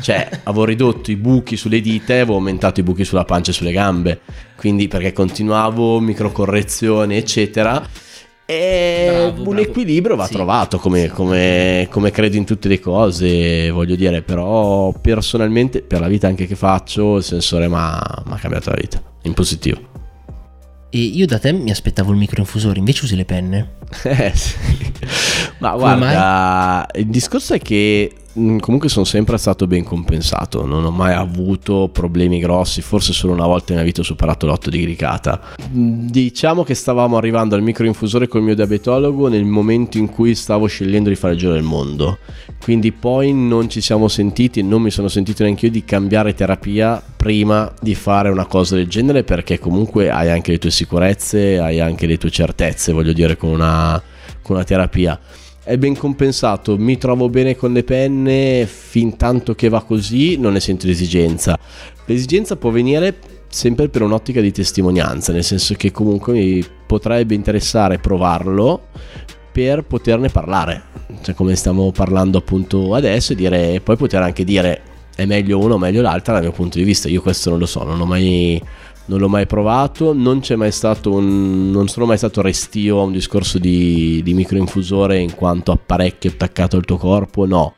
cioè, 0.00 0.28
avevo 0.44 0.64
ridotto 0.64 1.10
i 1.10 1.16
buchi 1.16 1.56
sulle 1.56 1.80
dita 1.80 2.12
e 2.14 2.16
avevo 2.20 2.34
aumentato 2.34 2.80
i 2.80 2.82
buchi 2.82 3.04
sulla 3.04 3.24
pancia 3.24 3.50
e 3.50 3.54
sulle 3.54 3.72
gambe. 3.72 4.20
Quindi, 4.56 4.88
perché 4.88 5.12
continuavo, 5.12 6.00
microcorrezione, 6.00 7.16
eccetera. 7.16 7.82
E 8.44 9.06
Bravo, 9.08 9.36
un 9.42 9.48
bravo. 9.50 9.60
equilibrio 9.60 10.16
va 10.16 10.26
Sì. 10.26 10.32
trovato, 10.32 10.78
come, 10.78 11.06
come- 11.08 11.86
come 11.88 12.10
credo 12.10 12.36
in 12.36 12.44
tutte 12.44 12.66
le 12.66 12.80
cose, 12.80 13.70
voglio 13.70 13.94
dire, 13.94 14.22
però 14.22 14.92
personalmente, 15.00 15.82
per 15.82 16.00
la 16.00 16.08
vita 16.08 16.26
anche 16.26 16.46
che 16.48 16.56
faccio, 16.56 17.18
il 17.18 17.22
sensore 17.22 17.68
mi 17.68 17.76
ha 17.76 18.38
cambiato 18.40 18.70
la 18.70 18.76
vita, 18.80 19.00
in 19.22 19.34
positivo. 19.34 19.78
E 20.90 20.98
io 20.98 21.26
da 21.26 21.38
te 21.38 21.52
mi 21.52 21.70
aspettavo 21.70 22.10
il 22.10 22.16
microinfusore, 22.18 22.80
invece 22.80 23.04
usi 23.04 23.14
le 23.14 23.24
penne. 23.24 23.68
Eh, 24.02 24.32
sì. 24.34 24.56
Ma 25.60 25.74
guarda, 25.76 26.86
il 26.94 27.06
discorso 27.06 27.54
è 27.54 27.58
che 27.60 28.12
mh, 28.32 28.58
comunque 28.58 28.88
sono 28.88 29.04
sempre 29.04 29.36
stato 29.36 29.66
ben 29.66 29.84
compensato, 29.84 30.64
non 30.64 30.84
ho 30.84 30.90
mai 30.90 31.12
avuto 31.14 31.90
problemi 31.92 32.38
grossi, 32.38 32.80
forse 32.80 33.12
solo 33.12 33.34
una 33.34 33.46
volta 33.46 33.72
nella 33.72 33.84
vita 33.84 34.00
ho 34.00 34.04
superato 34.04 34.46
l'otto 34.46 34.70
di 34.70 34.78
glicata. 34.80 35.38
Mh, 35.70 36.06
Diciamo 36.06 36.62
che 36.64 36.74
stavamo 36.74 37.16
arrivando 37.18 37.54
al 37.54 37.62
microinfusore 37.62 38.26
col 38.26 38.42
mio 38.42 38.54
diabetologo 38.54 39.28
nel 39.28 39.44
momento 39.44 39.98
in 39.98 40.08
cui 40.08 40.34
stavo 40.34 40.66
scegliendo 40.66 41.08
di 41.10 41.14
fare 41.14 41.34
il 41.34 41.38
giro 41.38 41.52
del 41.52 41.62
mondo. 41.62 42.18
Quindi 42.58 42.92
poi 42.92 43.32
non 43.32 43.68
ci 43.68 43.80
siamo 43.80 44.08
sentiti, 44.08 44.62
non 44.62 44.80
mi 44.82 44.90
sono 44.90 45.08
sentito 45.08 45.42
neanche 45.42 45.66
io 45.66 45.72
di 45.72 45.84
cambiare 45.84 46.34
terapia 46.34 47.02
prima 47.16 47.70
di 47.80 47.94
fare 47.94 48.28
una 48.30 48.46
cosa 48.46 48.76
del 48.76 48.86
genere 48.86 49.24
perché 49.24 49.58
comunque 49.58 50.10
hai 50.10 50.30
anche 50.30 50.52
le 50.52 50.58
tue 50.58 50.70
sicurezze, 50.70 51.58
hai 51.58 51.80
anche 51.80 52.06
le 52.06 52.16
tue 52.18 52.30
certezze, 52.30 52.92
voglio 52.92 53.12
dire, 53.12 53.36
con 53.36 53.50
una, 53.50 54.00
con 54.42 54.56
una 54.56 54.64
terapia. 54.64 55.18
È 55.62 55.76
ben 55.76 55.94
compensato, 55.94 56.78
mi 56.78 56.96
trovo 56.96 57.28
bene 57.28 57.54
con 57.54 57.74
le 57.74 57.84
penne, 57.84 58.66
fin 58.66 59.18
tanto 59.18 59.54
che 59.54 59.68
va 59.68 59.82
così 59.82 60.38
non 60.38 60.54
ne 60.54 60.60
sento 60.60 60.86
l'esigenza. 60.86 61.58
L'esigenza 62.06 62.56
può 62.56 62.70
venire 62.70 63.18
sempre 63.46 63.90
per 63.90 64.00
un'ottica 64.00 64.40
di 64.40 64.52
testimonianza, 64.52 65.32
nel 65.32 65.44
senso 65.44 65.74
che 65.74 65.92
comunque 65.92 66.32
mi 66.32 66.64
potrebbe 66.86 67.34
interessare 67.34 67.98
provarlo 67.98 68.86
per 69.52 69.84
poterne 69.84 70.30
parlare, 70.30 70.82
cioè 71.20 71.34
come 71.34 71.54
stiamo 71.56 71.92
parlando 71.92 72.38
appunto 72.38 72.94
adesso 72.94 73.34
e 73.34 73.36
dire, 73.36 73.80
poi 73.82 73.96
poter 73.96 74.22
anche 74.22 74.44
dire 74.44 74.80
è 75.14 75.26
meglio 75.26 75.58
uno 75.58 75.74
o 75.74 75.78
meglio 75.78 76.00
l'altra 76.00 76.32
dal 76.32 76.42
mio 76.42 76.52
punto 76.52 76.78
di 76.78 76.84
vista, 76.84 77.08
io 77.08 77.20
questo 77.20 77.50
non 77.50 77.58
lo 77.58 77.66
so, 77.66 77.84
non 77.84 78.00
ho 78.00 78.06
mai 78.06 78.60
non 79.10 79.18
l'ho 79.18 79.28
mai 79.28 79.44
provato, 79.46 80.12
non 80.12 80.40
mai 80.54 80.72
un, 81.06 81.70
non 81.72 81.88
sono 81.88 82.06
mai 82.06 82.16
stato 82.16 82.40
restio 82.42 83.00
a 83.00 83.02
un 83.02 83.10
discorso 83.10 83.58
di, 83.58 84.22
di 84.22 84.34
microinfusore 84.34 85.18
in 85.18 85.34
quanto 85.34 85.72
apparecchio 85.72 86.30
attaccato 86.30 86.76
al 86.76 86.84
tuo 86.84 86.96
corpo, 86.96 87.44
no. 87.44 87.74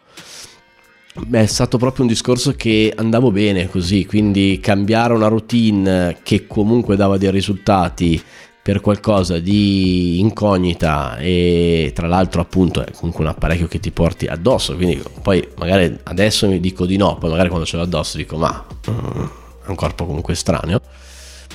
Beh, 1.26 1.40
è 1.40 1.46
stato 1.46 1.78
proprio 1.78 2.04
un 2.04 2.10
discorso 2.10 2.52
che 2.52 2.92
andavo 2.94 3.30
bene 3.30 3.68
così, 3.68 4.04
quindi 4.04 4.60
cambiare 4.62 5.14
una 5.14 5.28
routine 5.28 6.18
che 6.22 6.46
comunque 6.46 6.96
dava 6.96 7.16
dei 7.16 7.30
risultati 7.30 8.22
per 8.62 8.80
qualcosa 8.80 9.38
di 9.38 10.20
incognita 10.20 11.16
e 11.16 11.92
tra 11.94 12.06
l'altro 12.06 12.42
appunto 12.42 12.84
è 12.84 12.90
comunque 12.92 13.24
un 13.24 13.30
apparecchio 13.30 13.68
che 13.68 13.80
ti 13.80 13.90
porti 13.90 14.26
addosso, 14.26 14.76
quindi 14.76 15.02
poi 15.22 15.46
magari 15.56 15.98
adesso 16.04 16.46
mi 16.46 16.60
dico 16.60 16.84
di 16.86 16.96
no, 16.96 17.16
poi 17.16 17.30
magari 17.30 17.48
quando 17.48 17.66
ce 17.66 17.76
l'ho 17.76 17.82
addosso 17.82 18.18
dico 18.18 18.36
ma 18.36 18.64
mm, 18.90 19.24
è 19.64 19.68
un 19.68 19.74
corpo 19.74 20.04
comunque 20.04 20.34
estraneo. 20.34 20.80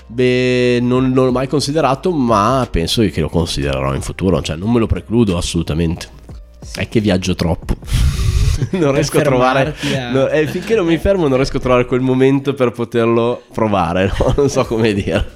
Beh, 0.07 0.79
non, 0.81 1.11
non 1.11 1.25
l'ho 1.25 1.31
mai 1.31 1.47
considerato, 1.47 2.11
ma 2.11 2.65
penso 2.71 3.01
che 3.01 3.21
lo 3.21 3.29
considererò 3.29 3.93
in 3.93 4.01
futuro, 4.01 4.41
cioè 4.41 4.55
non 4.55 4.71
me 4.71 4.79
lo 4.79 4.87
precludo 4.87 5.37
assolutamente. 5.37 6.07
È 6.73 6.87
che 6.87 6.99
viaggio 7.01 7.35
troppo. 7.35 7.75
non 8.71 8.93
riesco 8.93 9.19
a 9.19 9.21
trovare. 9.21 9.75
a- 9.95 10.11
no, 10.11 10.27
eh, 10.29 10.47
finché 10.47 10.75
non 10.75 10.85
mi 10.85 10.97
fermo, 10.99 11.27
non 11.27 11.37
riesco 11.37 11.57
a 11.57 11.59
trovare 11.59 11.85
quel 11.85 12.01
momento 12.01 12.53
per 12.53 12.71
poterlo 12.71 13.43
provare. 13.53 14.11
no? 14.17 14.33
Non 14.37 14.49
so 14.49 14.65
come 14.65 14.93
dire. 14.93 15.33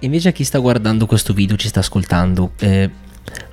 Invece 0.00 0.28
a 0.28 0.32
chi 0.32 0.44
sta 0.44 0.58
guardando 0.58 1.06
questo 1.06 1.32
video, 1.32 1.56
ci 1.56 1.68
sta 1.68 1.80
ascoltando, 1.80 2.52
eh, 2.58 2.90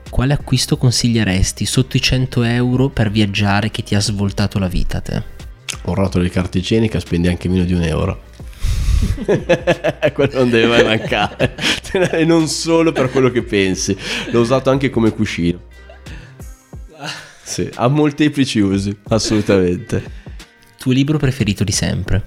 quale 0.10 0.34
acquisto 0.34 0.76
consiglieresti 0.76 1.66
sotto 1.66 1.96
i 1.96 2.02
100 2.02 2.44
euro 2.44 2.90
per 2.90 3.10
viaggiare 3.10 3.72
che 3.72 3.84
ti 3.84 3.96
ha 3.96 4.02
svoltato 4.02 4.60
la 4.60 4.68
vita 4.68 5.00
te? 5.00 5.24
Un 5.84 5.96
rotolo 5.96 6.24
di 6.26 6.30
carta 6.30 6.58
igienica 6.58 7.00
spendi 7.00 7.30
anche 7.30 7.48
meno 7.48 7.64
di 7.64 7.74
un 7.74 7.84
euro. 7.84 8.24
quello 10.14 10.40
non 10.40 10.50
deve 10.50 10.68
mai 10.68 10.84
mancare. 10.84 11.56
e 12.12 12.26
non 12.26 12.48
solo 12.48 12.92
per 12.92 13.10
quello 13.10 13.30
che 13.30 13.44
pensi. 13.44 13.96
L'ho 14.32 14.40
usato 14.42 14.70
anche 14.70 14.90
come 14.90 15.12
cuscino. 15.12 15.60
Sì, 17.44 17.70
ha 17.76 17.88
molteplici 17.88 18.60
usi, 18.60 18.96
assolutamente. 19.10 20.20
Tuo 20.78 20.94
libro 20.94 21.18
preferito 21.18 21.64
di 21.64 21.72
sempre? 21.74 22.24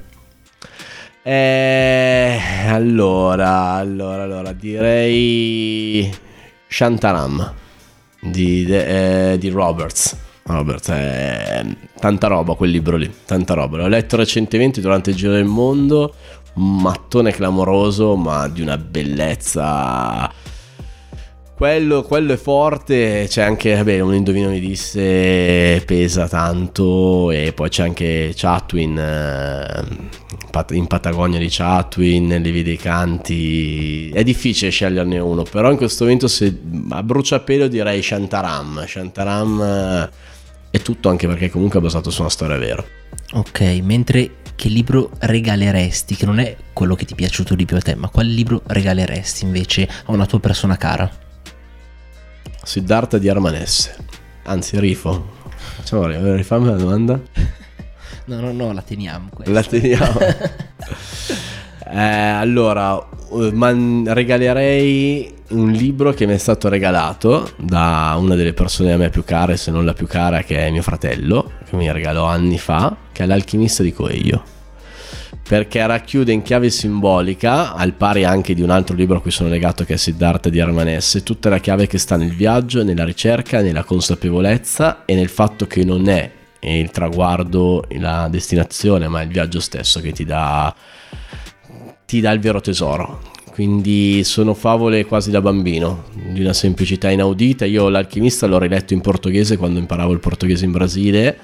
Eh, 1.22 2.38
allora, 2.66 3.70
allora, 3.70 4.24
allora, 4.24 4.52
direi 4.52 6.14
Shantaram 6.68 7.54
di, 8.20 8.66
de- 8.66 9.32
eh, 9.32 9.38
di 9.38 9.48
Roberts. 9.48 10.14
Roberts, 10.42 10.90
è 10.90 11.64
tanta 11.98 12.26
roba 12.26 12.54
quel 12.54 12.70
libro 12.70 12.98
lì, 12.98 13.10
tanta 13.24 13.54
roba. 13.54 13.78
L'ho 13.78 13.88
letto 13.88 14.16
recentemente 14.16 14.82
durante 14.82 15.10
il 15.10 15.16
giro 15.16 15.32
del 15.32 15.46
mondo, 15.46 16.14
mattone 16.54 17.32
clamoroso, 17.32 18.16
ma 18.16 18.48
di 18.48 18.62
una 18.62 18.78
bellezza. 18.78 20.32
Quello, 21.56 22.02
quello 22.02 22.32
è 22.32 22.36
forte, 22.36 23.26
c'è 23.28 23.42
anche, 23.42 23.76
vabbè, 23.76 24.00
un 24.00 24.14
indovino 24.14 24.48
mi 24.50 24.58
disse, 24.58 25.80
pesa 25.86 26.26
tanto 26.26 27.30
e 27.30 27.52
poi 27.52 27.68
c'è 27.68 27.84
anche 27.84 28.32
Chatwin, 28.34 28.98
eh, 28.98 29.84
in 30.70 30.86
Patagonia 30.88 31.38
di 31.38 31.46
Chatwin, 31.48 32.26
le 32.28 32.50
vie 32.50 32.64
dei 32.64 32.76
canti, 32.76 34.10
è 34.10 34.24
difficile 34.24 34.72
sceglierne 34.72 35.20
uno, 35.20 35.44
però 35.44 35.70
in 35.70 35.76
questo 35.76 36.02
momento 36.02 36.26
se 36.26 36.60
a 36.88 37.02
bruciapelo 37.04 37.68
direi 37.68 38.02
Shantaram, 38.02 38.84
Shantaram 38.84 39.62
eh, 39.62 40.10
è 40.70 40.82
tutto 40.82 41.08
anche 41.08 41.28
perché 41.28 41.50
comunque 41.50 41.78
è 41.78 41.82
basato 41.82 42.10
su 42.10 42.22
una 42.22 42.30
storia 42.30 42.56
vera. 42.56 42.84
Ok, 43.34 43.60
mentre 43.82 44.42
che 44.54 44.68
libro 44.68 45.10
regaleresti, 45.18 46.14
che 46.14 46.26
non 46.26 46.38
è 46.38 46.56
quello 46.72 46.94
che 46.94 47.04
ti 47.04 47.12
è 47.12 47.16
piaciuto 47.16 47.54
di 47.54 47.64
più 47.64 47.76
a 47.76 47.80
te, 47.80 47.94
ma 47.94 48.08
quale 48.08 48.30
libro 48.30 48.62
regaleresti 48.66 49.44
invece 49.44 49.88
a 50.04 50.12
una 50.12 50.26
tua 50.26 50.40
persona 50.40 50.76
cara? 50.76 51.10
Siddhartha 52.62 53.18
di 53.18 53.28
Armanesse, 53.28 53.96
anzi 54.44 54.78
Rifo, 54.78 55.32
facciamo 55.76 56.06
rifammi 56.34 56.66
la 56.66 56.76
domanda. 56.76 57.20
No, 58.26 58.40
no, 58.40 58.52
no, 58.52 58.72
la 58.72 58.80
teniamo 58.80 59.28
questa. 59.34 59.52
La 59.52 59.62
teniamo. 59.62 60.18
Eh, 61.94 62.00
allora, 62.00 62.98
eh, 62.98 63.52
man- 63.52 64.02
regalerei 64.08 65.32
un 65.50 65.70
libro 65.70 66.12
che 66.12 66.26
mi 66.26 66.34
è 66.34 66.38
stato 66.38 66.68
regalato 66.68 67.52
da 67.56 68.16
una 68.18 68.34
delle 68.34 68.52
persone 68.52 68.92
a 68.92 68.96
me 68.96 69.10
più 69.10 69.22
care, 69.22 69.56
se 69.56 69.70
non 69.70 69.84
la 69.84 69.92
più 69.92 70.08
cara, 70.08 70.42
che 70.42 70.66
è 70.66 70.70
mio 70.72 70.82
fratello, 70.82 71.52
che 71.64 71.76
mi 71.76 71.90
regalò 71.92 72.24
anni 72.24 72.58
fa, 72.58 72.96
che 73.12 73.22
è 73.22 73.26
L'alchimista 73.26 73.84
di 73.84 73.92
Coelho. 73.92 74.42
Perché 75.48 75.86
racchiude 75.86 76.32
in 76.32 76.42
chiave 76.42 76.68
simbolica, 76.68 77.74
al 77.74 77.92
pari 77.92 78.24
anche 78.24 78.54
di 78.54 78.62
un 78.62 78.70
altro 78.70 78.96
libro 78.96 79.18
a 79.18 79.20
cui 79.20 79.30
sono 79.30 79.48
legato 79.48 79.84
che 79.84 79.94
è 79.94 79.96
Siddhartha 79.96 80.48
di 80.48 80.58
Armanesse, 80.58 81.22
tutta 81.22 81.48
la 81.48 81.58
chiave 81.58 81.86
che 81.86 81.98
sta 81.98 82.16
nel 82.16 82.34
viaggio, 82.34 82.82
nella 82.82 83.04
ricerca, 83.04 83.60
nella 83.60 83.84
consapevolezza 83.84 85.04
e 85.04 85.14
nel 85.14 85.28
fatto 85.28 85.68
che 85.68 85.84
non 85.84 86.08
è 86.08 86.28
il 86.58 86.90
traguardo, 86.90 87.84
la 87.98 88.26
destinazione, 88.28 89.06
ma 89.06 89.22
il 89.22 89.28
viaggio 89.28 89.60
stesso 89.60 90.00
che 90.00 90.10
ti 90.10 90.24
dà 90.24 90.74
ti 92.06 92.20
dà 92.20 92.30
il 92.30 92.40
vero 92.40 92.60
tesoro. 92.60 93.32
Quindi 93.50 94.24
sono 94.24 94.52
favole 94.52 95.04
quasi 95.04 95.30
da 95.30 95.40
bambino, 95.40 96.06
di 96.12 96.40
una 96.40 96.52
semplicità 96.52 97.08
inaudita. 97.10 97.64
Io 97.64 97.88
l'alchimista 97.88 98.46
l'ho 98.46 98.58
riletto 98.58 98.94
in 98.94 99.00
portoghese 99.00 99.56
quando 99.56 99.78
imparavo 99.78 100.12
il 100.12 100.18
portoghese 100.18 100.64
in 100.64 100.72
Brasile. 100.72 101.38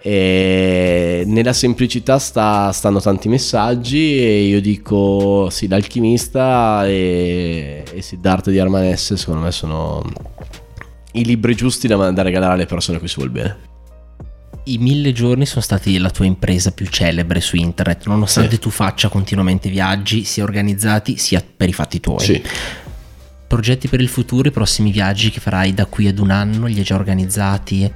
E 0.00 1.24
nella 1.26 1.52
semplicità 1.52 2.18
sta- 2.18 2.72
stanno 2.72 3.00
tanti 3.00 3.28
messaggi 3.28 4.18
e 4.18 4.42
io 4.46 4.60
dico 4.60 5.50
sì, 5.50 5.68
l'alchimista 5.68 6.86
e, 6.86 7.82
e 7.92 8.02
Siddhartha 8.02 8.50
di 8.50 8.58
Armanesse 8.58 9.16
secondo 9.16 9.42
me 9.42 9.50
sono 9.50 10.02
i 11.12 11.24
libri 11.24 11.54
giusti 11.54 11.88
da, 11.88 12.10
da 12.10 12.22
regalare 12.22 12.54
alle 12.54 12.66
persone 12.66 12.96
a 12.96 13.00
cui 13.00 13.08
si 13.08 13.16
vuol 13.16 13.30
bene. 13.30 13.56
I 14.70 14.76
mille 14.78 15.12
giorni 15.12 15.46
sono 15.46 15.62
stati 15.62 15.96
la 15.98 16.10
tua 16.10 16.26
impresa 16.26 16.72
più 16.72 16.86
celebre 16.86 17.40
su 17.40 17.56
internet, 17.56 18.06
nonostante 18.06 18.56
Sì. 18.56 18.60
tu 18.60 18.70
faccia 18.70 19.08
continuamente 19.08 19.70
viaggi, 19.70 20.24
sia 20.24 20.44
organizzati 20.44 21.16
sia 21.16 21.42
per 21.56 21.68
i 21.68 21.72
fatti 21.72 22.00
tuoi. 22.00 22.20
Sì. 22.20 22.42
Progetti 23.46 23.88
per 23.88 24.00
il 24.02 24.08
futuro, 24.08 24.46
i 24.48 24.50
prossimi 24.50 24.90
viaggi 24.90 25.30
che 25.30 25.40
farai 25.40 25.72
da 25.72 25.86
qui 25.86 26.06
ad 26.06 26.18
un 26.18 26.30
anno, 26.30 26.66
li 26.66 26.76
hai 26.76 26.84
già 26.84 26.96
organizzati? 26.96 27.90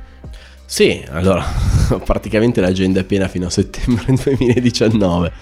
Sì, 0.64 1.04
allora, 1.10 1.44
praticamente 2.04 2.62
l'agenda 2.62 3.00
è 3.00 3.04
piena 3.04 3.28
fino 3.28 3.46
a 3.46 3.50
settembre 3.50 4.06
2019. 4.24 5.32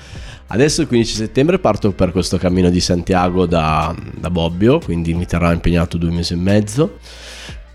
Adesso 0.48 0.80
il 0.80 0.88
15 0.88 1.14
settembre 1.14 1.60
parto 1.60 1.92
per 1.92 2.10
questo 2.10 2.38
cammino 2.38 2.70
di 2.70 2.80
Santiago 2.80 3.46
da, 3.46 3.94
da 4.16 4.30
Bobbio, 4.30 4.80
quindi 4.80 5.14
mi 5.14 5.26
terrà 5.26 5.52
impegnato 5.52 5.96
due 5.96 6.10
mesi 6.10 6.32
e 6.32 6.36
mezzo. 6.36 6.98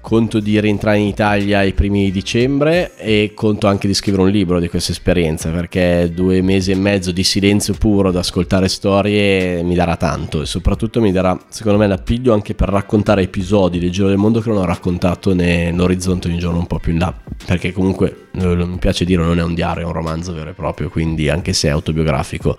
Conto 0.06 0.40
di 0.40 0.60
rientrare 0.60 1.00
in 1.00 1.08
Italia 1.08 1.58
ai 1.58 1.74
primi 1.74 2.04
di 2.04 2.12
dicembre 2.12 2.96
e 2.96 3.32
conto 3.34 3.66
anche 3.66 3.88
di 3.88 3.96
scrivere 3.96 4.22
un 4.22 4.30
libro 4.30 4.60
di 4.60 4.70
questa 4.70 4.92
esperienza 4.92 5.50
perché 5.50 6.12
due 6.14 6.44
mesi 6.44 6.70
e 6.70 6.76
mezzo 6.76 7.12
di 7.12 7.24
silenzio 7.24 7.74
puro 7.74 8.10
ad 8.10 8.16
ascoltare 8.16 8.68
storie 8.68 9.64
mi 9.64 9.74
darà 9.74 9.98
tanto 9.98 10.44
e 10.44 10.46
soprattutto 10.46 11.02
mi 11.02 11.12
darà 11.12 11.36
secondo 11.50 11.80
me 11.80 11.88
l'appiglio 11.88 12.36
anche 12.36 12.54
per 12.54 12.70
raccontare 12.70 13.24
episodi 13.24 13.80
del 13.80 13.90
giro 13.90 14.08
del 14.08 14.18
mondo 14.18 14.42
che 14.42 14.50
non 14.50 14.60
ho 14.60 14.66
raccontato 14.66 15.34
nell'orizzonte 15.34 16.28
di 16.28 16.36
un 16.36 16.40
giorno 16.40 16.60
un 16.60 16.68
po' 16.68 16.78
più 16.78 16.92
in 16.92 17.00
là. 17.00 17.12
Perché 17.44 17.72
comunque 17.72 18.28
mi 18.34 18.78
piace 18.78 19.06
dire 19.06 19.24
non 19.24 19.40
è 19.40 19.44
un 19.44 19.56
diario 19.56 19.86
è 19.86 19.88
un 19.88 19.94
romanzo 19.94 20.34
vero 20.34 20.52
e 20.52 20.54
proprio 20.54 20.88
quindi 20.90 21.30
anche 21.30 21.52
se 21.52 21.70
è 21.70 21.72
autobiografico 21.72 22.56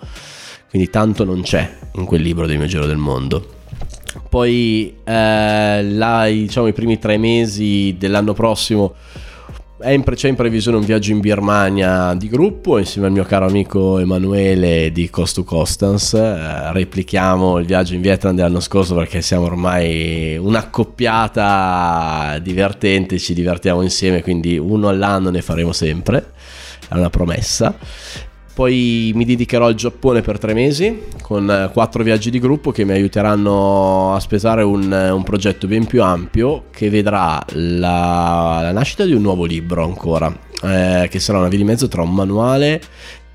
quindi 0.69 0.89
tanto 0.89 1.23
non 1.23 1.43
c'è 1.43 1.77
in 1.93 2.03
quel 2.03 2.21
libro 2.21 2.45
del 2.45 2.57
mio 2.57 2.67
giro 2.67 2.85
del 2.85 2.97
mondo 2.97 3.55
poi 4.29 4.95
eh, 5.03 5.83
là, 5.83 6.27
diciamo, 6.27 6.67
i 6.67 6.73
primi 6.73 6.99
tre 6.99 7.17
mesi 7.17 7.95
dell'anno 7.97 8.33
prossimo 8.33 8.93
in, 9.83 10.03
c'è 10.03 10.27
in 10.27 10.35
previsione 10.35 10.77
un 10.77 10.83
viaggio 10.83 11.11
in 11.11 11.19
Birmania 11.19 12.15
di 12.15 12.29
gruppo 12.29 12.79
insieme 12.79 13.05
al 13.07 13.13
mio 13.13 13.25
caro 13.25 13.45
amico 13.45 13.99
Emanuele 13.99 14.91
di 14.91 15.07
Cost 15.09 15.35
to 15.35 15.43
Constance. 15.43 16.17
Eh, 16.17 16.73
replichiamo 16.73 17.59
il 17.59 17.67
viaggio 17.67 17.93
in 17.93 18.01
Vietnam 18.01 18.35
dell'anno 18.35 18.59
scorso 18.59 18.95
perché 18.95 19.21
siamo 19.21 19.45
ormai 19.45 20.35
un'accoppiata 20.37 22.39
divertente, 22.41 23.19
ci 23.19 23.35
divertiamo 23.35 23.83
insieme, 23.83 24.23
quindi 24.23 24.57
uno 24.57 24.87
all'anno 24.87 25.29
ne 25.29 25.43
faremo 25.43 25.73
sempre, 25.73 26.31
è 26.89 26.95
una 26.95 27.11
promessa. 27.11 27.75
Poi 28.57 29.11
mi 29.13 29.23
dedicherò 29.23 29.67
al 29.67 29.75
Giappone 29.75 30.21
per 30.21 30.39
tre 30.39 30.55
mesi 30.55 31.03
con 31.21 31.47
eh, 31.47 31.69
quattro 31.71 32.01
viaggi 32.01 32.31
di 32.31 32.39
gruppo 32.39 32.71
che 32.71 32.85
mi 32.85 32.91
aiuteranno 32.91 34.15
a 34.15 34.19
spesare 34.19 34.63
un, 34.63 34.91
un 34.91 35.21
progetto 35.21 35.67
ben 35.67 35.85
più 35.85 36.01
ampio 36.01 36.63
che 36.71 36.89
vedrà 36.89 37.39
la, 37.49 38.61
la 38.63 38.71
nascita 38.71 39.05
di 39.05 39.13
un 39.13 39.21
nuovo 39.21 39.45
libro 39.45 39.83
ancora, 39.83 40.35
eh, 40.63 41.07
che 41.07 41.19
sarà 41.19 41.37
una 41.37 41.49
via 41.49 41.59
di 41.59 41.65
mezzo 41.65 41.87
tra 41.87 42.01
un 42.01 42.11
manuale 42.11 42.81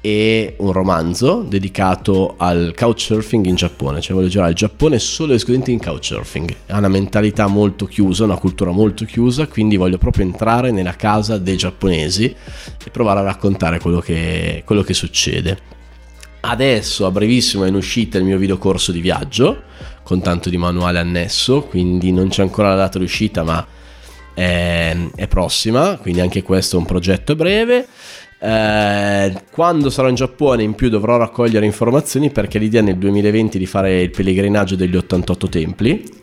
e 0.04 0.56
un 0.58 0.72
romanzo 0.72 1.44
dedicato 1.48 2.34
al 2.36 2.74
couchsurfing 2.76 3.46
in 3.46 3.54
Giappone, 3.54 4.00
cioè 4.00 4.16
voglio 4.16 4.26
girare 4.26 4.50
il 4.50 4.56
Giappone 4.56 4.98
solo 4.98 5.32
e 5.32 5.36
esclusivamente 5.36 5.70
in 5.70 5.78
couchsurfing. 5.80 6.54
Ha 6.66 6.78
una 6.78 6.88
mentalità 6.88 7.46
molto 7.46 7.86
chiusa, 7.86 8.24
una 8.24 8.36
cultura 8.36 8.72
molto 8.72 9.04
chiusa, 9.04 9.46
quindi 9.46 9.76
voglio 9.76 9.98
proprio 9.98 10.24
entrare 10.24 10.72
nella 10.72 10.96
casa 10.96 11.38
dei 11.38 11.56
giapponesi 11.56 12.24
e 12.24 12.90
provare 12.90 13.20
a 13.20 13.22
raccontare 13.22 13.78
quello 13.78 14.00
che, 14.00 14.64
quello 14.66 14.82
che 14.82 14.92
succede. 14.92 15.70
Adesso 16.40 17.06
a 17.06 17.12
brevissimo 17.12 17.62
è 17.62 17.68
in 17.68 17.76
uscita 17.76 18.18
il 18.18 18.24
mio 18.24 18.38
videocorso 18.38 18.90
di 18.90 19.00
viaggio 19.00 19.62
con 20.02 20.20
tanto 20.20 20.50
di 20.50 20.56
manuale 20.56 20.98
annesso, 20.98 21.62
quindi 21.62 22.10
non 22.10 22.26
c'è 22.26 22.42
ancora 22.42 22.70
la 22.70 22.74
data 22.74 22.98
di 22.98 23.04
uscita, 23.04 23.44
ma 23.44 23.64
è, 24.34 24.96
è 25.14 25.28
prossima, 25.28 25.96
quindi 25.98 26.20
anche 26.20 26.42
questo 26.42 26.74
è 26.74 26.78
un 26.80 26.86
progetto 26.86 27.36
breve. 27.36 27.86
Eh, 28.44 29.32
quando 29.52 29.88
sarò 29.88 30.08
in 30.08 30.16
Giappone 30.16 30.64
in 30.64 30.74
più 30.74 30.88
dovrò 30.88 31.16
raccogliere 31.16 31.64
informazioni 31.64 32.30
perché 32.30 32.58
l'idea 32.58 32.80
è 32.80 32.84
nel 32.84 32.96
2020 32.96 33.56
di 33.56 33.66
fare 33.66 34.02
il 34.02 34.10
pellegrinaggio 34.10 34.74
degli 34.74 34.96
88 34.96 35.48
templi 35.48 36.20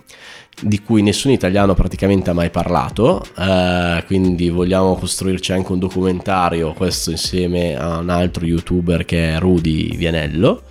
di 0.62 0.82
cui 0.82 1.02
nessun 1.02 1.32
italiano 1.32 1.74
praticamente 1.74 2.30
ha 2.30 2.34
mai 2.34 2.50
parlato, 2.50 3.24
eh, 3.38 4.04
quindi 4.08 4.50
vogliamo 4.50 4.96
costruirci 4.96 5.54
anche 5.54 5.72
un 5.72 5.80
documentario, 5.80 6.74
questo 6.74 7.12
insieme 7.12 7.78
a 7.78 8.00
un 8.00 8.10
altro 8.10 8.46
youtuber 8.46 9.06
che 9.06 9.36
è 9.36 9.40
Rudy 9.40 9.96
Vianello, 9.96 10.64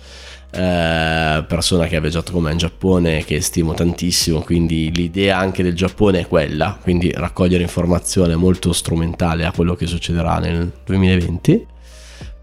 eh, 0.51 1.43
persona 1.47 1.85
che 1.87 1.95
ha 1.95 1.99
viaggiato 1.99 2.31
con 2.31 2.43
me 2.43 2.51
in 2.51 2.57
Giappone 2.57 3.23
che 3.23 3.39
stimo 3.41 3.73
tantissimo 3.73 4.41
quindi 4.41 4.91
l'idea 4.91 5.37
anche 5.37 5.61
del 5.61 5.75
Giappone 5.75 6.21
è 6.21 6.27
quella 6.27 6.77
quindi 6.81 7.11
raccogliere 7.11 7.63
informazione 7.63 8.35
molto 8.35 8.73
strumentale 8.73 9.45
a 9.45 9.51
quello 9.51 9.75
che 9.75 9.85
succederà 9.85 10.39
nel 10.39 10.71
2020 10.85 11.67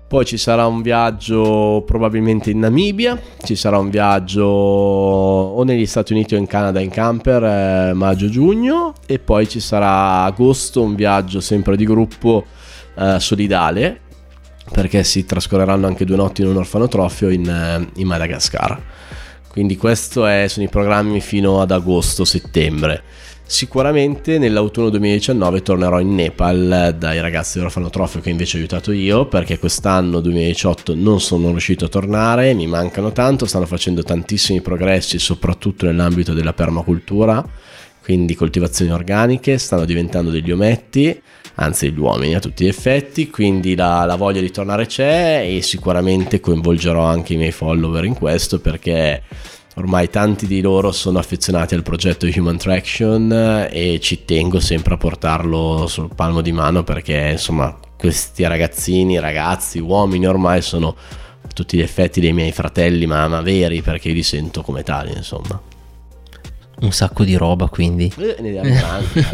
poi 0.08 0.24
ci 0.24 0.36
sarà 0.36 0.66
un 0.66 0.82
viaggio 0.82 1.82
probabilmente 1.84 2.50
in 2.52 2.60
Namibia, 2.60 3.20
ci 3.42 3.56
sarà 3.56 3.78
un 3.78 3.90
viaggio 3.90 4.44
o 4.44 5.64
negli 5.64 5.84
Stati 5.84 6.12
Uniti 6.12 6.36
o 6.36 6.38
in 6.38 6.46
Canada 6.46 6.78
in 6.78 6.90
camper 6.90 7.42
eh, 7.42 7.92
maggio-giugno 7.92 8.92
e 9.04 9.18
poi 9.18 9.48
ci 9.48 9.58
sarà 9.58 10.22
agosto 10.22 10.80
un 10.80 10.94
viaggio 10.94 11.40
sempre 11.40 11.76
di 11.76 11.84
gruppo 11.84 12.44
eh, 12.96 13.18
solidale 13.18 14.02
perché 14.70 15.04
si 15.04 15.24
trascorreranno 15.24 15.86
anche 15.86 16.04
due 16.04 16.16
notti 16.16 16.42
in 16.42 16.48
un 16.48 16.56
orfanotrofio 16.56 17.30
in, 17.30 17.48
eh, 17.48 18.00
in 18.00 18.06
Madagascar. 18.06 18.80
Quindi 19.48 19.76
questi 19.76 20.20
sono 20.48 20.66
i 20.66 20.68
programmi 20.68 21.20
fino 21.20 21.60
ad 21.60 21.70
agosto-settembre. 21.70 23.02
Sicuramente 23.48 24.38
nell'autunno 24.38 24.90
2019 24.90 25.62
tornerò 25.62 26.00
in 26.00 26.16
Nepal 26.16 26.96
dai 26.98 27.20
ragazzi 27.20 27.58
dell'orfanotrofio 27.58 28.20
che 28.20 28.28
invece 28.28 28.56
ho 28.56 28.58
aiutato 28.58 28.90
io 28.90 29.26
perché 29.26 29.60
quest'anno 29.60 30.18
2018 30.18 30.96
non 30.96 31.20
sono 31.20 31.50
riuscito 31.50 31.84
a 31.84 31.88
tornare, 31.88 32.54
mi 32.54 32.66
mancano 32.66 33.12
tanto, 33.12 33.46
stanno 33.46 33.66
facendo 33.66 34.02
tantissimi 34.02 34.60
progressi 34.60 35.20
soprattutto 35.20 35.86
nell'ambito 35.86 36.34
della 36.34 36.52
permacultura, 36.54 37.42
quindi 38.02 38.34
coltivazioni 38.34 38.90
organiche, 38.90 39.58
stanno 39.58 39.84
diventando 39.84 40.30
degli 40.30 40.50
ometti 40.50 41.22
anzi 41.56 41.90
gli 41.92 41.98
uomini 41.98 42.34
a 42.34 42.40
tutti 42.40 42.64
gli 42.64 42.68
effetti, 42.68 43.30
quindi 43.30 43.74
la, 43.74 44.04
la, 44.04 44.16
voglia 44.16 44.40
di 44.40 44.50
tornare 44.50 44.86
c'è 44.86 45.44
e 45.46 45.62
sicuramente 45.62 46.40
coinvolgerò 46.40 47.02
anche 47.02 47.34
i 47.34 47.36
miei 47.36 47.52
follower 47.52 48.04
in 48.04 48.14
questo 48.14 48.60
perché 48.60 49.22
ormai 49.76 50.08
tanti 50.08 50.46
di 50.46 50.60
loro 50.60 50.92
sono 50.92 51.18
affezionati 51.18 51.74
al 51.74 51.82
progetto 51.82 52.26
Human 52.34 52.56
Traction 52.56 53.68
e 53.70 53.98
ci 54.00 54.24
tengo 54.24 54.60
sempre 54.60 54.94
a 54.94 54.98
portarlo 54.98 55.86
sul 55.86 56.10
palmo 56.14 56.40
di 56.40 56.52
mano 56.52 56.82
perché 56.82 57.30
insomma 57.32 57.78
questi 57.96 58.46
ragazzini, 58.46 59.18
ragazzi, 59.18 59.78
uomini 59.78 60.26
ormai 60.26 60.60
sono 60.60 60.94
a 61.42 61.48
tutti 61.48 61.78
gli 61.78 61.82
effetti 61.82 62.20
dei 62.20 62.32
miei 62.32 62.52
fratelli 62.52 63.06
ma, 63.06 63.28
ma 63.28 63.40
veri 63.40 63.80
perché 63.80 64.08
io 64.08 64.14
li 64.14 64.22
sento 64.22 64.62
come 64.62 64.82
tali 64.82 65.12
insomma 65.14 65.74
un 66.80 66.92
sacco 66.92 67.24
di 67.24 67.34
roba 67.36 67.68
quindi. 67.68 68.12
Eh, 68.16 68.62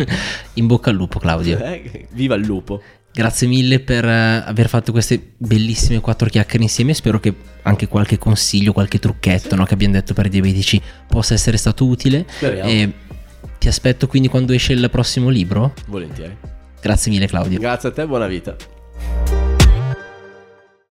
In 0.54 0.66
bocca 0.66 0.90
al 0.90 0.96
lupo 0.96 1.18
Claudio. 1.18 1.58
Eh, 1.58 2.06
viva 2.12 2.34
il 2.34 2.44
lupo. 2.44 2.80
Grazie 3.12 3.46
mille 3.46 3.80
per 3.80 4.04
eh, 4.06 4.42
aver 4.46 4.68
fatto 4.68 4.90
queste 4.90 5.32
bellissime 5.36 6.00
quattro 6.00 6.28
chiacchiere 6.28 6.62
insieme. 6.62 6.94
Spero 6.94 7.20
che 7.20 7.34
anche 7.62 7.86
qualche 7.86 8.18
consiglio, 8.18 8.72
qualche 8.72 8.98
trucchetto 8.98 9.50
sì. 9.50 9.54
no, 9.54 9.64
che 9.64 9.74
abbiamo 9.74 9.94
detto 9.94 10.14
per 10.14 10.26
i 10.26 10.30
diabetici 10.30 10.80
possa 11.08 11.34
essere 11.34 11.56
stato 11.56 11.84
utile. 11.84 12.24
Speriamo. 12.28 12.70
E 12.70 12.92
ti 13.58 13.68
aspetto 13.68 14.06
quindi 14.06 14.28
quando 14.28 14.52
esce 14.52 14.72
il 14.72 14.88
prossimo 14.90 15.28
libro. 15.28 15.74
Volentieri. 15.86 16.36
Grazie 16.80 17.12
mille 17.12 17.26
Claudio. 17.26 17.58
Grazie 17.58 17.90
a 17.90 17.92
te, 17.92 18.06
buona 18.06 18.26
vita. 18.26 18.56